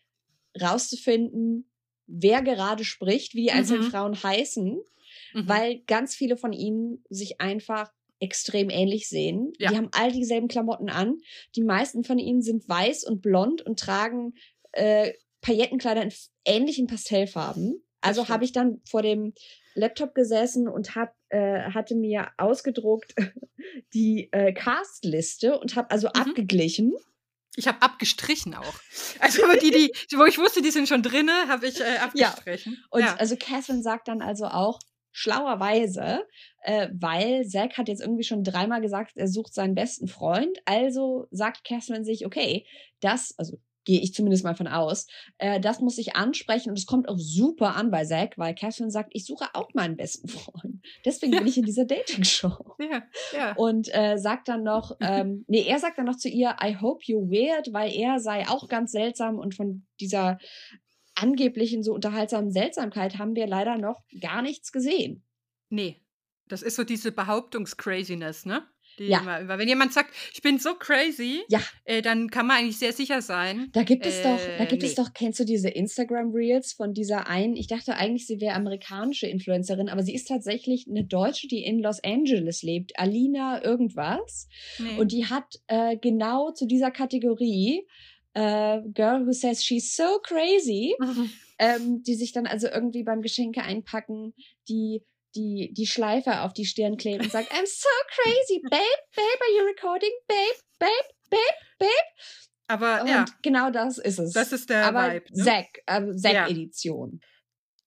[0.61, 1.70] rauszufinden,
[2.07, 3.90] wer gerade spricht, wie die einzelnen Mhm.
[3.90, 4.80] Frauen heißen,
[5.34, 5.48] Mhm.
[5.48, 7.90] weil ganz viele von ihnen sich einfach
[8.20, 9.53] extrem ähnlich sehen.
[9.59, 9.70] Ja.
[9.70, 11.18] Die haben all dieselben Klamotten an.
[11.57, 14.34] Die meisten von ihnen sind weiß und blond und tragen
[14.72, 16.12] äh, Paillettenkleider in
[16.44, 17.82] ähnlichen Pastellfarben.
[18.00, 19.32] Also habe ich dann vor dem
[19.74, 23.14] Laptop gesessen und hab, äh, hatte mir ausgedruckt
[23.94, 26.20] die äh, Castliste und habe also Mhm.
[26.20, 26.92] abgeglichen.
[27.57, 28.74] Ich habe abgestrichen auch.
[29.20, 32.82] Also die, die, wo ich wusste, die sind schon drinne, habe ich äh, abgestrichen.
[32.90, 33.14] Und ja.
[33.16, 34.80] also Catherine sagt dann also auch
[35.12, 36.26] schlauerweise,
[36.62, 40.59] äh, weil Zack hat jetzt irgendwie schon dreimal gesagt, er sucht seinen besten Freund.
[40.64, 42.66] Also sagt Catherine sich, okay,
[43.00, 45.07] das, also gehe ich zumindest mal von aus,
[45.39, 48.91] äh, das muss ich ansprechen und es kommt auch super an bei Zack, weil Catherine
[48.91, 50.85] sagt, ich suche auch meinen besten Freund.
[51.05, 52.76] Deswegen bin ich in dieser Dating-Show.
[52.78, 53.03] ja,
[53.37, 53.55] ja.
[53.57, 57.05] Und äh, sagt dann noch, ähm, nee, er sagt dann noch zu ihr, I hope
[57.05, 60.38] you're weird, weil er sei auch ganz seltsam und von dieser
[61.14, 65.25] angeblichen so unterhaltsamen Seltsamkeit haben wir leider noch gar nichts gesehen.
[65.68, 66.00] Nee,
[66.49, 68.67] das ist so diese Behauptungs-Craziness, ne?
[68.98, 69.24] Ja.
[69.46, 71.60] weil wenn jemand sagt, ich bin so crazy, Ja.
[71.84, 73.68] äh, dann kann man eigentlich sehr sicher sein.
[73.72, 75.02] Da gibt es doch, da Äh, gibt es nee.
[75.02, 79.88] doch, kennst du diese Instagram-Reels von dieser einen, ich dachte eigentlich, sie wäre amerikanische Influencerin,
[79.88, 84.48] aber sie ist tatsächlich eine Deutsche, die in Los Angeles lebt, Alina irgendwas.
[84.78, 84.98] Nee.
[84.98, 87.86] Und die hat äh, genau zu dieser Kategorie
[88.34, 90.94] äh, Girl Who Says She's So Crazy,
[91.58, 94.32] ähm, die sich dann also irgendwie beim Geschenke einpacken,
[94.68, 95.02] die
[95.34, 98.80] die, die Schleife auf die Stirn kleben und sagt, I'm so crazy, babe,
[99.14, 100.11] babe, are you recording?
[100.29, 100.91] Babe, babe,
[101.30, 101.41] babe,
[101.79, 101.91] babe.
[102.68, 104.33] Aber Und ja, genau das ist es.
[104.33, 105.26] das ist der Aber Vibe.
[105.33, 105.45] Ne?
[105.45, 106.17] Zack, äh, Ja.
[106.46, 107.21] Zack-Edition.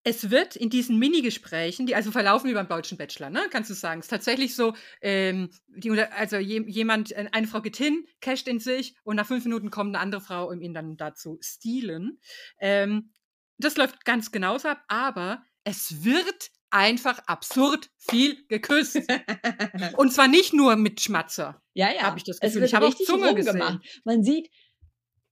[0.08, 3.48] Es wird in diesen Minigesprächen, die also verlaufen wie beim deutschen Bachelor, ne?
[3.50, 4.02] Kannst du sagen.
[4.02, 8.48] Es ist tatsächlich so, ähm, die, also je, jemand, äh, eine Frau geht hin, casht
[8.48, 12.20] in sich und nach fünf Minuten kommt eine andere Frau, um ihn dann dazu stehlen.
[12.60, 13.12] Ähm,
[13.58, 18.98] das läuft ganz genauso ab, aber es wird einfach absurd viel geküsst.
[19.98, 21.62] Und zwar nicht nur mit Schmatzer.
[21.74, 22.02] Ja, ja.
[22.02, 22.64] Hab ich das Gefühl.
[22.64, 24.02] Ich habe auch Zunge rumgemacht.
[24.04, 24.50] Man sieht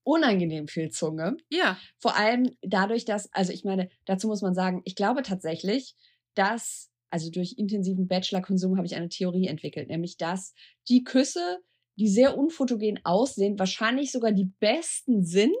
[0.04, 1.36] unangenehm viel Zunge.
[1.50, 1.78] Ja.
[1.98, 5.94] Vor allem dadurch, dass, also ich meine, dazu muss man sagen, ich glaube tatsächlich,
[6.34, 10.54] dass, also durch intensiven Bachelor-Konsum habe ich eine Theorie entwickelt, nämlich dass
[10.88, 11.58] die Küsse,
[11.96, 15.52] die sehr unfotogen aussehen, wahrscheinlich sogar die besten sind,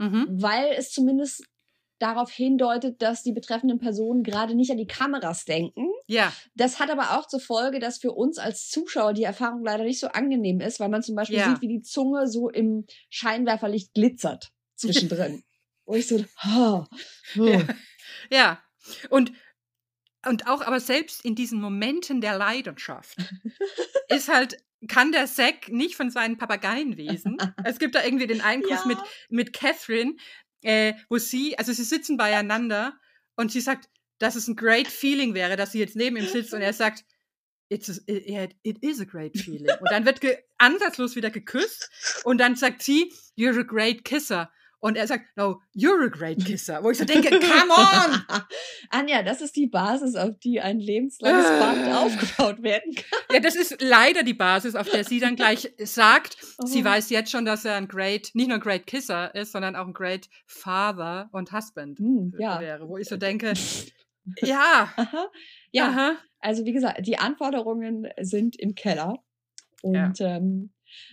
[0.00, 0.26] Mhm.
[0.30, 1.44] weil es zumindest
[1.98, 5.88] darauf hindeutet, dass die betreffenden Personen gerade nicht an die Kameras denken.
[6.06, 6.32] Ja.
[6.54, 10.00] Das hat aber auch zur Folge, dass für uns als Zuschauer die Erfahrung leider nicht
[10.00, 11.50] so angenehm ist, weil man zum Beispiel Ja.
[11.50, 15.42] sieht, wie die Zunge so im Scheinwerferlicht glitzert zwischendrin.
[15.86, 16.24] Wo ich so,
[16.56, 16.84] oh,
[17.38, 17.44] oh.
[17.44, 17.62] Ja.
[18.30, 18.62] Ja.
[19.10, 19.32] Und,
[20.26, 23.16] und auch aber selbst in diesen Momenten der Leidenschaft
[24.08, 27.36] ist halt, kann der Zack nicht von seinen Papageien wesen.
[27.64, 28.86] Es gibt da irgendwie den einen Kuss Ja.
[28.86, 28.98] mit,
[29.28, 30.14] mit Catherine,
[30.62, 32.98] äh, wo sie, also sie sitzen beieinander
[33.36, 36.54] und sie sagt, dass es ein great feeling wäre, dass sie jetzt neben ihm sitzt
[36.54, 37.04] und er sagt,
[37.70, 39.68] It's a, it, it is a great feeling.
[39.68, 40.20] Und dann wird
[40.56, 41.90] ansatzlos wieder geküsst
[42.24, 44.50] und dann sagt sie, you're a great kisser.
[44.80, 46.82] Und er sagt, no, you're a great kisser.
[46.84, 48.22] Wo ich so denke, come on!
[48.90, 51.92] Anja, das ist die Basis, auf die ein lebenslanges Band Äh.
[51.92, 53.18] aufgebaut werden kann.
[53.32, 56.84] Ja, das ist leider die Basis, auf der sie dann gleich sagt, sie Oh.
[56.84, 59.86] weiß jetzt schon, dass er ein great, nicht nur ein great Kisser ist, sondern auch
[59.86, 62.60] ein great Father und Husband Hm, ja.
[62.60, 62.88] wäre.
[62.88, 63.54] Wo ich so denke,
[64.42, 65.26] ja, Aha.
[65.72, 69.18] Ja, aha, also wie gesagt, die Anforderungen sind im Keller.
[69.82, 70.70] Und ähm,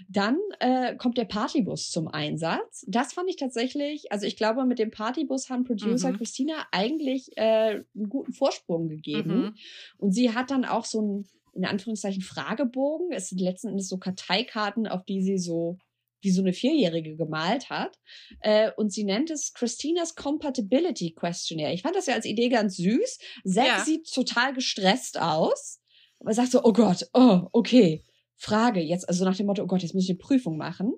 [0.09, 2.85] dann äh, kommt der Partybus zum Einsatz.
[2.87, 6.17] Das fand ich tatsächlich, also ich glaube, mit dem Partybus haben Producer Mhm.
[6.17, 9.37] Christina eigentlich äh, einen guten Vorsprung gegeben.
[9.41, 9.55] Mhm.
[9.97, 13.11] Und sie hat dann auch so einen, in Anführungszeichen, Fragebogen.
[13.11, 15.77] Es sind letzten Endes so Karteikarten, auf die sie so
[16.21, 17.99] wie so eine Vierjährige gemalt hat.
[18.39, 21.71] Äh, und sie nennt es Christinas Compatibility Questionnaire.
[21.71, 23.19] Ich fand das ja als Idee ganz süß.
[23.45, 23.83] Zack Ja.
[23.85, 25.81] sieht total gestresst aus.
[26.19, 28.01] Aber sagt so, oh Gott, oh, okay.
[28.35, 30.93] Frage jetzt, also nach dem Motto, oh Gott, jetzt muss ich eine Prüfung machen.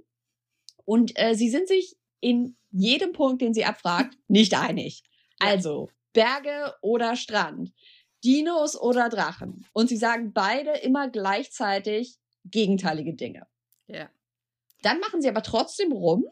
[0.86, 5.04] Und äh, sie sind sich in jedem Punkt, den sie abfragt, nicht einig.
[5.40, 7.74] Also, Berge oder Strand,
[8.24, 9.66] Dinos oder Drachen.
[9.74, 13.46] Und sie sagen beide immer gleichzeitig gegenteilige Dinge.
[13.88, 14.10] ja.
[14.84, 16.26] Dann machen sie aber trotzdem rum,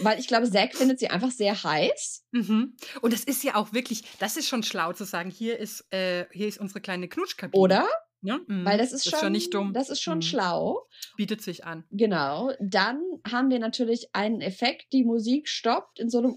[0.00, 2.24] weil ich glaube, Zack findet sie einfach sehr heiß.
[2.32, 2.76] Mhm.
[3.02, 6.26] Und es ist ja auch wirklich, das ist schon schlau zu sagen, hier ist, äh,
[6.32, 7.60] hier ist unsere kleine Knutschkabine.
[7.60, 7.88] Oder?
[8.24, 8.40] Ja?
[8.46, 8.64] Mhm.
[8.64, 9.72] Weil das ist, schon, nicht dumm.
[9.74, 10.22] Das ist schon Mhm.
[10.22, 10.86] schlau.
[11.16, 11.84] Bietet sich an.
[11.90, 12.52] Genau.
[12.58, 16.36] Dann haben wir natürlich einen Effekt, die Musik stoppt in so einem.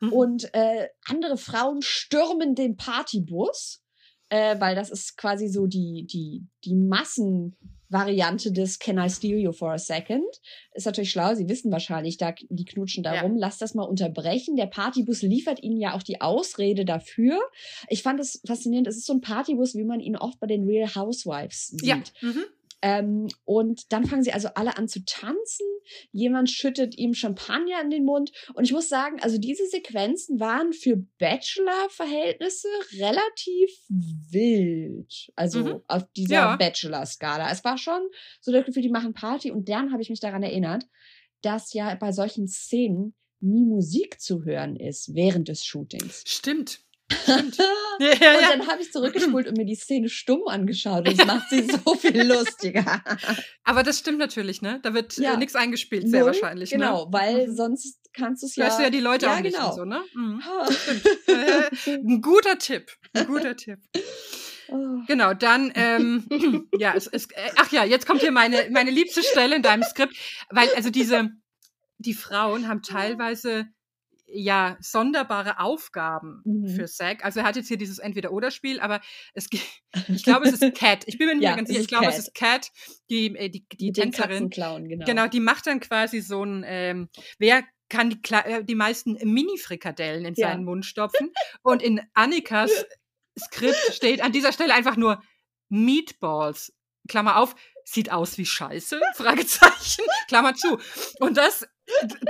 [0.00, 0.12] Mhm.
[0.12, 3.82] und äh, andere Frauen stürmen den Partybus,
[4.28, 6.74] äh, weil das ist quasi so die, die, die
[7.90, 10.24] Massenvariante des Can I steal you for a second?
[10.74, 13.22] Ist natürlich schlau, sie wissen wahrscheinlich, da, die knutschen da Ja.
[13.22, 14.56] rum, lass das mal unterbrechen.
[14.56, 17.38] Der Partybus liefert ihnen ja auch die Ausrede dafür.
[17.88, 20.64] Ich fand es faszinierend, es ist so ein Partybus, wie man ihn oft bei den
[20.64, 21.82] Real Housewives sieht.
[21.84, 21.96] Ja.
[22.20, 22.44] Mhm.
[22.80, 25.66] Ähm, und dann fangen sie also alle an zu tanzen.
[26.12, 28.30] Jemand schüttet ihm Champagner in den Mund.
[28.54, 32.68] Und ich muss sagen, also diese Sequenzen waren für Bachelor-Verhältnisse
[32.98, 35.30] relativ wild.
[35.36, 35.80] Also Mhm.
[35.88, 36.56] auf dieser Ja.
[36.56, 37.50] Bachelor-Skala.
[37.50, 38.00] Es war schon
[38.40, 39.50] so das Gefühl, die machen Party.
[39.50, 40.84] Und dann habe ich mich daran erinnert,
[41.42, 46.22] dass ja bei solchen Szenen nie Musik zu hören ist während des Shootings.
[46.26, 46.80] Stimmt.
[47.10, 47.56] Stimmt.
[48.00, 48.48] ja, Und ja, ja.
[48.50, 51.08] dann habe ich zurückgespult und mir die Szene stumm angeschaut.
[51.08, 53.02] Und es macht sie so viel lustiger.
[53.64, 54.80] Aber das stimmt natürlich, ne?
[54.82, 55.34] Da wird Ja.
[55.34, 56.70] äh, nichts eingespielt, sehr Null, wahrscheinlich.
[56.70, 57.12] Genau, ne?
[57.12, 57.54] weil Mhm.
[57.56, 58.64] sonst kannst du es ja.
[58.66, 59.70] Hörst du ja die Leute ja, auch nicht genau.
[59.70, 60.02] und so, ne?
[60.14, 60.42] Mhm.
[60.44, 60.68] Ah.
[61.28, 62.90] Äh, ein guter Tipp.
[63.14, 63.78] Ein guter Tipp.
[64.70, 64.98] Oh.
[65.06, 69.22] Genau, dann, ähm, ja, es, es, äh, ach ja, jetzt kommt hier meine, meine liebste
[69.22, 70.14] Stelle in deinem Skript,
[70.50, 71.30] weil also diese,
[71.96, 73.66] die Frauen haben teilweise
[74.30, 76.68] ja sonderbare Aufgaben Mhm.
[76.68, 77.24] für Zack.
[77.24, 79.00] Also er hat jetzt hier dieses Entweder-Oder-Spiel, aber
[79.34, 79.48] es
[80.08, 81.04] ich glaube, es ist Cat.
[81.06, 81.82] Ich bin mir nicht Ja, mehr ganz es sicher.
[81.82, 82.18] Ich glaube, es Cat.
[82.18, 82.70] ist Cat,
[83.10, 84.50] die, äh, die, die Tänzerin.
[84.50, 84.78] Genau.
[85.06, 90.24] Genau, die macht dann quasi so ein, ähm, wer kann die, äh, die meisten Mini-Frikadellen
[90.26, 90.48] in Ja.
[90.48, 91.30] seinen Mund stopfen?
[91.62, 92.70] Und in Annikas
[93.38, 95.22] Skript steht an dieser Stelle einfach nur
[95.70, 96.74] Meatballs.
[97.08, 97.54] Klammer auf,
[97.92, 99.00] sieht aus wie Scheiße?
[99.14, 100.78] Fragezeichen, Klammer zu.
[101.20, 101.66] Und das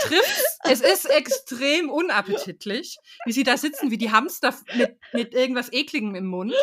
[0.00, 5.72] trifft, es ist extrem unappetitlich, wie sie da sitzen, wie die Hamster mit, mit irgendwas
[5.72, 6.54] Ekligem im Mund.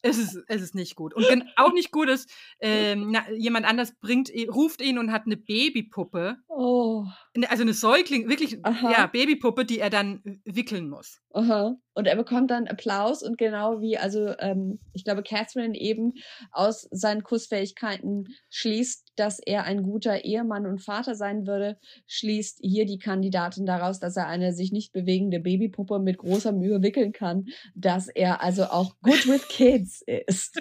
[0.00, 1.12] Es ist, es ist nicht gut.
[1.12, 2.30] Und gen- auch nicht gut ist,
[2.60, 7.04] ähm, na, jemand anders bringt, ruft ihn und hat eine Babypuppe Oh.
[7.36, 8.90] Ne, also eine Säugling, wirklich, Aha.
[8.90, 11.20] ja, Babypuppe, die er dann wickeln muss.
[11.32, 11.76] Aha.
[11.94, 16.14] Und er bekommt dann Applaus und genau wie, also ähm, ich glaube, Catherine eben
[16.52, 22.86] aus seinen Kussfähigkeiten schließt, dass er ein guter Ehemann und Vater sein würde, schließt hier
[22.86, 27.46] die Kandidatin daraus, dass er eine sich nicht bewegende Babypuppe mit großer Mühe wickeln kann,
[27.74, 30.60] dass er also auch good with kids ist.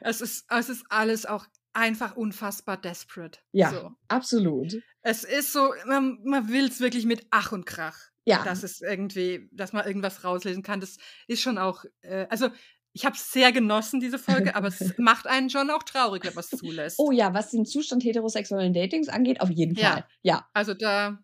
[0.00, 3.40] Es ist, es ist alles auch einfach unfassbar desperate.
[3.52, 3.70] Ja.
[3.70, 3.92] So.
[4.08, 4.76] Absolut.
[5.02, 7.98] Es ist so, man, man will es wirklich mit Ach und Krach.
[8.26, 8.42] Ja.
[8.42, 10.80] dass es irgendwie, dass man irgendwas rauslesen kann.
[10.80, 10.96] Das
[11.26, 12.48] ist schon auch, äh, also
[12.96, 16.32] ich habe es sehr genossen, diese Folge, aber es macht einen schon auch traurig, wenn
[16.34, 16.98] man es zulässt.
[16.98, 19.90] Oh ja, was den Zustand heterosexuellen Datings angeht, auf jeden Ja.
[19.90, 20.04] Fall.
[20.22, 20.46] Ja.
[20.54, 21.18] Also da,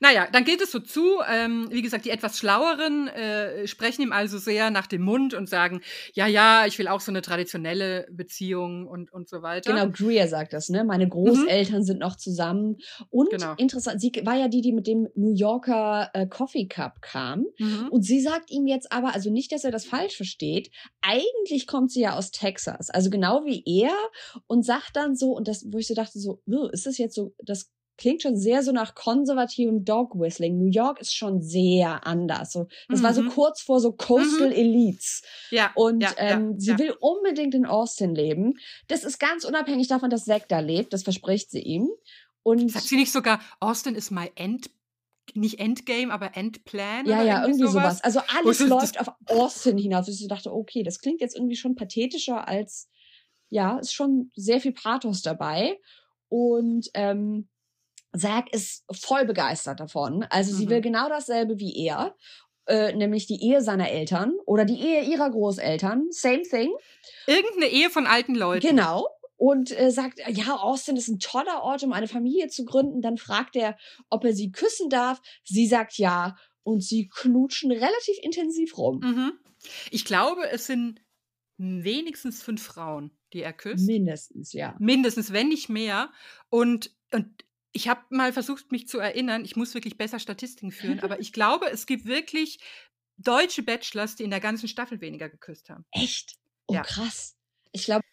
[0.00, 1.18] naja, dann geht es so zu.
[1.30, 5.48] Ähm, wie gesagt, die etwas Schlaueren äh, sprechen ihm also sehr nach dem Mund und
[5.48, 5.82] sagen,
[6.14, 9.72] ja, ja, ich will auch so eine traditionelle Beziehung und, und so weiter.
[9.72, 10.84] Genau, Greer sagt das, ne?
[10.84, 12.78] Meine Großeltern sind noch zusammen.
[13.10, 13.36] Und Mhm.
[13.36, 13.54] Genau.
[13.58, 17.44] interessant, sie war ja die, die mit dem New Yorker äh, Coffee Cup kam.
[17.58, 17.88] Mhm.
[17.90, 20.70] Und sie sagt ihm jetzt aber, also nicht, dass er das falsch versteht,
[21.10, 23.94] eigentlich kommt sie ja aus Texas, also genau wie er
[24.46, 27.14] und sagt dann so, und das, wo ich so dachte, so, "Ugh, ist das jetzt
[27.14, 30.56] so, das klingt schon sehr so nach konservativem Dog Whistling.
[30.56, 32.50] New York ist schon sehr anders.
[32.52, 33.28] So, das war so Mhm.
[33.28, 35.20] kurz vor so Coastal Elites.
[35.50, 36.78] Ja, Und ja, ähm, ja, sie ja.
[36.78, 38.54] will unbedingt in Austin leben.
[38.88, 40.94] Das ist ganz unabhängig davon, dass Zack da lebt.
[40.94, 41.90] Das verspricht sie ihm.
[42.42, 44.70] Und Sagt sie nicht sogar, Austin ist my End,
[45.36, 47.06] nicht Endgame, aber Endplan?
[47.06, 48.02] ja, oder ja, irgendwie sowas.
[48.02, 50.08] Also Wo alles läuft auf Austin hinaus.
[50.08, 52.88] Und ich dachte, okay, das klingt jetzt irgendwie schon pathetischer als,
[53.48, 55.78] ja, ist schon sehr viel Pathos dabei.
[56.28, 57.48] Und ähm,
[58.16, 60.24] Zack ist voll begeistert davon.
[60.30, 60.70] Also sie Mhm.
[60.70, 62.16] will genau dasselbe wie er.
[62.66, 66.06] Äh, nämlich die Ehe seiner Eltern oder die Ehe ihrer Großeltern.
[66.10, 66.70] Same thing.
[67.26, 68.64] Irgendeine Ehe von alten Leuten.
[68.66, 69.08] Genau.
[69.40, 73.00] Und äh, sagt, ja, Austin ist ein toller Ort, um eine Familie zu gründen.
[73.00, 73.78] Dann fragt er,
[74.10, 75.22] ob er sie küssen darf.
[75.44, 76.36] Sie sagt ja.
[76.62, 79.00] Und sie knutschen relativ intensiv rum.
[79.00, 79.32] Mhm.
[79.90, 81.00] Ich glaube, es sind
[81.56, 83.86] wenigstens fünf Frauen, die er küsst.
[83.86, 84.76] Mindestens, ja.
[84.78, 86.12] Mindestens, wenn nicht mehr.
[86.50, 87.26] Und, und
[87.72, 89.46] ich habe mal versucht, mich zu erinnern.
[89.46, 92.58] Ich muss wirklich besser Statistiken führen, aber ich glaube, es gibt wirklich
[93.16, 95.86] deutsche Bachelors, die in der ganzen Staffel weniger geküsst haben.
[95.92, 96.36] Echt?
[96.66, 96.82] Oh, Ja.
[96.82, 97.38] krass.
[97.72, 98.04] Ich glaube,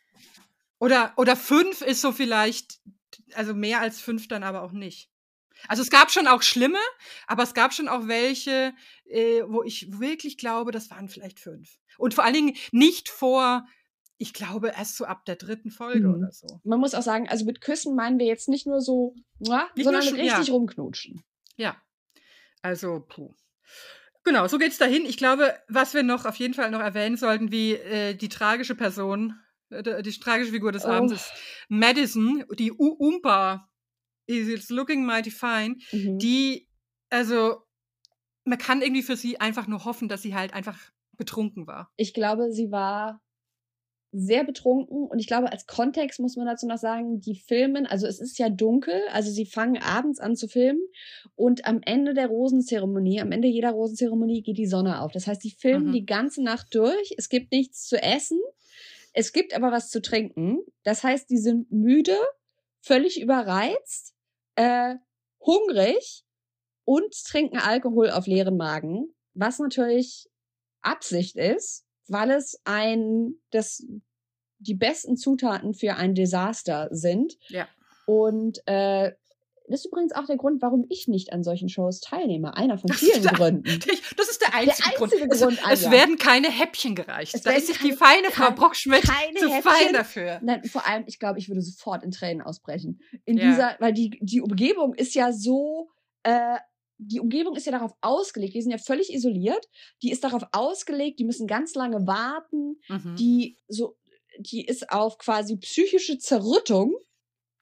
[0.80, 2.80] Oder, oder fünf ist so vielleicht,
[3.34, 5.10] also mehr als fünf dann aber auch nicht.
[5.68, 6.78] Also es gab schon auch schlimme,
[7.26, 8.74] aber es gab schon auch welche,
[9.06, 11.80] äh, wo ich wirklich glaube, das waren vielleicht fünf.
[11.98, 13.66] Und vor allen Dingen nicht vor,
[14.20, 16.14] ich glaube, erst so ab der dritten Folge Mhm.
[16.16, 16.62] oder so.
[16.64, 19.86] man muss auch sagen, also mit Küssen meinen wir jetzt nicht nur so, mua, Nicht
[19.86, 20.36] sondern nur schon- ja.
[20.38, 21.24] richtig rumknutschen.
[21.56, 21.76] Ja.
[22.62, 23.34] Also, puh.
[24.24, 25.06] Genau, so geht's dahin.
[25.06, 28.76] Ich glaube, was wir noch auf jeden Fall noch erwähnen sollten, wie äh, die tragische
[28.76, 30.90] Person, die, die tragische Figur des Oh.
[30.90, 31.32] Abends ist
[31.70, 33.70] Madison, die U Umpa,
[34.28, 36.18] is looking mighty fine, Mhm.
[36.20, 36.68] die,
[37.10, 37.62] also,
[38.46, 40.78] man kann irgendwie für sie einfach nur hoffen, dass sie halt einfach
[41.18, 41.92] betrunken war.
[41.98, 43.22] Ich glaube, sie war
[44.14, 48.08] sehr betrunken und ich glaube, als Kontext muss man dazu noch sagen, die filmen, also
[48.08, 50.82] es ist ja dunkel, also sie fangen abends an zu filmen
[51.36, 55.12] und am Ende der Rosenzeremonie, am Ende jeder Rosenzeremonie geht die Sonne auf.
[55.12, 55.92] Das heißt, die filmen Mhm.
[55.94, 57.14] die ganze Nacht durch.
[57.18, 58.40] Es gibt nichts zu essen.
[59.18, 60.60] Es gibt aber was zu trinken.
[60.84, 62.16] Das heißt, die sind müde,
[62.82, 64.14] völlig überreizt,
[64.54, 64.94] äh,
[65.44, 66.24] hungrig
[66.84, 70.30] und trinken Alkohol auf leeren Magen, was natürlich
[70.84, 73.84] Absicht ist, weil es ein, das,
[74.60, 77.40] die besten Zutaten für ein Desaster sind.
[77.48, 77.68] Ja.
[78.06, 79.14] Und äh,
[79.68, 82.56] das ist übrigens auch der Grund, warum ich nicht an solchen Shows teilnehme.
[82.56, 83.32] Einer von vielen Ja.
[83.32, 83.64] Gründen.
[84.18, 85.40] Das ist der einzige, einzige Grund.
[85.40, 85.92] Grund, es, es Anja.
[85.92, 87.36] werden keine Häppchen gereicht.
[87.36, 89.62] Es da ist sich die feine Frau Brockschmidt zu Häppchen.
[89.62, 90.40] fein dafür.
[90.42, 93.00] Nein, vor allem, ich glaube, ich würde sofort in Tränen ausbrechen.
[93.26, 93.50] In Ja.
[93.50, 95.90] dieser, weil die, die Umgebung ist ja so,
[96.24, 96.58] äh,
[96.98, 99.68] die Umgebung ist ja darauf ausgelegt, die sind ja völlig isoliert,
[100.02, 103.16] die ist darauf ausgelegt, die müssen ganz lange warten, Mhm.
[103.18, 103.96] die so,
[104.40, 106.96] die ist auf quasi psychische Zerrüttung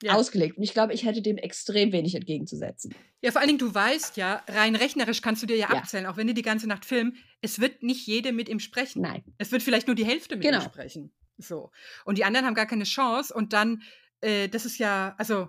[0.04, 0.14] Ja.
[0.16, 0.58] ausgelegt.
[0.58, 2.94] Und ich glaube, ich hätte dem extrem wenig entgegenzusetzen.
[3.22, 5.80] Ja, vor allen Dingen, du weißt ja, rein rechnerisch kannst du dir ja, Ja.
[5.80, 9.02] abzählen, auch wenn die die ganze Nacht filmen, es wird nicht jede mit ihm sprechen.
[9.02, 9.24] Nein.
[9.38, 10.60] Es wird vielleicht nur die Hälfte mit Genau.
[10.60, 11.14] ihm sprechen.
[11.38, 11.72] So.
[12.06, 13.34] Und die anderen haben gar keine Chance.
[13.34, 13.82] Und dann,
[14.22, 15.48] äh, das ist ja, also,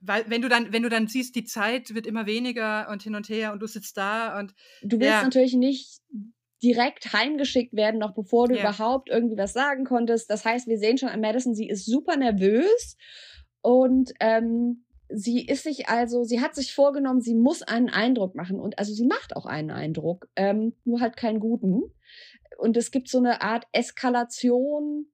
[0.00, 3.14] weil, wenn du dann, wenn du dann siehst, die Zeit wird immer weniger und hin
[3.14, 5.22] und her und du sitzt da und Du willst Ja.
[5.24, 6.00] natürlich nicht
[6.62, 10.30] direkt heimgeschickt werden, noch bevor du überhaupt irgendwie was sagen konntest.
[10.30, 12.96] Das heißt, wir sehen schon an Madison, sie ist super nervös
[13.62, 18.60] und ähm, sie ist sich also, sie hat sich vorgenommen, sie muss einen Eindruck machen
[18.60, 21.82] und also sie macht auch einen Eindruck, ähm, nur halt keinen guten.
[22.58, 25.06] Und es gibt so eine Art Eskalation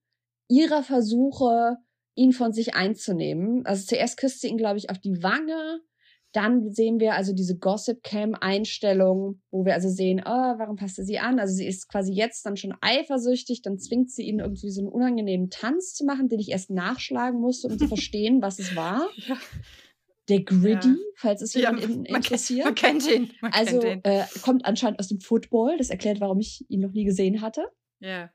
[0.48, 1.76] ihrer Versuche,
[2.14, 3.64] ihn von sich einzunehmen.
[3.64, 5.80] Also zuerst küsst sie ihn, glaube ich, auf die Wange.
[6.38, 11.18] Dann sehen wir also diese Gossip-Cam-Einstellung, wo wir also sehen, oh, warum passt er sie
[11.18, 11.40] an?
[11.40, 14.88] Also sie ist quasi jetzt dann schon eifersüchtig, dann zwingt sie ihn irgendwie so einen
[14.88, 19.08] unangenehmen Tanz zu machen, den ich erst nachschlagen musste, um zu verstehen, was es war.
[19.26, 19.36] Ja.
[20.28, 20.96] Der Griddy, ja.
[21.16, 22.64] falls es jemand ja, man interessiert.
[22.66, 23.32] Man kennt ihn.
[23.40, 24.12] Man also kennt ihn.
[24.12, 25.76] Äh, kommt anscheinend aus dem Football.
[25.76, 27.66] Das erklärt, warum ich ihn noch nie gesehen hatte.
[27.98, 28.30] Ja.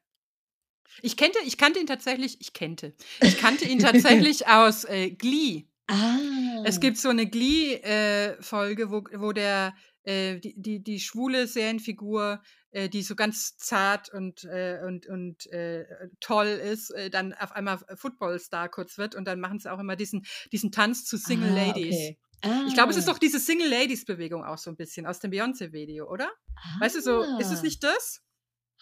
[1.02, 5.68] Ich kannte, ich kannte ihn tatsächlich, ich kannte, ich kannte ihn tatsächlich aus äh, Glee.
[5.88, 6.64] Ah.
[6.66, 9.74] Es gibt so eine Glee-Folge, äh, wo, wo der
[10.04, 12.42] äh, die, die, die schwule Serienfigur,
[12.72, 15.86] äh, die so ganz zart und, äh, und, und äh,
[16.20, 19.96] toll ist, äh, dann auf einmal Footballstar kurz wird und dann machen sie auch immer
[19.96, 21.96] diesen, diesen Tanz zu Single ah, Ladies.
[21.96, 22.20] Okay.
[22.42, 22.66] Ah.
[22.68, 23.14] Ich glaube, es ist ah.
[23.14, 26.30] doch diese Single Ladies Bewegung auch so ein bisschen aus dem Beyoncé-Video, oder?
[26.56, 26.82] Ah.
[26.82, 27.64] Weißt du so, ist es ah.
[27.64, 28.22] nicht das?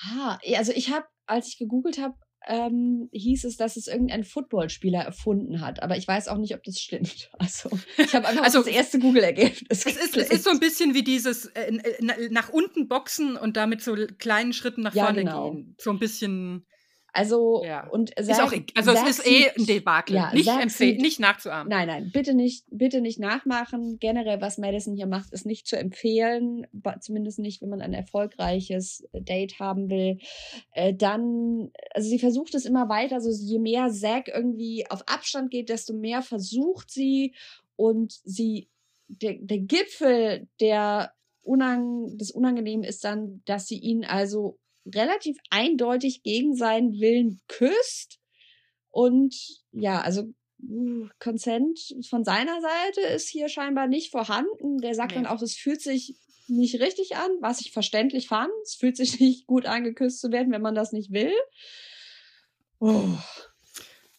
[0.04, 2.16] Ah, also ich habe, als ich gegoogelt habe,
[2.48, 5.84] ähm, hieß es, dass es irgendein Footballspieler erfunden hat.
[5.84, 7.30] Aber ich weiß auch nicht, ob das stimmt.
[7.40, 9.62] Also ich habe einfach also, das erste Google-Ergebnis.
[9.70, 11.72] Es ist, es ist so ein bisschen wie dieses äh,
[12.30, 15.52] nach unten boxen und damit so kleinen Schritten nach ja, vorne genau.
[15.52, 15.76] gehen.
[15.80, 16.66] So ein bisschen
[17.14, 17.88] also, ja.
[17.90, 20.16] und ist auch, e, also es ist eh ein Debakel.
[20.16, 21.70] Ja, nicht empfehlen, nicht nachzuahmen.
[21.70, 23.98] Nein, nein, bitte nicht, bitte nicht nachmachen.
[24.00, 26.68] Generell, was Madison hier macht, ist nicht zu empfehlen.
[27.02, 30.20] Zumindest nicht, wenn man ein erfolgreiches Date haben will.
[30.72, 33.16] Äh, dann, also sie versucht es immer weiter.
[33.16, 37.36] Also je mehr Zack irgendwie auf Abstand geht, desto mehr versucht sie.
[37.76, 38.70] Und sie,
[39.08, 41.12] der, der Gipfel der
[41.44, 48.20] Unang des Unangenehmen ist dann, dass sie ihn also relativ eindeutig gegen seinen Willen küsst.
[48.90, 49.36] Und
[49.72, 51.80] ja, also hm, Consent
[52.10, 54.80] von seiner Seite ist hier scheinbar nicht vorhanden.
[54.80, 55.18] Der sagt nee.
[55.18, 56.16] dann auch, es fühlt sich
[56.48, 58.52] nicht richtig an, was ich verständlich fand.
[58.64, 61.34] Es fühlt sich nicht gut an, geküsst zu werden, wenn man das nicht will.
[62.80, 63.18] Oh.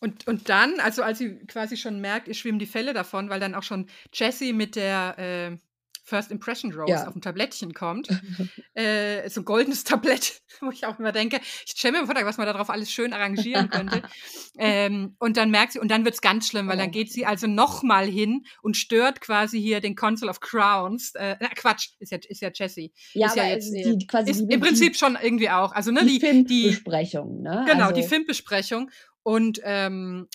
[0.01, 3.39] Und, und dann, also als sie quasi schon merkt, ihr schwimmen die Fälle davon, weil
[3.39, 5.56] dann auch schon Jessie mit der äh,
[6.05, 7.07] First Impression Rose ja.
[7.07, 8.09] auf dem Tablettchen kommt.
[8.74, 12.39] äh, so ein goldenes Tablett, wo ich auch immer denke, ich stelle mir vor, was
[12.39, 14.03] man darauf alles schön arrangieren könnte.
[14.59, 16.81] ähm, und dann merkt sie, und dann wird es ganz schlimm, weil oh.
[16.81, 21.15] dann geht sie also nochmal hin und stört quasi hier den Consul of Crowns.
[21.15, 22.93] Äh, na, Quatsch, ist ja, ist ja Jessie.
[23.15, 25.73] Ja, ist ja jetzt, die, quasi ist die, im Prinzip schon irgendwie auch.
[25.73, 27.65] Also, ne, die, die, die Filmbesprechung, ne?
[27.69, 28.01] Genau, also.
[28.01, 28.91] die Filmbesprechung.
[29.24, 30.29] Und ähm,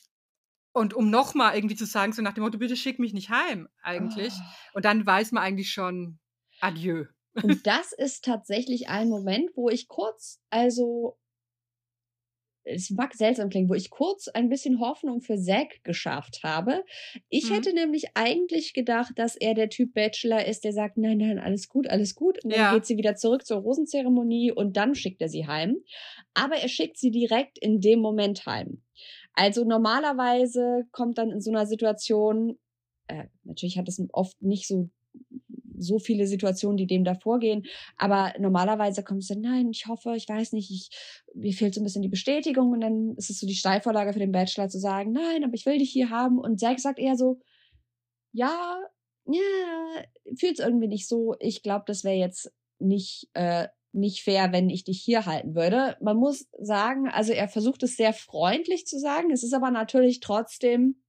[0.78, 3.68] und um nochmal irgendwie zu sagen, so nach dem Motto, bitte schick mich nicht heim,
[3.82, 4.34] eigentlich.
[4.34, 4.76] Oh.
[4.76, 6.20] Und dann weiß man eigentlich schon,
[6.62, 7.06] adieu.
[7.44, 11.18] Und das ist tatsächlich ein Moment, wo ich kurz, also,
[12.64, 16.84] es mag seltsam klingen, wo ich kurz ein bisschen Hoffnung für Zack geschafft habe.
[17.30, 17.56] Ich mhm.
[17.56, 21.70] hätte nämlich eigentlich gedacht, dass er der Typ Bachelor ist, der sagt, nein, nein, alles
[21.70, 22.44] gut, alles gut.
[22.44, 22.74] Und dann ja.
[22.74, 25.78] geht sie wieder zurück zur Rosenzeremonie und dann schickt er sie heim.
[26.34, 28.84] Aber er schickt sie direkt in dem Moment heim.
[29.38, 32.58] Also normalerweise kommt dann in so einer Situation,
[33.08, 34.90] äh, natürlich hat es oft nicht so
[35.80, 37.68] so viele Situationen, die dem davor gehen.
[37.98, 40.90] Aber normalerweise kommt es dann, nein, ich hoffe, ich weiß nicht, ich,
[41.36, 44.20] mir fehlt so ein bisschen die Bestätigung und dann ist es so die Steilvorlage für
[44.20, 46.40] den Bachelor zu sagen, nein, aber ich will dich hier haben.
[46.40, 47.40] Und Zack sagt eher so,
[48.32, 48.76] ja,
[49.26, 50.04] ja,
[50.36, 51.36] fühlt es irgendwie nicht so.
[51.40, 53.68] Ich glaube, das wäre jetzt nicht äh,
[53.98, 55.98] nicht fair, wenn ich dich hier halten würde.
[56.02, 59.32] Man muss sagen, also er versucht es sehr freundlich zu sagen.
[59.32, 61.02] Es ist aber natürlich trotzdem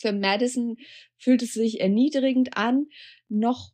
[0.00, 0.76] für Madison
[1.18, 2.86] fühlt es sich erniedrigend an,
[3.28, 3.72] noch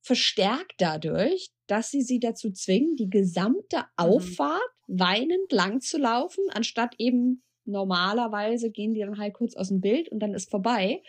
[0.00, 3.84] verstärkt dadurch, dass sie sie dazu zwingen, die gesamte mhm.
[3.96, 5.00] Auffahrt mhm.
[5.00, 10.08] weinend lang zu laufen, anstatt eben normalerweise gehen die dann halt kurz aus dem Bild
[10.08, 11.02] und dann ist vorbei.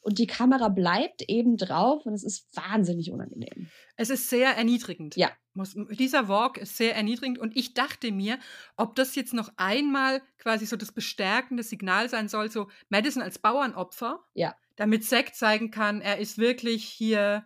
[0.00, 3.70] Und die Kamera bleibt eben drauf und es ist wahnsinnig unangenehm.
[3.96, 5.14] Es ist sehr erniedrigend.
[5.14, 5.30] Ja.
[5.54, 8.38] Muss, dieser Walk ist sehr erniedrigend und ich dachte mir,
[8.76, 13.38] ob das jetzt noch einmal quasi so das bestärkende Signal sein soll, so Madison als
[13.38, 14.54] Bauernopfer, ja.
[14.76, 17.44] damit Zack zeigen kann, er ist wirklich hier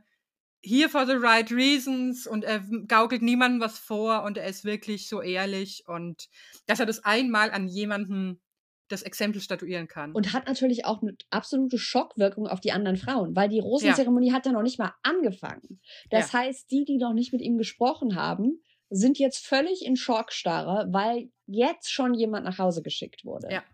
[0.62, 5.08] hier for the right reasons und er gaukelt niemandem was vor und er ist wirklich
[5.08, 6.28] so ehrlich und
[6.66, 8.40] dass er das einmal an jemanden
[8.88, 10.12] das Exempel statuieren kann.
[10.12, 14.34] Und hat natürlich auch eine absolute Schockwirkung auf die anderen Frauen, weil die Rosenzeremonie ja.
[14.34, 15.80] hat ja noch nicht mal angefangen.
[16.10, 16.40] Das ja.
[16.40, 21.30] heißt, die, die noch nicht mit ihm gesprochen haben, sind jetzt völlig in Schockstarre, weil
[21.46, 23.48] jetzt schon jemand nach Hause geschickt wurde.
[23.50, 23.64] Ja.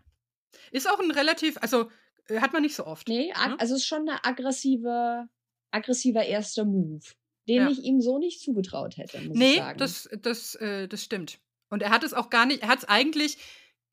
[0.71, 1.89] Ist auch ein relativ, also
[2.27, 3.07] äh, hat man nicht so oft.
[3.07, 3.59] Nee, ne?
[3.59, 5.27] also ist schon eine aggressive,
[5.71, 7.03] aggressiver erster Move,
[7.47, 7.69] den ja.
[7.69, 9.21] ich ihm so nicht zugetraut hätte.
[9.21, 9.77] Muss nee, ich sagen.
[9.77, 11.39] das, das, äh, das stimmt.
[11.69, 13.37] Und er hat es auch gar nicht, er hat es eigentlich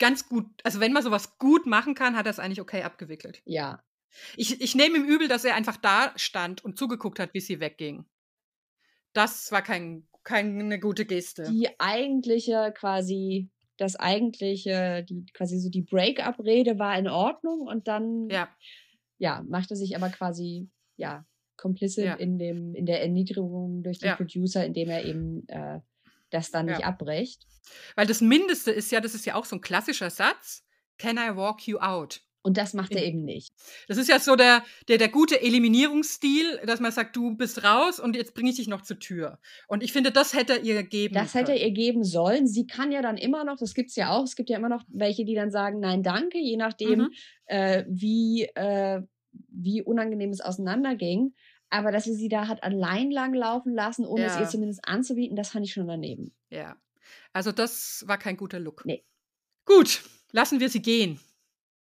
[0.00, 3.40] ganz gut, also wenn man sowas gut machen kann, hat er es eigentlich okay abgewickelt.
[3.44, 3.84] Ja.
[4.36, 7.60] Ich, ich nehme ihm übel, dass er einfach da stand und zugeguckt hat, wie sie
[7.60, 8.06] wegging.
[9.12, 11.44] Das war kein, keine gute Geste.
[11.44, 18.28] Die eigentliche quasi, das eigentliche, die quasi so die Break-up-Rede war in Ordnung und dann
[18.30, 18.48] ja.
[19.18, 21.24] ja, machte sich aber quasi, ja,
[21.56, 22.14] complicit Ja.
[22.14, 24.16] in, dem, in der Erniedrigung durch den Ja.
[24.16, 25.80] Producer, indem er eben äh,
[26.30, 26.86] das dann nicht Ja.
[26.86, 27.46] abbricht.
[27.96, 30.64] Weil das Mindeste ist ja, das ist ja auch so ein klassischer Satz,
[30.98, 32.20] can I walk you out?
[32.42, 33.52] Und das macht er eben nicht.
[33.86, 38.00] Das ist ja so der, der, der gute Eliminierungsstil, dass man sagt, du bist raus
[38.00, 39.38] und jetzt bringe ich dich noch zur Tür.
[39.68, 42.46] Und ich finde, das hätte er ihr geben Das hätte er ihr geben sollen.
[42.46, 44.70] Sie kann ja dann immer noch, das gibt es ja auch, es gibt ja immer
[44.70, 47.10] noch welche, die dann sagen, nein, danke, je nachdem, Mhm.
[47.44, 49.02] äh, wie, äh,
[49.50, 51.34] wie unangenehm es auseinanderging.
[51.70, 54.40] Aber dass sie sie da hat allein lang laufen lassen, ohne es Ja.
[54.40, 56.34] ihr zumindest anzubieten, das fand ich schon daneben.
[56.50, 56.76] Ja.
[57.32, 58.84] Also das war kein guter Look.
[58.84, 59.04] Nee.
[59.64, 60.02] Gut,
[60.32, 61.18] lassen wir sie gehen.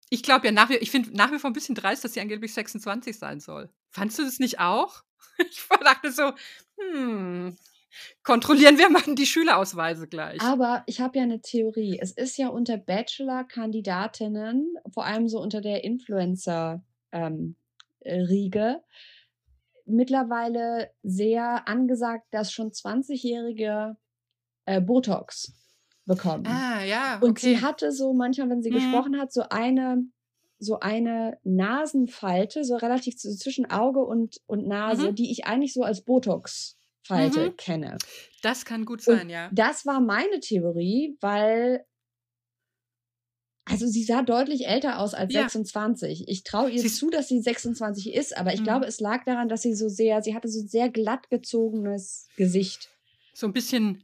[0.09, 2.19] Ich glaube ja nach wie, ich finde nach wie vor ein bisschen dreist, dass sie
[2.21, 3.69] angeblich 26 sein soll.
[3.89, 5.03] Fandst du das nicht auch?
[5.49, 6.31] Ich dachte so,
[6.79, 7.55] hm,
[8.23, 10.41] kontrollieren wir mal die Schülerausweise gleich.
[10.41, 11.99] Aber ich habe ja eine Theorie.
[12.01, 18.81] Es ist ja unter Bachelor-Kandidatinnen, vor allem so unter der Influencer-Riege,
[19.87, 23.97] mittlerweile sehr angesagt, dass schon 20-Jährige
[24.65, 25.53] äh, Botox
[26.05, 26.45] bekommen.
[26.45, 27.55] Ah, ja, Und okay.
[27.55, 28.75] sie hatte so manchmal, wenn sie Mhm.
[28.75, 30.03] gesprochen hat, so eine
[30.59, 35.15] so eine Nasenfalte, so relativ zwischen Auge und, und Nase, Mhm.
[35.15, 37.57] die ich eigentlich so als Botox-Falte Mhm.
[37.57, 37.97] kenne.
[38.41, 39.51] das kann gut Und sein, ja.
[39.53, 41.85] Das war meine Theorie, weil
[43.69, 45.41] also sie sah deutlich älter aus als Ja.
[45.41, 46.25] 26.
[46.27, 48.65] Ich traue ihr Sie- zu, dass sie 26 ist, aber ich Mhm.
[48.65, 52.27] glaube, es lag daran, dass sie so sehr, sie hatte so ein sehr glatt gezogenes
[52.37, 52.89] Gesicht.
[53.33, 54.03] So ein bisschen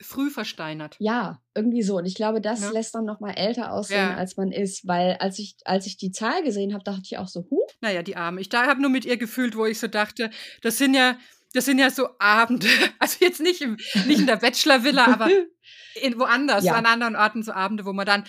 [0.00, 0.96] früh versteinert.
[0.98, 1.96] Ja, irgendwie so.
[1.98, 2.70] Und ich glaube, das Ne?
[2.72, 4.16] lässt dann noch mal älter aussehen, Ja.
[4.16, 7.28] als man ist, weil als ich als ich die Zahl gesehen habe, dachte ich auch
[7.28, 8.40] so, huh, Naja, die Arme.
[8.40, 11.16] Ich da habe nur mit ihr gefühlt, wo ich so dachte, das sind ja,
[11.54, 12.66] das sind ja so Abende.
[13.00, 15.28] Also jetzt nicht, im, nicht in der Bachelor-Villa, aber
[16.02, 16.74] in, woanders, Ja.
[16.74, 18.24] an anderen Orten so Abende, wo man dann,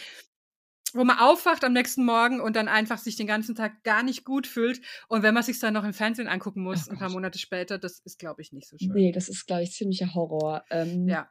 [0.94, 4.26] wo man aufwacht am nächsten Morgen und dann einfach sich den ganzen Tag gar nicht
[4.26, 4.82] gut fühlt.
[5.08, 7.10] Und wenn man sich dann noch im Fernsehen angucken muss, Oh ein paar.
[7.10, 8.92] Monate später, das ist, glaube ich, nicht so schön.
[8.94, 10.64] nee, das ist glaube ich ziemlicher Horror.
[10.70, 11.30] Ähm, Ja.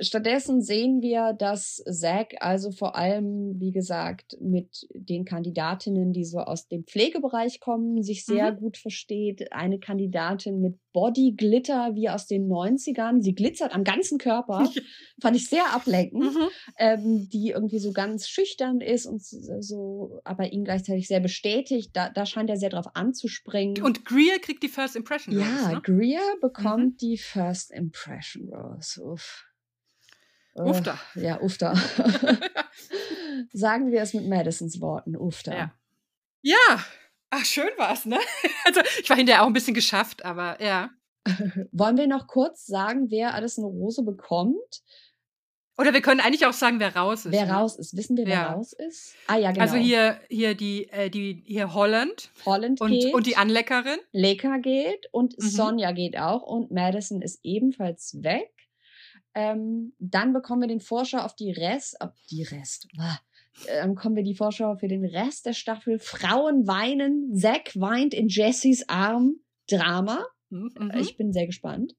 [0.00, 6.38] Stattdessen sehen wir, dass Zack also vor allem, wie gesagt, mit den Kandidatinnen, die so
[6.38, 8.56] aus dem Pflegebereich kommen, sich sehr Mhm.
[8.56, 9.52] gut versteht.
[9.52, 13.22] Eine Kandidatin mit Body Glitter wie aus den 90ern.
[13.22, 14.64] Sie glitzert am ganzen Körper.
[15.22, 16.24] Fand ich sehr ablenkend.
[16.24, 16.48] Mhm.
[16.78, 21.90] ähm, die irgendwie so ganz schüchtern ist und so, aber ihn gleichzeitig sehr bestätigt.
[21.94, 23.82] Da, da scheint er sehr drauf anzuspringen.
[23.82, 25.38] Und Greer kriegt die First Impression.
[25.38, 25.80] ja, Rose, ne?
[25.82, 29.02] Greer bekommt die First Impression Rose.
[29.02, 29.44] Uff.
[30.54, 31.20] Uff Äh.
[31.20, 31.74] Ja, da.
[33.52, 35.16] Sagen wir es mit Madisons Worten.
[35.44, 35.52] Da.
[35.54, 35.72] Ja.
[36.42, 36.84] Ja.
[37.30, 38.18] Ach, schön war's, ne?
[38.64, 40.90] Also, ich war hinterher auch ein bisschen geschafft, aber ja.
[41.72, 44.82] Wollen wir noch kurz sagen, wer alles eine Rose bekommt?
[45.78, 47.32] Oder wir können eigentlich auch sagen, wer raus ist.
[47.32, 47.52] wer ne?
[47.52, 47.96] raus ist.
[47.96, 48.52] Wissen wir, wer Ja.
[48.52, 49.14] raus ist?
[49.26, 49.62] Ah ja, genau.
[49.62, 53.14] Also hier, hier die, äh, die, hier Holland Holland und, geht.
[53.14, 53.98] und die Anleckerin.
[54.12, 55.48] Leka geht und Mhm.
[55.48, 58.50] Sonja geht auch und Madison ist ebenfalls weg.
[59.34, 62.88] Ähm, dann bekommen wir den Vorschau auf die Rest, auf die Rest.
[63.66, 65.98] Äh, Dann bekommen wir die Vorschau für den Rest der Staffel.
[65.98, 69.36] Frauen weinen, Zack weint in Jessys Arm.
[69.70, 70.26] Drama.
[70.50, 70.92] Mhm.
[70.98, 71.94] Ich bin sehr gespannt.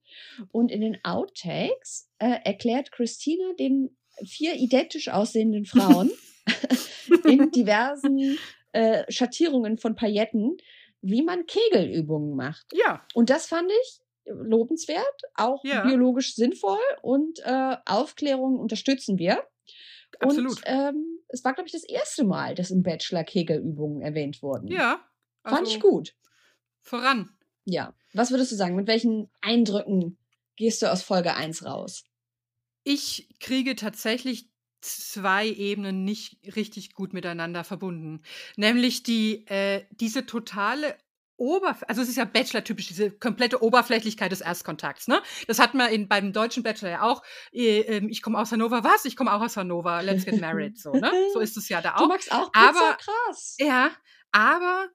[0.52, 6.12] Und in den Outtakes äh, erklärt Christina den vier identisch aussehenden Frauen
[7.26, 8.38] in diversen
[8.74, 10.58] äh, Schattierungen von Pailletten,
[11.02, 12.68] wie man Kegelübungen macht.
[12.74, 15.84] Ja, Und das fand ich lobenswert, auch Ja.
[15.86, 19.44] biologisch sinnvoll und äh, Aufklärung unterstützen wir.
[20.20, 20.52] absolut.
[20.58, 24.68] Und ähm, es war, glaube ich, das erste Mal, dass im Bachelor Kegelübungen erwähnt wurden.
[24.68, 25.04] ja.
[25.46, 26.16] Fand also ich gut.
[26.82, 27.30] Voran.
[27.66, 27.94] Ja.
[28.14, 28.76] Was würdest du sagen?
[28.76, 30.18] Mit welchen Eindrücken
[30.56, 32.06] gehst du aus Folge 1 raus?
[32.86, 38.22] Ich kriege tatsächlich zwei Ebenen nicht richtig gut miteinander verbunden.
[38.56, 40.96] Nämlich die, äh, diese totale
[41.38, 45.08] Oberf also es ist ja Bachelor-typisch, diese komplette Oberflächlichkeit des Erstkontakts.
[45.08, 45.22] Ne?
[45.48, 47.24] Das hat man in, beim deutschen Bachelor ja auch.
[47.52, 49.06] Äh, ähm, ich komme aus Hannover, was?
[49.06, 50.78] Ich komme auch aus Hannover, let's get married.
[50.80, 51.12] So, ne?
[51.34, 52.08] so ist es ja da Du auch.
[52.10, 52.70] magst auch Pizza?
[52.70, 53.56] aber- krass.
[53.60, 53.92] Ja,
[54.32, 54.90] aber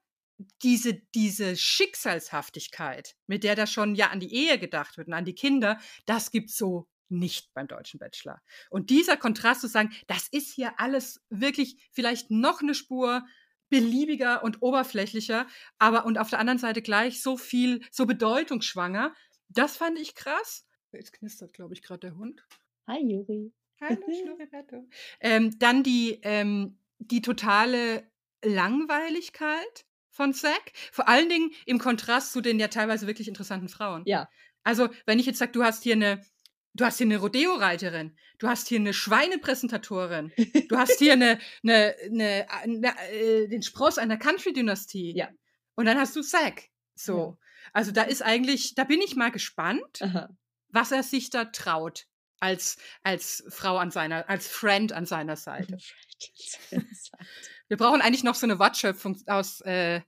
[0.63, 5.25] diese, diese Schicksalshaftigkeit, mit der da schon ja an die Ehe gedacht wird und an
[5.25, 8.41] die Kinder, das gibt's so nicht beim deutschen Bachelor.
[8.69, 13.25] Und dieser Kontrast zu sagen, das ist hier alles wirklich vielleicht noch eine Spur
[13.69, 15.47] beliebiger und oberflächlicher,
[15.77, 19.13] aber und auf der anderen Seite gleich so viel, so bedeutungsschwanger,
[19.49, 20.65] das fand ich krass.
[20.91, 22.43] Jetzt knistert, glaube ich, gerade der Hund.
[22.87, 23.51] Hi, Juri.
[23.81, 24.87] Hallo, Schnurriberto.
[25.19, 28.09] ähm, dann die, ähm, die totale
[28.43, 30.71] Langweiligkeit von Zack.
[30.91, 34.03] Vor allen Dingen im Kontrast zu den ja teilweise wirklich interessanten Frauen.
[34.05, 34.29] Ja.
[34.63, 36.21] Also, wenn ich jetzt sage, du hast hier eine,
[36.73, 40.31] du hast hier eine Rodeo-Reiterin, du hast hier eine Schweinepräsentatorin,
[40.69, 45.15] du hast hier eine, eine, eine, eine äh, den Spross einer Country-Dynastie.
[45.15, 45.29] Ja.
[45.75, 46.69] Und dann hast du Zack.
[46.95, 47.17] So.
[47.17, 47.37] Ja.
[47.73, 50.29] Also da ist eigentlich, da bin ich mal gespannt, Aha.
[50.69, 52.07] was er sich da traut
[52.39, 55.77] als, als Frau an seiner, als Friend an seiner Seite.
[57.67, 60.01] Wir brauchen eigentlich noch so eine Wortschöpfung aus, äh,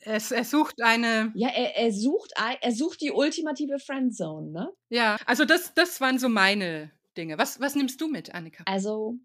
[0.00, 1.32] er, er sucht eine.
[1.34, 4.72] Ja, er, er, sucht, er sucht die ultimative Friendzone, ne?
[4.88, 7.38] Ja, also das, das waren so meine Dinge.
[7.38, 8.64] Was, was nimmst du mit, Annika?
[8.66, 9.16] Also,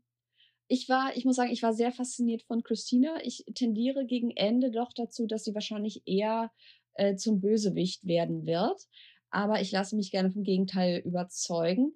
[0.68, 3.18] ich war, ich muss sagen, ich war sehr fasziniert von Christina.
[3.24, 6.52] Ich tendiere gegen Ende doch dazu, dass sie wahrscheinlich eher
[6.94, 8.82] äh, zum Bösewicht werden wird.
[9.30, 11.96] Aber ich lasse mich gerne vom Gegenteil überzeugen.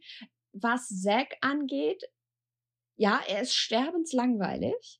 [0.51, 2.03] Was Zack angeht,
[2.95, 4.99] ja, er ist sterbenslangweilig.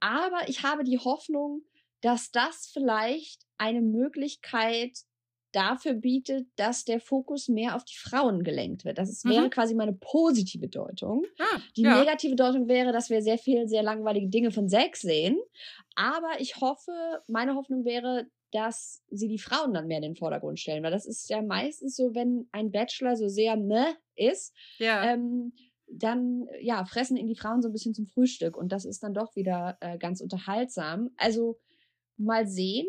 [0.00, 1.62] Aber ich habe die Hoffnung,
[2.00, 4.98] dass das vielleicht eine Möglichkeit
[5.52, 8.98] dafür bietet, dass der Fokus mehr auf die Frauen gelenkt wird.
[8.98, 9.30] Das ist, mhm.
[9.30, 11.24] wäre quasi meine positive Deutung.
[11.38, 11.98] Ah, die ja.
[11.98, 15.38] negative Deutung wäre, dass wir sehr viel, sehr langweilige Dinge von Sex sehen.
[15.94, 20.58] Aber ich hoffe, meine Hoffnung wäre, dass sie die Frauen dann mehr in den Vordergrund
[20.58, 25.12] stellen, weil das ist ja meistens so, wenn ein Bachelor so sehr ne ist, ja.
[25.12, 25.52] ähm,
[25.90, 29.14] dann ja fressen ihn die Frauen so ein bisschen zum Frühstück und das ist dann
[29.14, 31.10] doch wieder äh, ganz unterhaltsam.
[31.16, 31.58] Also
[32.18, 32.86] mal sehen.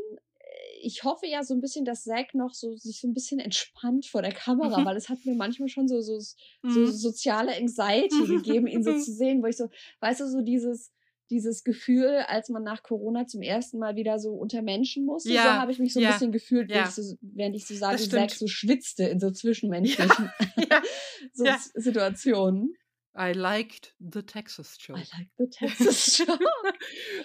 [0.81, 4.05] Ich hoffe ja so ein bisschen, dass Zack noch so sich so ein bisschen entspannt
[4.05, 4.85] vor der Kamera, mhm.
[4.85, 6.87] weil es hat mir manchmal schon so, so, so mhm.
[6.87, 9.69] soziale Anxiety gegeben, ihn so zu sehen, wo ich so,
[9.99, 10.91] weißt du, so dieses,
[11.29, 15.43] dieses Gefühl, als man nach Corona zum ersten Mal wieder so unter Menschen musste, ja,
[15.43, 16.85] so habe ich mich so ein bisschen gefühlt, ja.
[16.85, 20.31] ich so, während ich so sage, Zack so schwitzte in so zwischenmenschlichen
[20.69, 20.81] ja.
[21.33, 21.45] so
[21.75, 22.75] Situationen.
[23.17, 24.95] I liked the Texas show.
[24.95, 26.37] I liked the Texas show.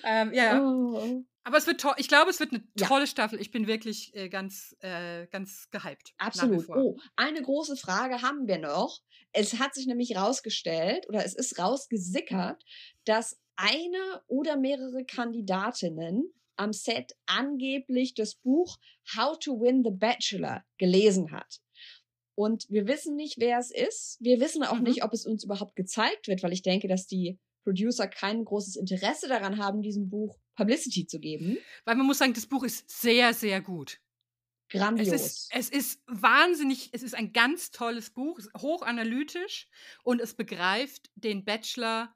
[0.04, 0.60] ähm, ja.
[0.60, 1.24] Oh.
[1.44, 1.94] Aber es wird toll.
[1.98, 3.06] Ich glaube, es wird eine tolle ja.
[3.06, 3.40] Staffel.
[3.40, 6.14] Ich bin wirklich äh, ganz, äh, ganz gehypt.
[6.16, 6.68] Absolut.
[6.70, 9.02] Oh, eine große Frage haben wir noch.
[9.32, 12.64] Es hat sich nämlich rausgestellt oder es ist rausgesickert,
[13.04, 18.78] dass eine oder mehrere Kandidatinnen am Set angeblich das Buch
[19.16, 21.60] How to Win the Bachelor gelesen hat.
[22.36, 24.16] Und wir wissen nicht, wer es ist.
[24.20, 24.84] Wir wissen auch mhm.
[24.84, 28.76] nicht, ob es uns überhaupt gezeigt wird, weil ich denke, dass die Producer kein großes
[28.76, 31.58] Interesse daran haben, diesem Buch Publicity zu geben.
[31.84, 34.00] Weil man muss sagen, das Buch ist sehr, sehr gut.
[34.70, 35.08] Grandios.
[35.08, 39.68] Es ist, es ist wahnsinnig, es ist ein ganz tolles Buch, hochanalytisch
[40.02, 42.14] und es begreift den Bachelor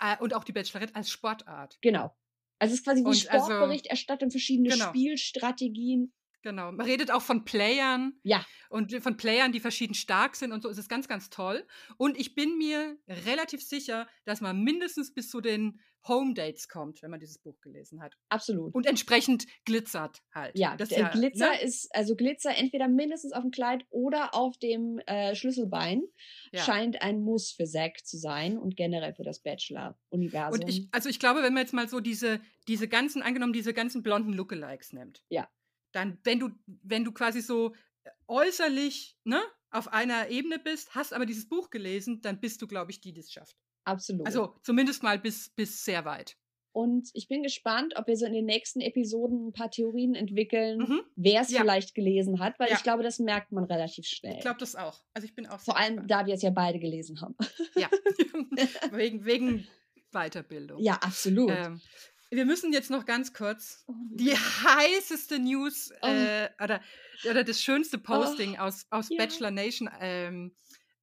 [0.00, 1.78] äh, und auch die Bachelorette als Sportart.
[1.80, 2.16] Genau.
[2.58, 4.88] Also es ist quasi wie also Sportberichterstattung, verschiedene genau.
[4.88, 6.12] Spielstrategien.
[6.42, 6.72] Genau.
[6.72, 8.14] Man redet auch von Playern.
[8.22, 8.44] Ja.
[8.68, 10.68] Und von Playern, die verschieden stark sind und so.
[10.68, 11.66] Es ist ganz, ganz toll.
[11.96, 12.96] Und ich bin mir
[13.26, 17.60] relativ sicher, dass man mindestens bis zu den Home Dates kommt, wenn man dieses Buch
[17.60, 18.14] gelesen hat.
[18.28, 18.74] Absolut.
[18.74, 20.58] Und entsprechend glitzert halt.
[20.58, 21.62] Ja, das ja Glitzer ne?
[21.62, 26.02] ist, also Glitzer entweder mindestens auf dem Kleid oder auf dem äh, Schlüsselbein,
[26.52, 26.62] ja.
[26.62, 30.60] scheint ein Muss für Zack zu sein und generell für das Bachelor-Universum.
[30.60, 33.72] Und ich, also ich glaube, wenn man jetzt mal so diese, diese ganzen, angenommen, diese
[33.72, 35.22] ganzen blonden Lookalikes nimmt.
[35.28, 35.48] Ja
[35.92, 37.74] dann, wenn du, wenn du quasi so
[38.04, 39.40] äh, äußerlich ne,
[39.70, 43.12] auf einer Ebene bist, hast aber dieses Buch gelesen, dann bist du, glaube ich, die,
[43.12, 43.56] die es schafft.
[43.84, 44.26] Absolut.
[44.26, 46.36] Also zumindest mal bis, bis sehr weit.
[46.72, 50.78] Und ich bin gespannt, ob wir so in den nächsten Episoden ein paar Theorien entwickeln,
[50.78, 51.02] mhm.
[51.16, 51.60] wer es ja.
[51.60, 52.76] vielleicht gelesen hat, weil ja.
[52.76, 54.36] ich glaube, das merkt man relativ schnell.
[54.36, 55.04] Ich glaube das auch.
[55.12, 56.10] Also ich bin auch Vor allem, gespannt.
[56.10, 57.36] da wir es ja beide gelesen haben.
[57.76, 57.90] Ja,
[58.92, 59.66] wegen, wegen
[60.12, 60.82] Weiterbildung.
[60.82, 61.50] Ja, absolut.
[61.50, 61.80] Ähm,
[62.32, 66.06] wir müssen jetzt noch ganz kurz oh die heißeste News oh.
[66.06, 66.80] äh, oder,
[67.28, 67.98] oder das schönste.
[67.98, 68.62] Posting oh.
[68.62, 69.18] aus, aus ja.
[69.18, 70.54] Bachelor Nation ähm,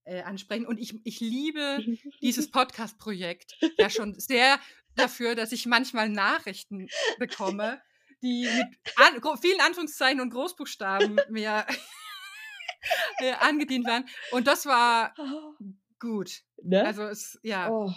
[0.06, 0.65] äh, ansprechen.
[0.65, 1.80] Und ich, ich liebe
[2.22, 4.60] dieses Podcast-Projekt ja schon sehr
[4.95, 6.88] dafür, dass ich manchmal Nachrichten
[7.19, 7.80] bekomme,
[8.23, 11.65] die mit an, vielen Anführungszeichen und Großbuchstaben mir
[13.19, 14.10] äh, angedient werden.
[14.31, 15.53] Und das war oh.
[15.99, 16.41] gut.
[16.64, 16.84] Ne?
[16.84, 17.69] Also es, ja.
[17.69, 17.93] Oh.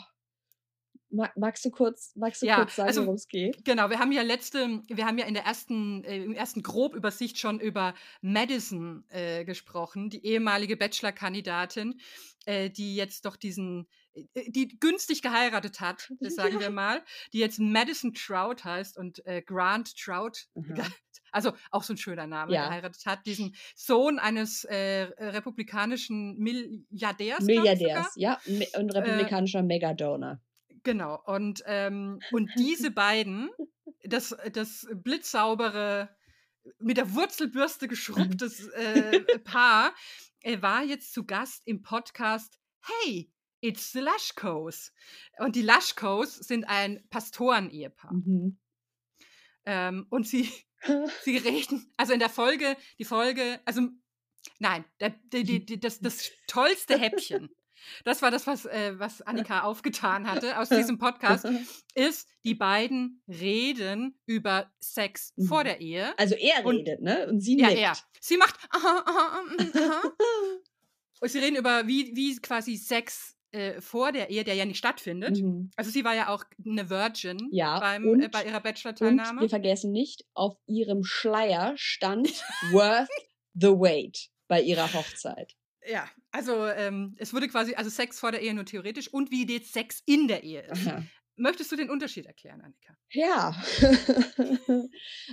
[1.13, 3.65] Magst du kurz, magst du ja, kurz sagen, also, worum es geht?
[3.67, 7.39] Genau, wir haben ja letzte, wir haben ja in der ersten, äh, im ersten Grobübersicht
[7.39, 12.01] schon über Madison äh, gesprochen, die ehemalige Bachelor-Kandidatin,
[12.47, 17.03] äh, die jetzt doch diesen, äh, die günstig geheiratet hat, das sagen wir mal,
[17.35, 20.83] die jetzt Madison Trout heißt und äh, Grant Trout, mhm.
[21.31, 22.69] also auch so ein schöner Name, ja.
[22.69, 27.45] geheiratet hat, diesen Sohn eines äh, republikanischen Milliardärs.
[27.45, 28.41] Milliardärs, ja,
[28.79, 30.41] und republikanischer Megadonor.
[30.85, 33.51] Genau, und, ähm, und diese beiden,
[34.05, 36.15] das, das blitzsaubere,
[36.79, 39.95] mit der Wurzelbürste geschrubbtes äh, Paar,
[40.41, 44.93] äh, war jetzt zu Gast im Podcast Hey, it's the Lashkos.
[45.39, 48.13] Und die Lashkos sind ein Pastoren-Ehepaar.
[48.13, 48.59] Mhm.
[49.65, 50.51] Ähm, und sie,
[51.23, 53.89] sie reden, also in der Folge, die Folge, also
[54.59, 57.51] nein, der, die, die, das, das tollste Häppchen
[58.05, 61.47] Das war das, was, äh, was Annika aufgetan hatte aus diesem Podcast,
[61.95, 65.45] ist, die beiden reden über Sex mhm.
[65.47, 66.17] vor der Ehe.
[66.19, 67.29] Also er und, redet, ne?
[67.29, 67.81] Und sie ja, nickt.
[67.81, 67.93] er.
[68.21, 69.45] Sie macht aha, aha,
[69.75, 70.03] aha.
[71.21, 74.79] Und sie reden über, wie, wie quasi Sex äh, vor der Ehe, der ja nicht
[74.79, 75.37] stattfindet.
[75.41, 75.71] Mhm.
[75.77, 79.43] Also sie war ja auch eine Virgin ja, beim, und, äh, bei ihrer Bachelor-Teilnahme.
[79.43, 82.29] Wir vergessen nicht, auf ihrem Schleier stand
[82.73, 83.11] Worth
[83.55, 85.55] the Wait bei ihrer Hochzeit.
[85.87, 89.47] Ja, also ähm, es wurde quasi, also Sex vor der Ehe nur theoretisch und wie
[89.51, 90.87] jetzt Sex in der Ehe ist.
[90.87, 91.03] Aha.
[91.37, 92.95] Möchtest du den Unterschied erklären, Annika?
[93.11, 93.55] Ja.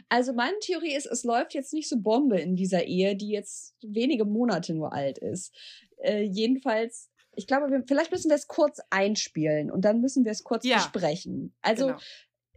[0.09, 3.75] also meine Theorie ist, es läuft jetzt nicht so Bombe in dieser Ehe, die jetzt
[3.81, 5.53] wenige Monate nur alt ist.
[5.97, 10.31] Äh, jedenfalls, ich glaube, wir, vielleicht müssen wir es kurz einspielen und dann müssen wir
[10.31, 10.77] es kurz ja.
[10.77, 11.53] besprechen.
[11.61, 11.99] Also genau.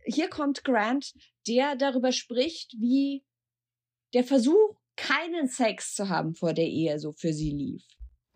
[0.05, 1.12] hier kommt Grant,
[1.47, 3.24] der darüber spricht, wie
[4.14, 7.82] der Versuch, keinen Sex zu haben vor der Ehe so für sie lief.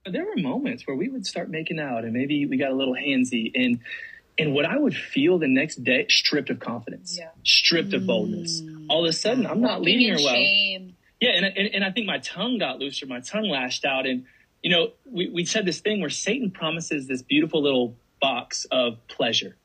[0.05, 2.95] There were moments where we would start making out and maybe we got a little
[2.95, 3.81] handsy and
[4.39, 7.31] and what I would feel the next day stripped of confidence, yeah.
[7.45, 8.61] stripped of boldness.
[8.61, 8.87] Mm.
[8.89, 10.35] All of a sudden, I'm not leading her well.
[10.35, 10.97] Shame.
[11.21, 14.27] Yeah, and, and and I think my tongue got looser, my tongue lashed out, and
[14.63, 18.99] you know we we said this thing where Satan promises this beautiful little box of
[19.09, 19.57] pleasure,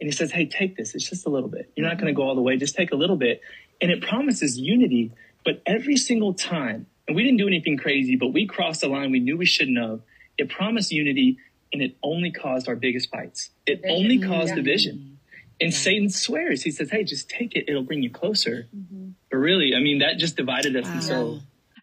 [0.00, 0.94] and he says, "Hey, take this.
[0.94, 1.72] It's just a little bit.
[1.74, 2.56] You're not going to go all the way.
[2.56, 3.40] Just take a little bit."
[3.82, 5.10] And it promises unity,
[5.44, 9.10] but every single time and we didn't do anything crazy, but we crossed a line
[9.10, 10.00] we knew we shouldn't have.
[10.38, 11.38] It promised unity
[11.72, 13.50] and it only caused our biggest fights.
[13.66, 13.96] It division.
[13.96, 14.54] only caused yeah.
[14.54, 15.18] division.
[15.60, 15.76] And yeah.
[15.76, 18.68] Satan swears, he says, hey, just take it, it'll bring you closer.
[18.72, 19.14] Mhm.
[19.28, 20.86] But really, I mean, that just divided us.
[20.86, 21.00] Wow.
[21.00, 21.40] so.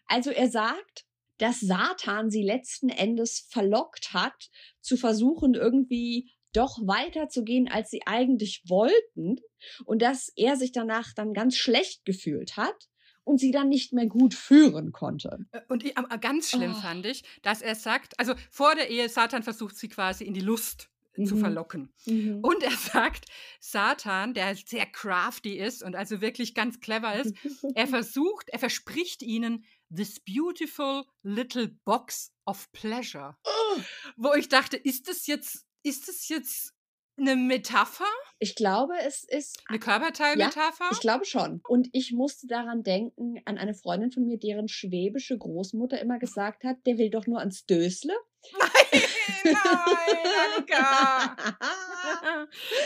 [0.08, 1.04] Also er sagt,
[1.36, 4.48] dass Satan sie letzten Endes verlockt hat,
[4.80, 9.40] zu versuchen, irgendwie doch weiterzugehen, als sie eigentlich wollten.
[9.84, 12.87] Und dass er sich danach dann ganz schlecht gefühlt hat
[13.28, 15.46] und sie dann nicht mehr gut führen konnte.
[15.68, 15.84] Und
[16.20, 16.80] ganz schlimm oh.
[16.80, 20.40] fand ich, dass er sagt, also vor der Ehe, Satan versucht sie quasi in die
[20.40, 21.26] Lust mhm.
[21.26, 21.92] zu verlocken.
[22.06, 22.40] Mhm.
[22.40, 23.26] Und er sagt,
[23.60, 27.34] Satan, der sehr crafty ist und also wirklich ganz clever ist,
[27.74, 29.64] er versucht, er verspricht ihnen
[29.94, 33.36] this beautiful little box of pleasure.
[33.44, 33.80] Oh.
[34.16, 36.74] Wo ich dachte, ist das jetzt, ist das jetzt
[37.18, 38.04] eine Metapher?
[38.38, 39.62] Ich glaube, es ist.
[39.68, 40.84] Eine Körperteilmetapher?
[40.84, 41.60] Ja, ich glaube schon.
[41.68, 46.64] Und ich musste daran denken, an eine Freundin von mir, deren schwäbische Großmutter immer gesagt
[46.64, 48.14] hat, der will doch nur ans Dösle.
[48.52, 49.02] Nein,
[49.44, 50.26] nein,
[50.56, 51.36] Annika.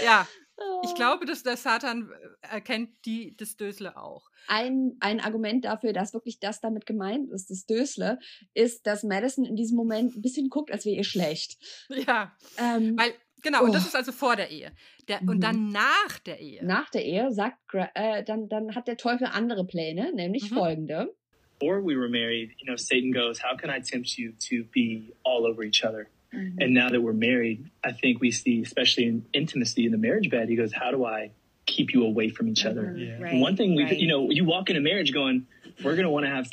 [0.04, 0.26] ja,
[0.84, 4.28] ich glaube, dass der Satan äh, erkennt die, das Dösle auch.
[4.48, 8.18] Ein, ein Argument dafür, dass wirklich das damit gemeint ist, das Dösle,
[8.54, 11.59] ist, dass Madison in diesem Moment ein bisschen guckt, als wäre ihr schlecht.
[11.88, 12.36] Ja.
[12.59, 13.64] Ähm, weil Genau, oh.
[13.64, 13.89] und das oh.
[13.89, 14.73] ist also vor der Ehe.
[15.09, 15.28] Der, mhm.
[15.28, 16.64] Und dann nach der Ehe.
[16.64, 17.59] Nach der Ehe sagt,
[17.94, 20.55] äh, dann, dann hat der Teufel andere Pläne, nämlich mhm.
[20.55, 21.14] folgende.
[21.59, 25.12] Before we were married, you know, Satan goes, how can I tempt you to be
[25.24, 26.09] all over each other?
[26.32, 26.56] Mhm.
[26.60, 30.31] And now that we're married, I think we see, especially in intimacy in the marriage
[30.31, 31.31] bed, he goes, how do I
[31.66, 32.94] keep you away from each other?
[32.97, 33.20] Yeah.
[33.20, 33.98] Right, one thing we, right.
[33.98, 35.47] you know, you walk into marriage going,
[35.85, 36.48] we're going to want to have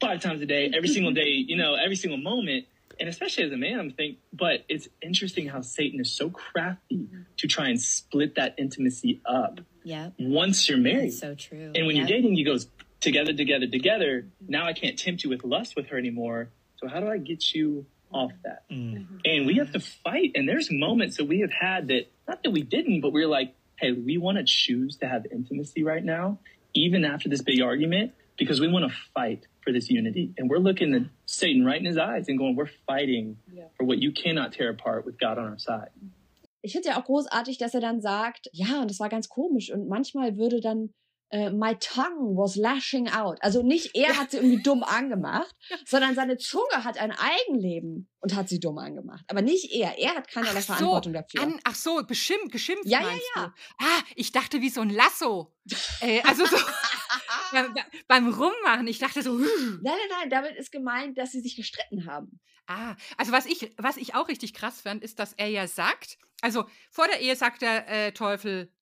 [0.00, 2.66] five times a day, every single day, you know, every single moment.
[2.98, 6.96] And especially as a man, I'm thinking, but it's interesting how Satan is so crafty
[6.96, 7.22] mm-hmm.
[7.36, 9.60] to try and split that intimacy up.
[9.82, 10.10] Yeah.
[10.18, 11.10] Once you're married.
[11.10, 11.72] That's so true.
[11.74, 12.08] And when yep.
[12.08, 12.68] you're dating, you goes
[13.00, 14.22] together, together, together.
[14.22, 14.50] Mm-hmm.
[14.52, 16.50] Now I can't tempt you with lust with her anymore.
[16.76, 18.68] So how do I get you off that?
[18.70, 19.16] Mm-hmm.
[19.24, 20.32] And we have to fight.
[20.34, 23.28] And there's moments that we have had that, not that we didn't, but we are
[23.28, 26.38] like, hey, we want to choose to have intimacy right now,
[26.74, 30.32] even after this big argument, because we want to fight for this unity.
[30.36, 33.64] And we're looking at Satan right in his eyes and going, we're fighting yeah.
[33.76, 35.90] for what you cannot tear apart with God on our side.
[36.62, 39.70] Ich finde ja auch großartig, dass er dann sagt, ja, und das war ganz komisch.
[39.70, 40.90] Und manchmal würde dann
[41.34, 43.38] äh, my tongue was lashing out.
[43.42, 45.54] Also nicht er hat sie irgendwie dumm angemacht,
[45.84, 49.24] sondern seine Zunge hat ein Eigenleben und hat sie dumm angemacht.
[49.28, 49.98] Aber nicht er.
[49.98, 51.42] Er hat keinerlei so, Verantwortung dafür.
[51.42, 52.86] An, ach so, beschimpft, geschimpft.
[52.86, 53.46] Ja, ja, ja.
[53.46, 53.84] Du?
[53.84, 55.52] Ah, ich dachte wie so ein Lasso.
[56.00, 56.56] äh, also so
[58.08, 58.86] beim Rummachen.
[58.86, 59.36] Ich dachte so.
[59.38, 59.48] Nein,
[59.82, 60.30] nein, nein.
[60.30, 62.40] Damit ist gemeint, dass sie sich gestritten haben.
[62.66, 66.18] Ah, also was ich, was ich auch richtig krass fand, ist, dass er ja sagt,
[66.40, 68.72] also vor der Ehe sagt der äh, Teufel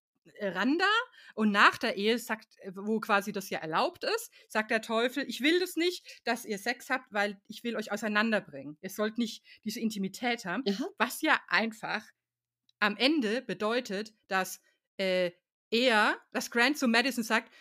[0.40, 0.88] Randa
[1.34, 5.40] und nach der Ehe sagt, wo quasi das ja erlaubt ist, sagt der Teufel, ich
[5.40, 8.76] will das nicht, dass ihr Sex habt, weil ich will euch auseinanderbringen.
[8.80, 10.88] Ihr sollt nicht diese Intimität haben, Aha.
[10.98, 12.04] was ja einfach
[12.78, 14.60] am Ende bedeutet, dass
[14.96, 15.32] äh,
[15.70, 17.52] er, dass Grant zu Madison sagt,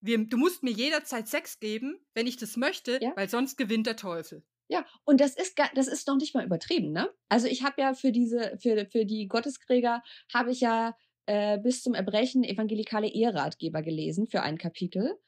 [0.00, 3.12] wir, du musst mir jederzeit Sex geben, wenn ich das möchte, ja.
[3.16, 4.44] weil sonst gewinnt der Teufel.
[4.68, 7.10] Ja, und das ist das ist noch nicht mal übertrieben, ne?
[7.30, 10.02] Also ich habe ja für diese für für die Gotteskrieger
[10.32, 10.94] habe ich ja
[11.24, 15.18] äh, bis zum Erbrechen evangelikale Eheratgeber gelesen für ein Kapitel.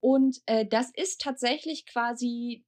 [0.00, 2.64] Und äh, das ist tatsächlich quasi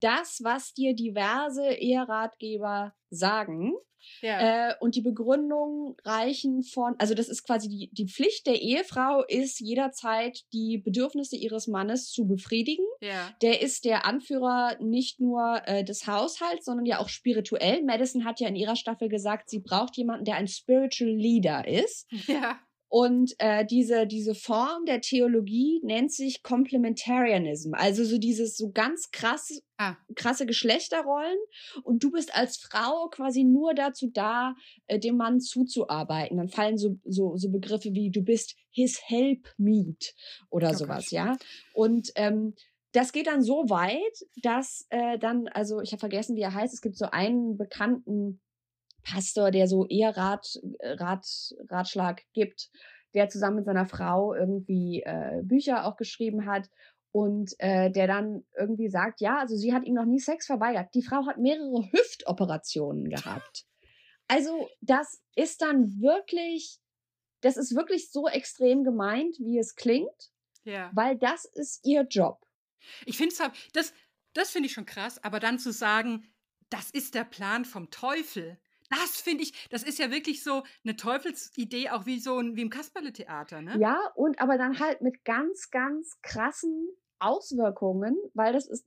[0.00, 3.74] das, was dir diverse Eheratgeber sagen.
[4.22, 4.70] Ja.
[4.70, 9.22] Äh, und die Begründungen reichen von, also das ist quasi die, die Pflicht der Ehefrau,
[9.28, 12.84] ist jederzeit die Bedürfnisse ihres Mannes zu befriedigen.
[13.00, 13.30] ja.
[13.42, 17.82] Der ist der Anführer nicht nur äh, des Haushalts, sondern ja auch spirituell.
[17.84, 22.06] Madison hat ja in ihrer Staffel gesagt, sie braucht jemanden, der ein Spiritual Leader ist.
[22.26, 22.58] Ja.
[22.92, 27.72] Und äh, diese, diese Form der Theologie nennt sich Complementarianism.
[27.74, 29.96] Also so dieses so ganz krass, Ah.
[30.16, 31.38] krasse Geschlechterrollen.
[31.84, 34.56] Und du bist als Frau quasi nur dazu da,
[34.88, 36.36] äh, dem Mann zuzuarbeiten.
[36.36, 40.12] Dann fallen so, so, so Begriffe wie du bist his helpmeet
[40.50, 41.36] oder Oh sowas, ja.
[41.72, 42.54] Und ähm,
[42.92, 46.74] das geht dann so weit, dass äh, dann, also ich habe vergessen, wie er heißt,
[46.74, 48.40] es gibt so einen bekannten
[49.02, 51.26] Pastor, der so Eherat, äh, Rat,
[51.68, 52.70] Ratschlag gibt,
[53.14, 56.68] der zusammen mit seiner Frau irgendwie äh, Bücher auch geschrieben hat
[57.12, 60.94] und äh, der dann irgendwie sagt, ja, also sie hat ihm noch nie Sex verweigert.
[60.94, 63.64] Die Frau hat mehrere Hüftoperationen gehabt.
[64.28, 66.78] Also das ist dann wirklich,
[67.40, 70.30] das ist wirklich so extrem gemeint, wie es klingt,
[70.62, 70.90] Ja.
[70.94, 72.38] weil das ist ihr Job.
[73.06, 73.92] Ich finde es das,
[74.34, 76.32] das finde ich schon krass, aber dann zu sagen,
[76.68, 78.56] das ist der Plan vom Teufel.
[78.90, 82.62] Das finde ich, das ist ja wirklich so eine Teufelsidee, auch wie so ein, wie
[82.62, 83.80] im Kasperle-Theater, ne?
[83.80, 86.88] Ja, und aber dann halt mit ganz, ganz krassen
[87.20, 88.86] Auswirkungen, weil das ist,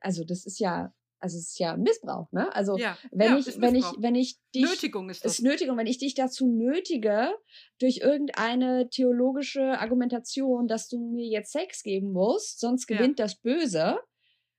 [0.00, 2.54] also das ist ja, also es ist ja Missbrauch, ne?
[2.54, 5.38] Also Ja, wenn ja, ich, wenn ich, wenn ich dich Nötigung ist das.
[5.38, 7.32] ist Nötigung, wenn ich dich dazu nötige,
[7.78, 12.98] durch irgendeine theologische Argumentation, dass du mir jetzt Sex geben musst, sonst Ja.
[12.98, 13.98] gewinnt das Böse,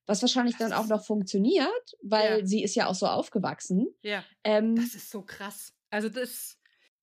[0.06, 1.70] was wahrscheinlich Das dann auch noch funktioniert,
[2.02, 2.46] weil Ja.
[2.46, 3.88] sie ist ja auch so aufgewachsen.
[4.04, 5.74] ja, Ähm, das ist so krass.
[5.90, 6.60] Also das,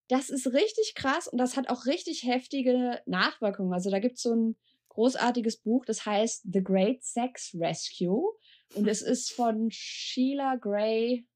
[0.09, 3.73] das ist richtig krass und das hat auch richtig heftige Nachwirkungen.
[3.73, 4.57] Also da gibt's so ein
[4.89, 8.33] großartiges Buch, das heißt The Great Sex Rescue.
[8.75, 11.27] Und es ist von Sheila Gray,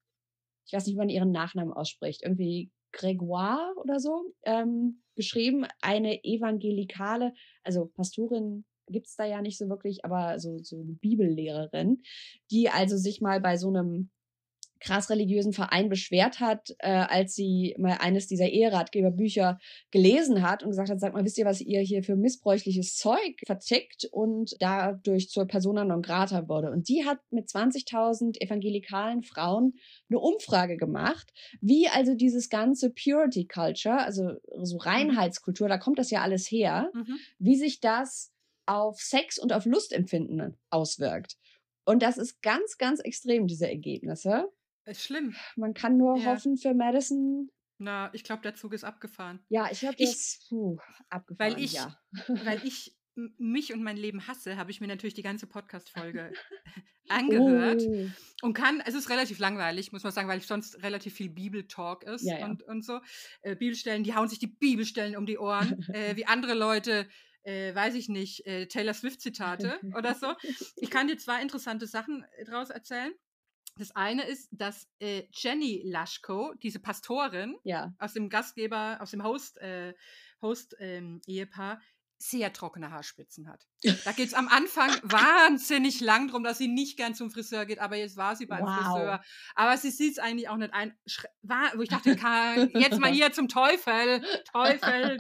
[0.67, 5.67] ich weiß nicht, wie man ihren Nachnamen ausspricht, irgendwie Gregoire oder so, ähm, geschrieben.
[5.83, 7.33] Eine evangelikale,
[7.63, 12.03] also Pastorin gibt's da ja nicht so wirklich, aber so, so eine Bibellehrerin,
[12.51, 14.11] die also sich mal bei so einem
[14.85, 19.59] krass religiösen Verein beschwert hat, äh, als sie mal eines dieser Eheratgeberbücher
[19.91, 23.41] gelesen hat und gesagt hat, sag mal, wisst ihr, was ihr hier für missbräuchliches Zeug
[23.47, 26.71] vertickt und dadurch zur Persona non grata wurde.
[26.71, 29.75] Und die hat mit 20.000 evangelikalen Frauen
[30.11, 34.33] eine Umfrage gemacht, wie also dieses ganze Purity Culture, also
[34.63, 37.17] so Reinheitskultur, da kommt das ja alles her, mhm.
[37.39, 38.34] wie sich das
[38.67, 41.37] auf Sex und auf Lustempfinden auswirkt.
[41.85, 44.49] Und das ist ganz, ganz extrem, diese Ergebnisse.
[44.87, 45.35] ist schlimm.
[45.57, 46.27] Man kann nur Ja.
[46.33, 47.51] hoffen für Madison.
[47.79, 49.41] Na, ich glaube, der Zug ist abgefahren.
[49.49, 50.77] Ja, ich habe Ich- das puh,
[51.11, 51.55] abgefahren.
[51.55, 51.99] Weil ich, ja.
[52.45, 52.95] weil ich
[53.39, 56.33] mich und mein Leben hasse, habe ich mir natürlich die ganze Podcast-Folge
[57.09, 57.83] angehört.
[57.87, 58.07] Oh.
[58.47, 62.25] Und kann, es ist relativ langweilig, muss man sagen, weil sonst relativ viel Bibeltalk ist
[62.25, 62.47] Ja, ja.
[62.47, 63.01] Und, und so.
[63.43, 67.09] Äh, Bibelstellen, die hauen sich die Bibelstellen um die Ohren, äh, wie andere Leute,
[67.45, 70.35] äh, weiß ich nicht, äh, Taylor Swift-Zitate oder so.
[70.77, 73.13] Ich kann dir zwei interessante Sachen äh, daraus erzählen.
[73.77, 77.93] Das eine ist, dass äh, Jenny Laschko, diese Pastorin Ja.
[77.99, 79.95] aus dem Gastgeber, aus dem Host, äh,
[80.41, 81.81] Host ähm, Ehepaar,
[82.17, 83.67] sehr trockene Haarspitzen hat.
[84.05, 87.81] Da geht es am Anfang wahnsinnig lang drum, dass sie nicht gern zum Friseur geht,
[87.81, 88.77] aber jetzt war sie beim Wow.
[88.77, 89.23] Friseur.
[89.57, 90.97] Aber sie sieht es eigentlich auch nicht ein.
[91.09, 92.11] Schre- War, wo ich dachte,
[92.79, 94.23] jetzt mal hier zum Teufel,
[94.53, 95.19] Teufel.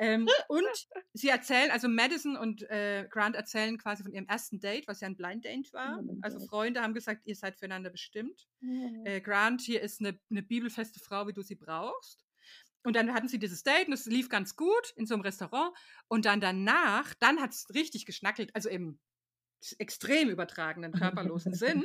[0.00, 4.88] Ähm, und sie erzählen, also Madison und äh, Grant erzählen quasi von ihrem ersten Date,
[4.88, 6.02] was ja ein Blind Date war.
[6.22, 6.40] Also.
[6.46, 8.48] Freunde haben gesagt, ihr seid füreinander bestimmt.
[9.04, 12.24] Äh, Grant, hier ist eine, eine bibelfeste Frau, wie du sie brauchst.
[12.82, 15.76] Und dann hatten sie dieses Date und es lief ganz gut in so einem Restaurant.
[16.08, 18.98] Und dann danach, dann hat es richtig geschnackelt, also im
[19.78, 21.84] extrem übertragenen körperlosen Sinn.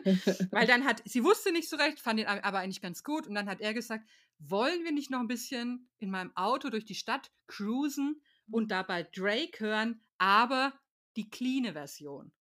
[0.52, 3.28] Weil dann hat, sie wusste nicht so recht, fand ihn aber eigentlich ganz gut.
[3.28, 4.08] Und dann hat er gesagt,
[4.40, 8.22] wollen wir nicht noch ein bisschen in meinem Auto durch die Stadt cruisen
[8.52, 10.74] und dabei Drake hören, aber
[11.16, 12.32] die cleane Version.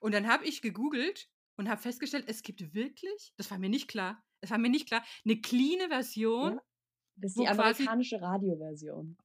[0.00, 3.88] Und dann habe ich gegoogelt und habe festgestellt, es gibt wirklich, das war mir nicht
[3.88, 6.62] klar, es war mir nicht klar, eine cleane Version, Ja.
[7.16, 9.16] Das ist die amerikanische Radioversion.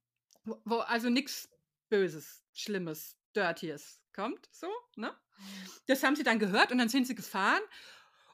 [0.44, 1.48] wo, wo also nichts
[1.88, 5.14] Böses, Schlimmes, Dirtyes kommt, so, ne?
[5.86, 7.62] Das haben sie dann gehört und dann sind sie gefahren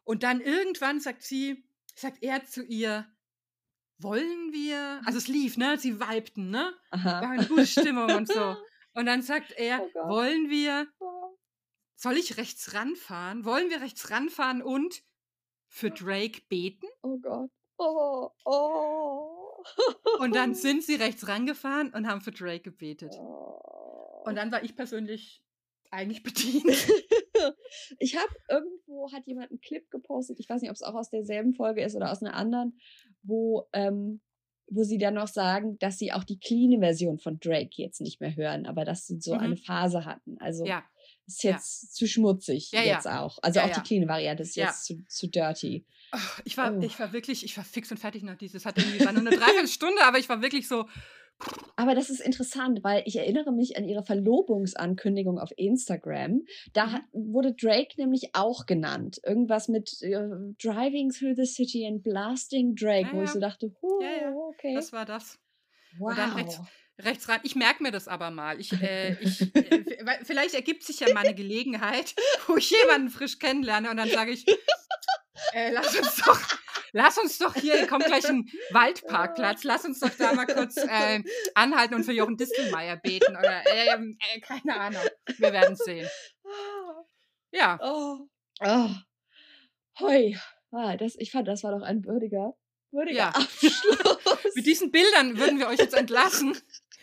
[0.05, 3.07] und dann irgendwann sagt sie, sagt er zu ihr,
[3.99, 5.79] wollen wir, also es lief, ne?
[5.79, 6.73] Sie vibten, ne?
[6.91, 7.31] War Aha.
[7.31, 8.57] eine gute Stimmung und so.
[8.97, 10.87] Und dann sagt er, Oh wollen wir,
[11.97, 13.45] soll ich rechts ranfahren?
[13.45, 15.03] Wollen wir rechts ranfahren und
[15.67, 16.87] für Drake beten?
[17.03, 17.51] Oh Gott.
[17.77, 19.65] Oh, oh.
[20.21, 23.13] Und dann sind sie rechts rangefahren und haben für Drake gebetet.
[23.19, 24.23] Oh.
[24.25, 25.44] Und dann war ich persönlich
[25.95, 26.65] eigentlich bedient.
[27.99, 31.11] ich habe irgendwo, hat jemand einen Clip gepostet, ich weiß nicht, ob es auch aus
[31.11, 32.79] derselben Folge ist oder aus einer anderen,
[33.23, 34.21] wo, ähm,
[34.69, 38.21] wo sie dann noch sagen, dass sie auch die clean Version von Drake jetzt nicht
[38.21, 39.41] mehr hören, aber dass sie so mhm.
[39.41, 40.37] eine Phase hatten.
[40.41, 40.83] Also ja.
[41.27, 41.89] ist jetzt ja.
[41.91, 43.39] zu schmutzig ja, jetzt auch.
[43.43, 45.87] Also auch die clean Variante ist jetzt zu, zu dirty.
[46.45, 46.81] ich war, oh.
[46.81, 48.65] ich war wirklich, ich war fix und fertig nach dieses.
[48.65, 50.87] Hat irgendwie war nur eine Dreiviertelstunde, aber ich war wirklich so,
[51.77, 56.43] aber das ist interessant, weil ich erinnere mich an ihre Verlobungsankündigung auf Instagram.
[56.73, 57.33] Da mhm.
[57.33, 59.21] wurde Drake nämlich auch genannt.
[59.25, 63.75] Irgendwas mit uh, Driving through the city and blasting Drake, ja, wo ich so dachte,
[63.83, 64.35] huh, ja, ja.
[64.49, 64.75] okay.
[64.75, 65.39] Das war das.
[65.99, 66.11] Wow.
[66.11, 66.61] Und dann rechts,
[67.01, 67.41] rechts ran.
[67.43, 68.61] Ich merke mir das aber mal.
[68.61, 69.85] Ich, äh, ich, äh,
[70.23, 72.15] vielleicht ergibt sich ja mal eine Gelegenheit,
[72.47, 74.47] wo ich jemanden frisch kennenlerne und dann sage ich,
[75.53, 76.41] äh, lass uns doch
[76.95, 81.23] lass uns doch hier, kommt gleich ein Waldparkplatz, lass uns doch da mal kurz äh,
[81.55, 85.03] anhalten und für Jochen Distelmeier beten oder äh, äh, keine Ahnung.
[85.37, 86.09] Wir werden sehen.
[87.51, 87.79] Ja.
[87.83, 88.29] Oh.
[88.61, 88.89] Oh.
[90.01, 90.37] Hoi.
[90.73, 92.55] Ah, das, ich fand, das war doch ein würdiger,
[92.91, 93.29] würdiger ja.
[93.29, 94.55] Abschluss.
[94.55, 96.57] Mit diesen Bildern würden wir euch jetzt entlassen.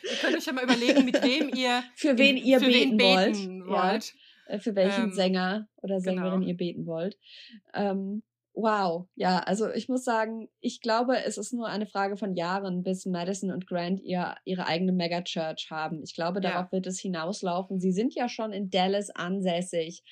[0.03, 3.34] Ihr könnt euch ja mal überlegen, mit wem ihr für wen ihr für beten, wen
[3.34, 3.78] beten wollt.
[3.78, 4.06] wollt.
[4.06, 4.31] Ja.
[4.52, 6.48] Äh, für welchen ähm, Sänger oder Sängerin genau.
[6.48, 7.18] ihr beten wollt.
[7.73, 8.23] Ähm,
[8.53, 12.84] Wow, ja, also ich muss sagen, ich glaube, es ist nur eine Frage von Jahren,
[12.84, 16.03] bis Madison und Grant ihr, ihre eigene Megachurch haben.
[16.03, 16.72] Ich glaube, darauf ja.
[16.73, 17.80] wird es hinauslaufen.
[17.80, 20.03] Sie sind ja schon in Dallas ansässig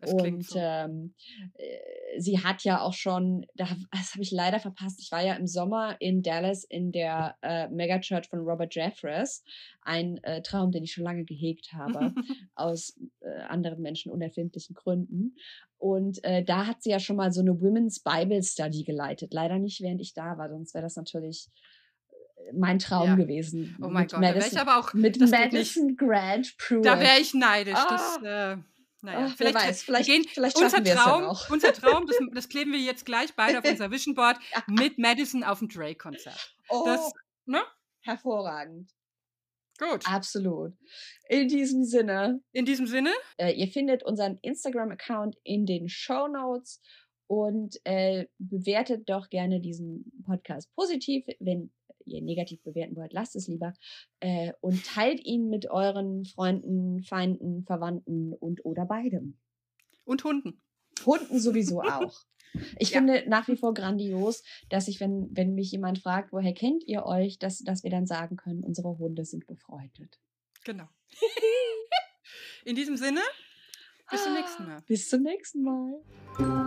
[0.00, 0.58] das und so.
[0.58, 1.14] ähm,
[1.54, 5.46] äh, sie hat ja auch schon, das habe ich leider verpasst, ich war ja im
[5.46, 9.42] Sommer in Dallas in der äh, Megachurch von Robert Jeffress.
[9.80, 12.12] Ein äh, Traum, den ich schon lange gehegt habe,
[12.56, 15.36] aus äh, anderen Menschen unerfindlichen Gründen.
[15.78, 19.34] Und äh, da hat sie ja schon mal so eine Women's Bible Study geleitet.
[19.34, 21.48] Leider nicht, während ich da war, sonst wäre das natürlich
[22.08, 23.14] äh, mein Traum ja.
[23.14, 23.76] gewesen.
[23.80, 26.84] Oh mein mit Gott, Madison, da wäre ich aber auch mit Madison Grant Pruitt.
[26.84, 27.74] Da wäre ich neidisch.
[27.76, 27.88] Ah.
[27.90, 28.62] Das, äh,
[29.02, 32.80] naja, oh, vielleicht, weiß, vielleicht, gehen, vielleicht unser Traum, unser Traum, das, das, kleben wir
[32.80, 36.56] jetzt gleich beide auf unser Vision Board mit Madison auf dem Drake-Konzert.
[36.70, 37.12] Oh, das,
[37.44, 37.62] ne?
[38.00, 38.90] hervorragend.
[39.78, 40.02] Gut.
[40.06, 40.72] Absolut.
[41.28, 42.40] In diesem Sinne.
[42.52, 43.10] In diesem Sinne.
[43.36, 46.80] Äh, ihr findet unseren Instagram-Account in den Show Notes
[47.26, 51.26] und äh, bewertet doch gerne diesen Podcast positiv.
[51.40, 51.70] Wenn
[52.06, 53.74] ihr negativ bewerten wollt, lasst es lieber.
[54.20, 59.38] Äh, und teilt ihn mit euren Freunden, Feinden, Verwandten und oder beidem.
[60.04, 60.62] Und Hunden.
[61.04, 62.24] Hunden sowieso auch.
[62.78, 62.98] Ich ja.
[62.98, 67.04] finde nach wie vor grandios, dass ich, wenn, wenn mich jemand fragt, woher kennt ihr
[67.04, 70.18] euch, dass, dass wir dann sagen können, unsere Hunde sind befreundet.
[70.64, 70.88] Genau.
[72.64, 73.20] In diesem Sinne,
[74.10, 74.82] bis zum nächsten Mal.
[74.86, 76.64] Bis zum nächsten Mal.